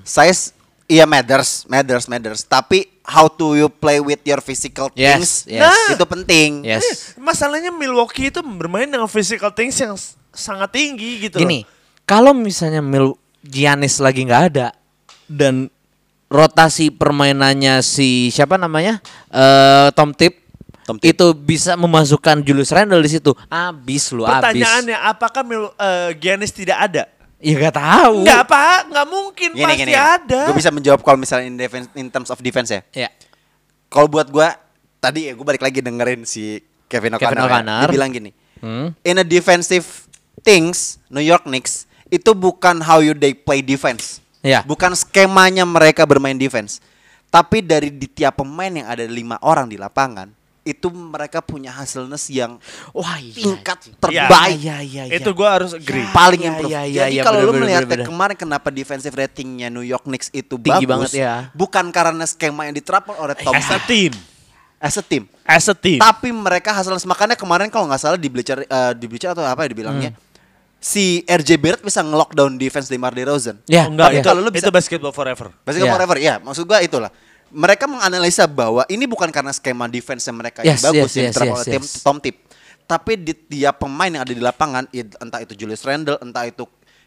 size 0.00 0.56
iya 0.86 1.04
matters 1.04 1.66
matters 1.66 2.06
matters 2.06 2.40
tapi 2.40 2.88
how 3.06 3.30
to 3.30 3.54
you 3.54 3.70
play 3.70 4.02
with 4.02 4.18
your 4.26 4.42
physical 4.42 4.90
Yes, 4.92 5.46
things 5.46 5.62
yes. 5.62 5.94
itu 5.94 6.04
penting 6.04 6.66
Yes. 6.66 6.82
Eh, 6.82 7.22
Masalahnya 7.22 7.70
Milwaukee 7.70 8.28
itu 8.28 8.42
bermain 8.42 8.90
dengan 8.90 9.06
physical 9.06 9.54
things 9.54 9.78
yang 9.78 9.94
sangat 10.34 10.74
tinggi 10.74 11.30
gitu. 11.30 11.38
Gini, 11.38 11.62
kalau 12.02 12.34
misalnya 12.34 12.82
Mil 12.82 13.14
Giannis 13.40 14.02
lagi 14.02 14.26
nggak 14.26 14.42
ada 14.52 14.74
dan 15.30 15.70
rotasi 16.26 16.90
permainannya 16.90 17.78
si 17.80 18.34
siapa 18.34 18.58
namanya 18.58 18.98
eh 19.30 19.88
Tom 19.94 20.10
Tip, 20.10 20.34
Tom 20.82 20.98
Tip. 20.98 21.14
itu 21.14 21.26
bisa 21.32 21.78
memasukkan 21.78 22.42
Julius 22.42 22.74
Randle 22.74 22.98
di 23.00 23.10
situ, 23.14 23.30
abis 23.46 24.10
lu 24.10 24.26
abis. 24.26 24.34
Pertanyaannya 24.34 24.98
apakah 24.98 25.42
Mil, 25.46 25.70
eh, 25.78 26.10
Giannis 26.18 26.50
tidak 26.50 26.78
ada? 26.90 27.04
Ya 27.36 27.52
gak 27.60 27.76
tahu. 27.76 28.24
Nggak 28.24 28.40
apa, 28.42 28.64
nggak 28.88 29.06
mungkin 29.06 29.48
pasti 29.54 29.92
ada. 29.92 30.40
gue 30.48 30.56
bisa 30.56 30.72
menjawab 30.72 31.00
kalau 31.00 31.20
misalnya 31.20 31.46
in 31.46 31.54
defense 31.54 31.86
in 31.92 32.08
terms 32.08 32.28
of 32.28 32.40
defense 32.40 32.68
ya 32.68 32.80
Ya. 32.96 33.08
kalau 33.86 34.08
buat 34.08 34.26
gue 34.26 34.48
tadi 34.98 35.28
ya 35.28 35.32
gue 35.32 35.44
balik 35.44 35.60
lagi 35.60 35.78
dengerin 35.78 36.24
si 36.24 36.58
Kevin 36.86 37.14
O'Connor, 37.14 37.28
Kevin 37.28 37.36
ya. 37.36 37.46
O'Connor. 37.46 37.80
dia 37.82 37.92
bilang 37.92 38.10
gini 38.10 38.30
Hmm. 38.56 38.88
in 39.02 39.16
a 39.16 39.22
defensive 39.22 39.84
things 40.40 40.96
New 41.06 41.20
York 41.20 41.44
Knicks 41.44 41.84
itu 42.08 42.32
bukan 42.32 42.80
how 42.80 42.98
you 42.98 43.12
they 43.12 43.30
play 43.30 43.60
defense 43.60 44.24
Ya. 44.40 44.62
bukan 44.62 44.96
skemanya 44.96 45.62
mereka 45.62 46.02
bermain 46.02 46.34
defense 46.34 46.80
tapi 47.28 47.60
dari 47.60 47.92
di 47.92 48.06
tiap 48.06 48.38
pemain 48.38 48.72
yang 48.72 48.86
ada 48.86 49.04
lima 49.04 49.36
orang 49.40 49.66
di 49.66 49.76
lapangan 49.76 50.32
itu 50.66 50.90
mereka 50.90 51.38
punya 51.38 51.70
hasilness 51.70 52.26
yang 52.28 52.58
Wah, 52.90 53.16
iya. 53.16 53.32
tingkat 53.32 53.78
Iya. 53.86 53.94
terbaik. 54.02 54.56
Iya, 54.58 54.76
iya, 54.82 55.02
iya. 55.06 55.14
Itu 55.14 55.30
gue 55.30 55.46
harus 55.46 55.72
agree. 55.72 56.02
paling 56.10 56.42
Iya, 56.42 56.48
improve. 56.50 56.70
iya, 56.70 56.82
iya, 56.82 57.02
Jadi 57.06 57.14
iya, 57.14 57.22
kalau 57.22 57.38
bener, 57.38 57.46
lu 57.46 57.52
melihat 57.62 57.82
bener, 57.84 57.92
bener. 58.02 58.06
kemarin 58.10 58.36
kenapa 58.36 58.68
defensive 58.68 59.14
ratingnya 59.14 59.70
New 59.70 59.86
York 59.86 60.02
Knicks 60.04 60.28
itu 60.30 60.58
Tinggi 60.58 60.82
bagus, 60.82 60.90
banget 60.90 61.10
ya. 61.14 61.34
bukan 61.54 61.88
karena 61.88 62.26
skema 62.26 62.66
yang 62.66 62.74
diterapkan 62.74 63.14
oleh 63.14 63.38
Tom 63.38 63.54
As 63.54 63.70
a 63.70 63.78
team. 63.80 64.10
as 64.76 64.98
a 64.98 65.02
team. 65.02 65.24
As 65.42 65.64
a 65.64 65.74
team. 65.74 65.96
Tapi 65.96 66.28
mereka 66.28 66.74
hasil 66.74 66.90
makanya 67.04 67.32
kemarin 67.32 67.70
kalau 67.70 67.86
nggak 67.86 67.96
salah 67.98 68.18
di 68.18 68.26
Bleacher 68.26 68.60
eh, 68.60 68.92
di 68.92 69.06
Bleacher 69.06 69.30
atau 69.30 69.40
apa 69.40 69.62
ya 69.62 69.70
dibilangnya 69.70 70.10
Hmm. 70.12 70.24
si 70.76 71.24
RJ 71.24 71.56
Barrett 71.56 71.80
bisa 71.80 71.98
nge-lockdown 72.00 72.54
defense 72.56 72.86
DeMar 72.86 73.10
DeRozan. 73.10 73.58
Ya, 73.64 73.88
Oh, 73.88 73.90
enggak, 73.90 74.12
iya. 74.12 74.20
itu, 74.20 74.26
Kalau 74.28 74.40
lu 74.44 74.50
bisa- 74.50 74.68
itu 74.68 74.70
basketball 74.70 75.10
forever. 75.10 75.50
Basically 75.62 75.88
Iya. 75.88 75.94
forever, 75.94 76.16
ya. 76.16 76.34
Maksud 76.38 76.62
gua 76.62 76.78
itulah. 76.78 77.10
Mereka 77.50 77.86
menganalisa 77.86 78.44
bahwa 78.50 78.82
ini 78.90 79.06
bukan 79.06 79.30
karena 79.30 79.54
skema 79.54 79.86
defense 79.86 80.26
yang 80.26 80.36
mereka 80.36 80.60
Yes, 80.66 80.82
yang 80.82 80.82
bagus 80.90 81.10
yes, 81.10 81.16
yang 81.16 81.26
diterapkan 81.30 81.54
yes, 81.54 81.58
oleh 81.62 81.66
tim 81.78 81.84
yes. 81.84 82.02
Tom 82.02 82.18
Tip. 82.18 82.36
Tapi 82.86 83.12
di 83.18 83.34
tiap 83.34 83.82
pemain 83.82 84.10
yang 84.10 84.22
ada 84.22 84.30
di 84.30 84.42
lapangan, 84.42 84.86
entah 84.94 85.40
itu 85.42 85.58
Julius 85.58 85.82
Randle, 85.82 86.18
entah 86.22 86.46
itu 86.46 86.66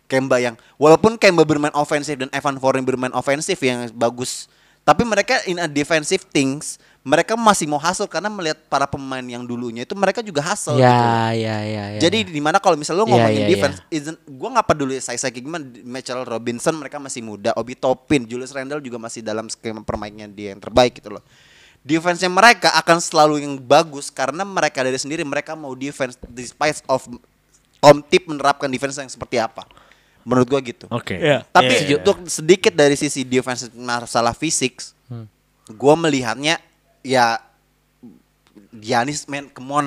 Kemba 0.10 0.42
yang 0.42 0.58
walaupun 0.82 1.22
Kemba 1.22 1.46
bermain 1.46 1.72
ofensif 1.78 2.18
dan 2.18 2.34
Evan 2.34 2.58
Fournier 2.58 2.82
bermain 2.82 3.14
ofensif 3.14 3.62
yang 3.62 3.86
bagus, 3.94 4.50
tapi 4.82 5.06
mereka 5.06 5.38
in 5.46 5.62
a 5.62 5.70
defensive 5.70 6.26
things 6.34 6.82
mereka 7.00 7.40
masih 7.40 7.64
mau 7.64 7.80
hasil 7.80 8.12
karena 8.12 8.28
melihat 8.28 8.60
para 8.68 8.84
pemain 8.84 9.24
yang 9.24 9.48
dulunya 9.48 9.88
itu 9.88 9.96
mereka 9.96 10.20
juga 10.20 10.44
hasil. 10.44 10.76
gitu. 10.76 10.84
Ya, 10.84 11.32
ya, 11.32 11.58
ya, 11.64 11.84
ya. 11.96 12.00
Jadi 12.04 12.28
di 12.28 12.42
mana 12.44 12.60
kalau 12.60 12.76
misalnya 12.76 13.02
lo 13.02 13.08
Iya, 13.08 13.14
ngomongin 13.16 13.40
iya, 13.40 13.50
defense, 13.50 13.78
isn't, 13.88 14.20
gua 14.28 14.50
nggak 14.60 14.68
peduli 14.68 15.00
saya 15.00 15.16
saya 15.16 15.32
gimana 15.32 15.64
Mitchell 15.64 16.28
Robinson 16.28 16.76
mereka 16.76 17.00
masih 17.00 17.24
muda, 17.24 17.56
Obi 17.56 17.80
Toppin, 17.80 18.28
Julius 18.28 18.52
Randle 18.52 18.84
juga 18.84 19.00
masih 19.00 19.24
dalam 19.24 19.48
skema 19.48 19.80
permainnya 19.82 20.28
dia 20.28 20.52
yang 20.52 20.60
terbaik 20.60 21.00
gitu 21.00 21.16
loh. 21.16 21.24
Defense-nya 21.80 22.28
mereka 22.28 22.76
akan 22.76 23.00
selalu 23.00 23.48
yang 23.48 23.56
bagus 23.56 24.12
karena 24.12 24.44
mereka 24.44 24.84
dari 24.84 25.00
sendiri 25.00 25.24
mereka 25.24 25.56
mau 25.56 25.72
defense 25.72 26.20
despite 26.28 26.84
of 26.92 27.08
Tom 27.80 28.04
Tip 28.04 28.28
menerapkan 28.28 28.68
defense 28.68 29.00
yang 29.00 29.08
seperti 29.08 29.40
apa. 29.40 29.64
Menurut 30.28 30.52
gua 30.52 30.60
gitu. 30.60 30.84
Oke. 30.92 31.16
Tapi 31.56 31.74
Iya, 31.74 31.80
iya. 31.88 31.96
untuk 32.04 32.28
sedikit 32.28 32.76
dari 32.76 33.00
sisi 33.00 33.24
defense 33.24 33.72
masalah 33.72 34.36
fisik, 34.36 34.84
gua 35.80 35.96
melihatnya 35.96 36.60
ya 37.02 37.40
Giannis 38.72 39.26
man, 39.26 39.50
come 39.50 39.72
on. 39.72 39.86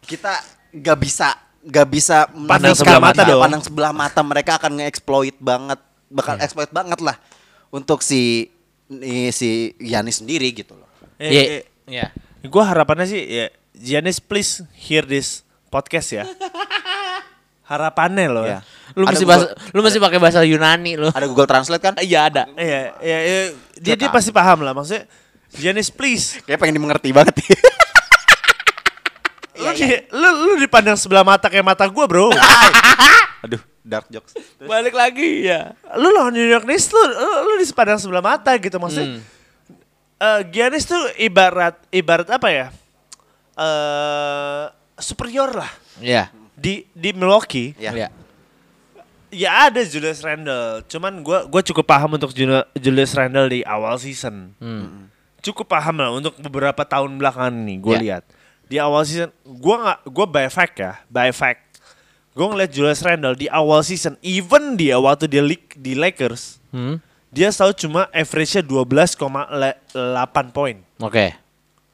Kita 0.00 0.38
gak 0.72 0.98
bisa 0.98 1.34
gak 1.62 1.88
bisa 1.90 2.30
Pandang 2.30 2.72
sebelah 2.72 3.02
mata 3.02 3.22
dong. 3.22 3.42
Pandang 3.42 3.62
sebelah 3.62 3.92
mata 3.92 4.20
mereka 4.22 4.54
akan 4.56 4.78
nge-exploit 4.78 5.34
banget, 5.36 5.80
bakal 6.06 6.38
Iya. 6.38 6.46
exploit 6.46 6.70
banget 6.70 7.02
lah 7.02 7.18
untuk 7.68 8.00
si 8.00 8.46
ini 8.86 9.34
si 9.34 9.74
Giannis 9.76 10.22
sendiri 10.22 10.54
gitu 10.54 10.78
loh. 10.78 10.86
Eh, 11.18 11.26
Iya. 11.26 11.42
eh, 11.42 11.62
Iya. 11.86 12.06
Gue 12.46 12.62
harapannya 12.62 13.06
sih 13.06 13.18
ya 13.20 13.46
Giannis 13.74 14.22
please 14.22 14.62
hear 14.78 15.02
this 15.02 15.42
podcast 15.68 16.14
ya. 16.14 16.24
Harapannya 17.66 18.30
loh. 18.30 18.46
Ya. 18.46 18.62
Lu 18.94 19.02
Ada 19.02 19.10
mesti 19.10 19.24
Google- 19.26 19.50
bahasa 19.50 19.74
lu 19.74 19.80
mesti 19.82 19.98
pakai 19.98 20.18
bahasa 20.22 20.38
Yunani 20.46 20.94
lu. 20.94 21.10
Ada 21.10 21.26
Google 21.26 21.50
Translate 21.50 21.82
kan? 21.82 21.94
Iya 21.98 22.30
ada. 22.30 22.42
Iya, 22.54 22.80
iya, 23.02 23.18
iya. 23.82 23.94
dia 23.98 24.06
pasti 24.06 24.30
paham 24.30 24.62
lah 24.62 24.70
maksudnya. 24.70 25.10
Giannis 25.56 25.88
please. 25.88 26.40
Kayak 26.42 26.58
pengen 26.58 26.76
dimengerti 26.76 27.10
banget. 27.10 27.34
Lu, 29.56 29.72
di, 29.72 29.88
lu, 30.12 30.28
lu 30.44 30.52
dipandang 30.56 30.94
sebelah 30.94 31.24
mata 31.24 31.48
kayak 31.48 31.64
mata 31.64 31.84
gue 31.84 32.04
bro. 32.04 32.28
Aduh, 33.44 33.56
dark 33.80 34.04
jokes. 34.06 34.36
Balik 34.58 34.92
lagi 34.92 35.48
ya. 35.48 35.72
lu 35.96 36.12
lawan 36.12 36.30
New 36.30 36.44
York 36.44 36.64
Knicks 36.64 36.88
lu, 36.88 37.00
lu, 37.00 37.28
lu 37.42 37.54
dipandang 37.58 37.96
sebelah 37.96 38.20
mata 38.20 38.52
gitu 38.54 38.76
maksudnya. 38.76 39.24
eh, 40.16 40.40
Giannis 40.48 40.84
tuh 40.84 41.00
ibarat 41.16 41.80
ibarat 41.88 42.28
apa 42.28 42.48
ya? 42.48 42.66
Eh 43.56 44.64
superior 44.96 45.52
lah 45.52 45.68
Iya. 45.98 46.28
di 46.52 46.84
di 46.90 47.12
Milwaukee. 47.12 47.72
Ya. 47.76 47.92
Iya. 47.92 48.08
Ya 49.26 49.50
ada 49.66 49.82
Julius 49.82 50.20
Randle, 50.20 50.84
cuman 50.86 51.20
gua 51.20 51.44
gua 51.44 51.60
cukup 51.60 51.82
paham 51.82 52.14
untuk 52.14 52.30
Jul- 52.30 52.64
Julius 52.74 53.12
Randle 53.12 53.48
di 53.50 53.60
awal 53.62 53.96
season. 53.96 54.52
Hmm. 54.56 55.08
Cukup 55.46 55.66
paham 55.68 55.94
lah 55.96 56.10
untuk 56.10 56.34
beberapa 56.36 56.82
tahun 56.82 57.14
belakangan 57.14 57.54
nih 57.54 57.76
gue 57.78 57.92
Ya. 57.92 58.00
lihat. 58.02 58.24
Di 58.66 58.76
awal 58.76 59.06
season 59.06 59.30
gua 59.44 59.76
nggak 59.78 59.98
gua 60.10 60.26
by 60.26 60.46
fact 60.48 60.74
ya, 60.76 60.98
by 61.06 61.30
fact. 61.30 61.78
Gue 62.32 62.44
ngeliat 62.44 62.68
Julius 62.68 63.00
Randle 63.00 63.32
di 63.32 63.46
awal 63.46 63.80
season, 63.80 64.18
even 64.20 64.74
dia 64.74 64.98
waktu 64.98 65.24
dia 65.24 65.40
leak 65.40 65.72
di 65.74 65.94
Lakers, 65.94 66.58
Hmm. 66.68 66.98
dia 67.30 67.48
selalu 67.48 67.78
cuma 67.78 68.00
average-nya 68.10 68.60
12,8 68.60 69.80
poin. 70.50 70.82
Oke. 70.98 71.32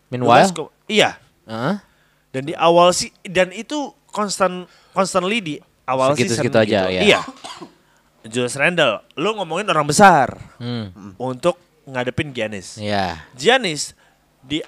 Meanwhile, 0.08 0.44
12 0.44 0.56
ko- 0.56 0.72
iya. 0.86 1.20
Heeh. 1.44 1.76
Dan 2.32 2.42
di 2.44 2.54
awal 2.54 2.90
sih 2.90 3.12
dan 3.22 3.48
itu 3.50 3.76
konstan 4.08 4.64
constantly 4.90 5.38
di 5.38 5.54
awal 5.84 6.12
Segitu-segitu 6.12 6.48
season 6.50 6.64
aja, 6.64 6.80
gitu. 6.82 6.90
ya. 6.90 7.00
Iya. 7.02 7.20
Julius 8.24 8.54
Randle, 8.54 9.02
lu 9.14 9.34
ngomongin 9.34 9.68
orang 9.68 9.84
besar 9.84 10.40
Hmm. 10.56 11.14
untuk 11.16 11.58
ngadepin 11.86 12.30
Giannis. 12.30 12.78
Iya. 12.78 13.22
Giannis 13.34 13.96
di 14.42 14.62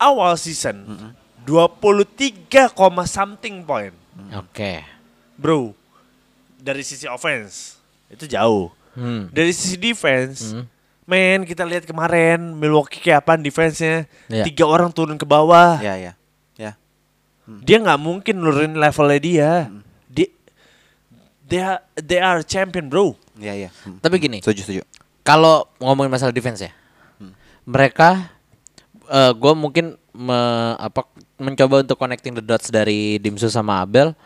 awal 0.00 0.36
season 0.38 0.84
23, 1.48 2.72
koma 2.76 3.08
something 3.08 3.64
point. 3.64 3.96
Oke. 4.36 4.84
Bro, 5.38 5.72
dari 6.58 6.82
sisi 6.84 7.08
offense 7.08 7.78
itu 8.12 8.28
jauh. 8.28 8.68
Hmm. 8.98 9.30
Dari 9.30 9.54
sisi 9.54 9.78
defense, 9.78 10.52
men 11.06 11.46
kita 11.46 11.62
lihat 11.62 11.86
kemarin 11.86 12.52
Milwaukee 12.52 12.98
kayak 12.98 13.24
apaan 13.24 13.40
defense-nya. 13.40 14.04
Iya. 14.28 14.44
Tiga 14.44 14.64
orang 14.66 14.90
turun 14.90 15.16
ke 15.16 15.24
bawah. 15.24 15.78
Ya, 15.78 15.94
ya. 15.96 16.12
Ya. 16.58 16.74
Dia 17.64 17.78
nggak 17.80 18.00
mungkin 18.02 18.42
nurunin 18.42 18.76
levelnya 18.76 19.20
dia. 19.22 19.50
Dia 20.10 20.28
they 21.48 21.60
are, 21.64 21.80
they 21.96 22.20
are 22.20 22.40
champion, 22.44 22.92
bro. 22.92 23.16
Ya, 23.40 23.56
ya. 23.56 23.70
Hmm. 23.86 24.02
Tapi 24.02 24.20
gini, 24.20 24.44
Setuju, 24.44 24.60
setuju. 24.66 24.82
Kalau 25.28 25.68
ngomongin 25.76 26.08
masalah 26.08 26.32
defense 26.32 26.64
ya, 26.64 26.72
mereka, 27.68 28.32
gue 29.36 29.52
mungkin 29.52 30.00
me- 30.16 30.76
apa 30.80 31.04
mencoba 31.36 31.84
untuk 31.84 32.00
connecting 32.00 32.32
the 32.32 32.40
dots 32.40 32.72
dari 32.72 33.20
Dimsu 33.20 33.52
sama 33.52 33.84
Abel. 33.84 34.16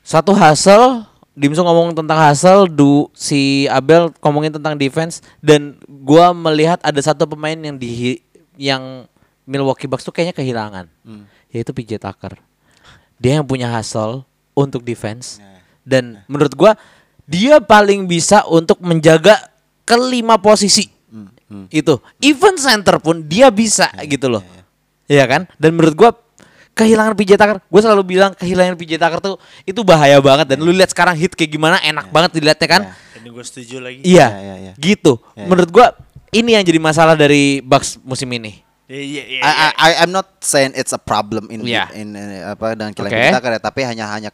Satu 0.00 0.32
hasil, 0.32 1.04
Dimsu 1.36 1.60
ngomong 1.60 1.92
tentang 1.92 2.16
hasil, 2.16 2.72
du 2.72 3.12
si 3.12 3.68
Abel 3.68 4.08
ngomongin 4.24 4.56
tentang 4.56 4.80
defense, 4.80 5.20
dan 5.44 5.76
gue 5.84 6.26
melihat 6.32 6.80
ada 6.80 6.98
satu 7.04 7.28
pemain 7.28 7.54
yang 7.54 7.76
di 7.76 8.24
yang 8.56 9.04
Milwaukee 9.44 9.84
Bucks 9.86 10.08
tuh 10.08 10.14
kayaknya 10.16 10.40
kehilangan, 10.40 10.86
yaitu 11.52 11.76
PJ 11.76 12.00
Tucker. 12.00 12.40
Dia 13.20 13.38
yang 13.40 13.46
punya 13.46 13.68
hasil 13.68 14.24
untuk 14.56 14.80
defense, 14.82 15.36
dan 15.84 16.24
menurut 16.26 16.56
gua 16.56 16.72
dia 17.26 17.60
paling 17.60 18.04
bisa 18.04 18.44
untuk 18.46 18.78
menjaga 18.80 19.36
kelima 19.84 20.38
posisi. 20.38 20.88
Itu. 21.68 21.98
Even 22.22 22.54
center 22.54 23.02
pun 23.02 23.26
dia 23.26 23.50
bisa 23.50 23.90
gitu 24.06 24.30
loh. 24.30 24.42
Iya 25.10 25.26
kan? 25.26 25.50
Dan 25.58 25.74
menurut 25.74 25.94
gua 25.98 26.10
kehilangan 26.70 27.18
PJ 27.18 27.34
Tucker 27.34 27.58
gue 27.60 27.80
selalu 27.82 28.02
bilang 28.06 28.30
kehilangan 28.32 28.78
PJ 28.78 28.94
Tucker 28.96 29.18
tuh 29.18 29.34
itu 29.66 29.82
bahaya 29.82 30.22
banget. 30.22 30.54
Dan 30.54 30.62
lu 30.62 30.70
lihat 30.70 30.94
sekarang 30.94 31.18
hit 31.18 31.34
kayak 31.34 31.50
gimana 31.50 31.76
enak 31.82 32.06
banget 32.14 32.38
dilihatnya 32.38 32.68
kan? 32.70 32.82
Ini 33.18 33.28
gue 33.28 33.44
setuju 33.44 33.82
lagi. 33.82 34.00
iya. 34.06 34.30
Ya, 34.30 34.38
ya, 34.38 34.56
ya. 34.70 34.72
gitu. 34.78 35.18
Ya, 35.34 35.42
ya. 35.42 35.46
menurut 35.50 35.70
gua 35.74 35.86
ini 36.30 36.54
yang 36.54 36.62
jadi 36.62 36.78
masalah 36.78 37.18
dari 37.18 37.58
Bucks 37.58 37.98
musim 38.06 38.30
ini. 38.30 38.62
Iya, 38.90 39.02
iya, 39.02 39.22
iya. 39.38 39.40
I, 39.42 39.50
I, 39.50 39.68
I- 39.74 39.98
I'm 40.02 40.10
not 40.10 40.26
saying 40.42 40.74
it's 40.74 40.90
a 40.90 40.98
problem 40.98 41.46
in 41.50 41.62
Iya. 41.62 41.90
in, 41.94 42.10
in, 42.10 42.42
apa 42.42 42.74
dengan 42.74 42.90
kilang 42.90 43.10
Oke. 43.14 43.22
kita 43.22 43.58
tapi 43.62 43.80
hanya 43.86 44.10
hanya 44.10 44.30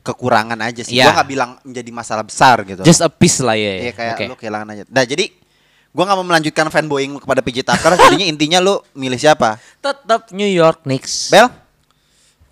kekurangan 0.00 0.58
aja 0.60 0.82
sih. 0.82 0.96
Iya. 0.96 1.08
Gua 1.10 1.12
nggak 1.20 1.28
bilang 1.28 1.50
menjadi 1.64 1.90
masalah 1.90 2.24
besar 2.24 2.60
gitu. 2.62 2.82
just 2.82 3.00
a 3.00 3.08
piece 3.08 3.40
lah 3.40 3.56
ya 3.56 3.88
Iya 3.88 3.92
kayak 3.92 4.14
Oke. 4.14 4.24
lu 4.28 4.36
kehilangan 4.36 4.68
aja. 4.72 4.82
Nah 4.88 5.04
jadi 5.04 5.32
gua 5.90 6.04
nggak 6.04 6.18
mau 6.20 6.26
melanjutkan 6.26 6.66
fanboying 6.68 7.16
lu 7.16 7.20
kepada 7.20 7.40
PJ 7.40 7.64
Tucker. 7.64 7.92
jadinya 8.04 8.26
intinya 8.28 8.58
lu 8.60 8.78
milih 8.92 9.16
siapa? 9.16 9.56
tetap 9.78 10.28
New 10.30 10.48
York 10.48 10.84
Knicks 10.84 11.32
Bel? 11.32 11.48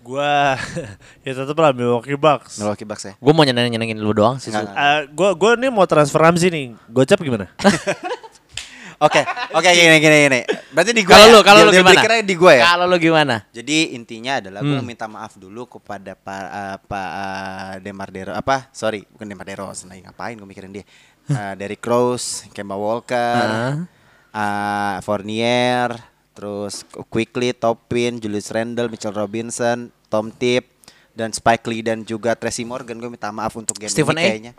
Gua 0.01 0.55
ya 1.27 1.31
tetap 1.35 1.55
lah 1.55 1.75
Milwaukee 1.75 2.15
Bucks. 2.15 2.57
Milwaukee 2.57 2.87
Bucks 2.87 3.03
ya. 3.05 3.13
gue 3.13 3.33
mau 3.35 3.43
nyenengin 3.43 3.75
nyenengin 3.75 3.99
lu 3.99 4.15
doang 4.15 4.39
sih 4.39 4.49
Nggak. 4.49 4.71
Eh, 4.71 5.01
gua 5.11 5.29
gua 5.35 5.51
nih 5.53 5.67
mau 5.67 5.83
transfer 5.83 6.17
Ramsey 6.17 6.47
nih. 6.49 6.65
Gocap 6.87 7.19
gimana? 7.19 7.51
Oke, 8.97 9.21
oke 9.51 9.69
gini 9.69 9.97
gini 9.97 10.17
gini. 10.25 10.39
Berarti 10.73 10.89
di 10.89 11.01
gua. 11.01 11.13
kalau 11.13 11.27
ya? 11.27 11.33
lu 11.33 11.39
kalau 11.41 11.59
lu 11.61 11.71
gimana 11.71 11.89
breaker-nya 11.93 12.23
di 12.23 12.35
gua 12.35 12.51
ya. 12.51 12.63
kalau 12.67 12.85
lu 12.85 12.97
gimana 12.97 13.35
Jadi 13.51 13.77
intinya 13.93 14.33
adalah 14.37 14.59
gue 14.59 14.73
Hmm. 14.73 14.81
minta 14.83 15.05
maaf 15.05 15.37
dulu 15.37 15.69
kepada 15.69 16.13
Pak 16.13 16.43
uh, 16.43 16.77
Pak 16.81 17.09
uh, 17.13 17.73
Demar 17.79 18.09
Dero 18.09 18.33
apa 18.33 18.65
sorry 18.71 19.05
bukan 19.07 19.25
Demar 19.25 19.45
Deros 19.45 19.85
lagi 19.85 20.01
ngapain 20.01 20.33
gue 20.33 20.45
mikirin 20.45 20.71
dia 20.71 20.85
uh, 21.27 21.53
Derrick 21.53 21.81
Rose, 21.81 22.49
Kemba 22.51 22.73
Walker, 22.73 23.13
Heeh. 23.13 23.73
uh, 24.31 24.97
Fournier, 24.99 25.93
terus 26.31 26.81
Quickly, 27.07 27.53
Topin, 27.53 28.17
Julius 28.17 28.49
Randle, 28.49 28.87
Mitchell 28.87 29.11
Robinson, 29.11 29.93
Tom 30.07 30.29
Tip 30.31 30.73
dan 31.13 31.29
Spike 31.29 31.65
Lee 31.65 31.81
dan 31.81 32.01
juga 32.01 32.33
Tracy 32.33 32.61
Morgan 32.61 32.97
gue 32.97 33.09
minta 33.09 33.29
maaf 33.29 33.53
untuk 33.53 33.77
game 33.77 33.89
Stephen 33.89 34.13
ini 34.13 34.21
A? 34.21 34.25
kayaknya 34.25 34.53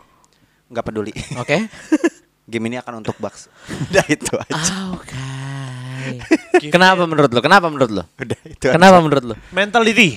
nggak 0.69 0.85
peduli 0.85 1.11
oke 1.35 1.57
game 2.49 2.65
ini 2.67 2.77
akan 2.77 2.99
untuk 2.99 3.15
Bucks 3.15 3.45
udah 3.93 4.05
itu 4.09 4.33
aja 4.35 4.73
Oh 4.89 4.97
god. 4.97 6.17
Kenapa 6.73 7.03
menurut 7.05 7.29
lo? 7.29 7.39
Kenapa 7.39 7.67
menurut 7.67 7.91
lo? 7.91 8.03
Udah 8.15 8.39
itu. 8.43 8.65
Kenapa 8.67 8.97
menurut 8.99 9.23
lo? 9.23 9.35
Mentality. 9.51 10.15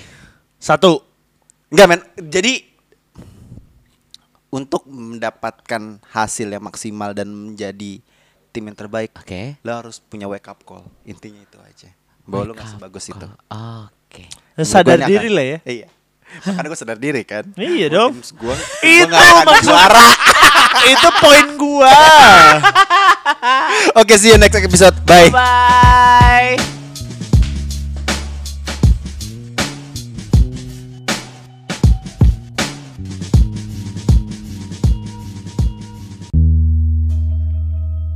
Satu. 0.57 1.03
Enggak 1.69 1.87
men. 1.87 2.01
Jadi 2.17 2.63
untuk 4.49 4.85
mendapatkan 4.85 5.83
hasil 6.07 6.49
yang 6.49 6.63
maksimal 6.63 7.13
dan 7.13 7.29
menjadi 7.29 7.99
tim 8.53 8.63
yang 8.63 8.77
terbaik, 8.77 9.17
Oke. 9.17 9.57
lo 9.61 9.73
harus 9.73 9.97
punya 9.99 10.29
wake 10.29 10.45
up 10.45 10.61
call. 10.63 10.85
Intinya 11.03 11.41
itu 11.41 11.59
aja. 11.59 11.89
Bahwa 12.23 12.43
lo 12.47 12.53
gak 12.53 12.69
sebagus 12.71 13.09
itu. 13.09 13.27
Oke. 13.49 14.29
Sadar 14.61 15.01
Gua 15.01 15.09
diri 15.09 15.29
akan- 15.29 15.35
lah 15.35 15.45
ya. 15.45 15.59
Iya. 15.65 15.89
Makanya 16.33 16.69
gue 16.69 16.79
sadar 16.79 16.97
diri 16.97 17.23
kan. 17.25 17.45
Iya 17.57 17.87
dong. 17.89 18.13
Gue 18.37 18.57
Itu 18.81 19.09
gak 19.09 19.21
akan 19.21 19.57
juara. 19.61 20.07
Itu 20.89 21.09
poin 21.21 21.47
gua. 21.61 21.93
Oke, 24.01 24.17
see 24.17 24.33
you 24.33 24.39
next 24.41 24.57
episode. 24.57 24.97
Bye. 25.05 25.29
Bye. 25.29 26.72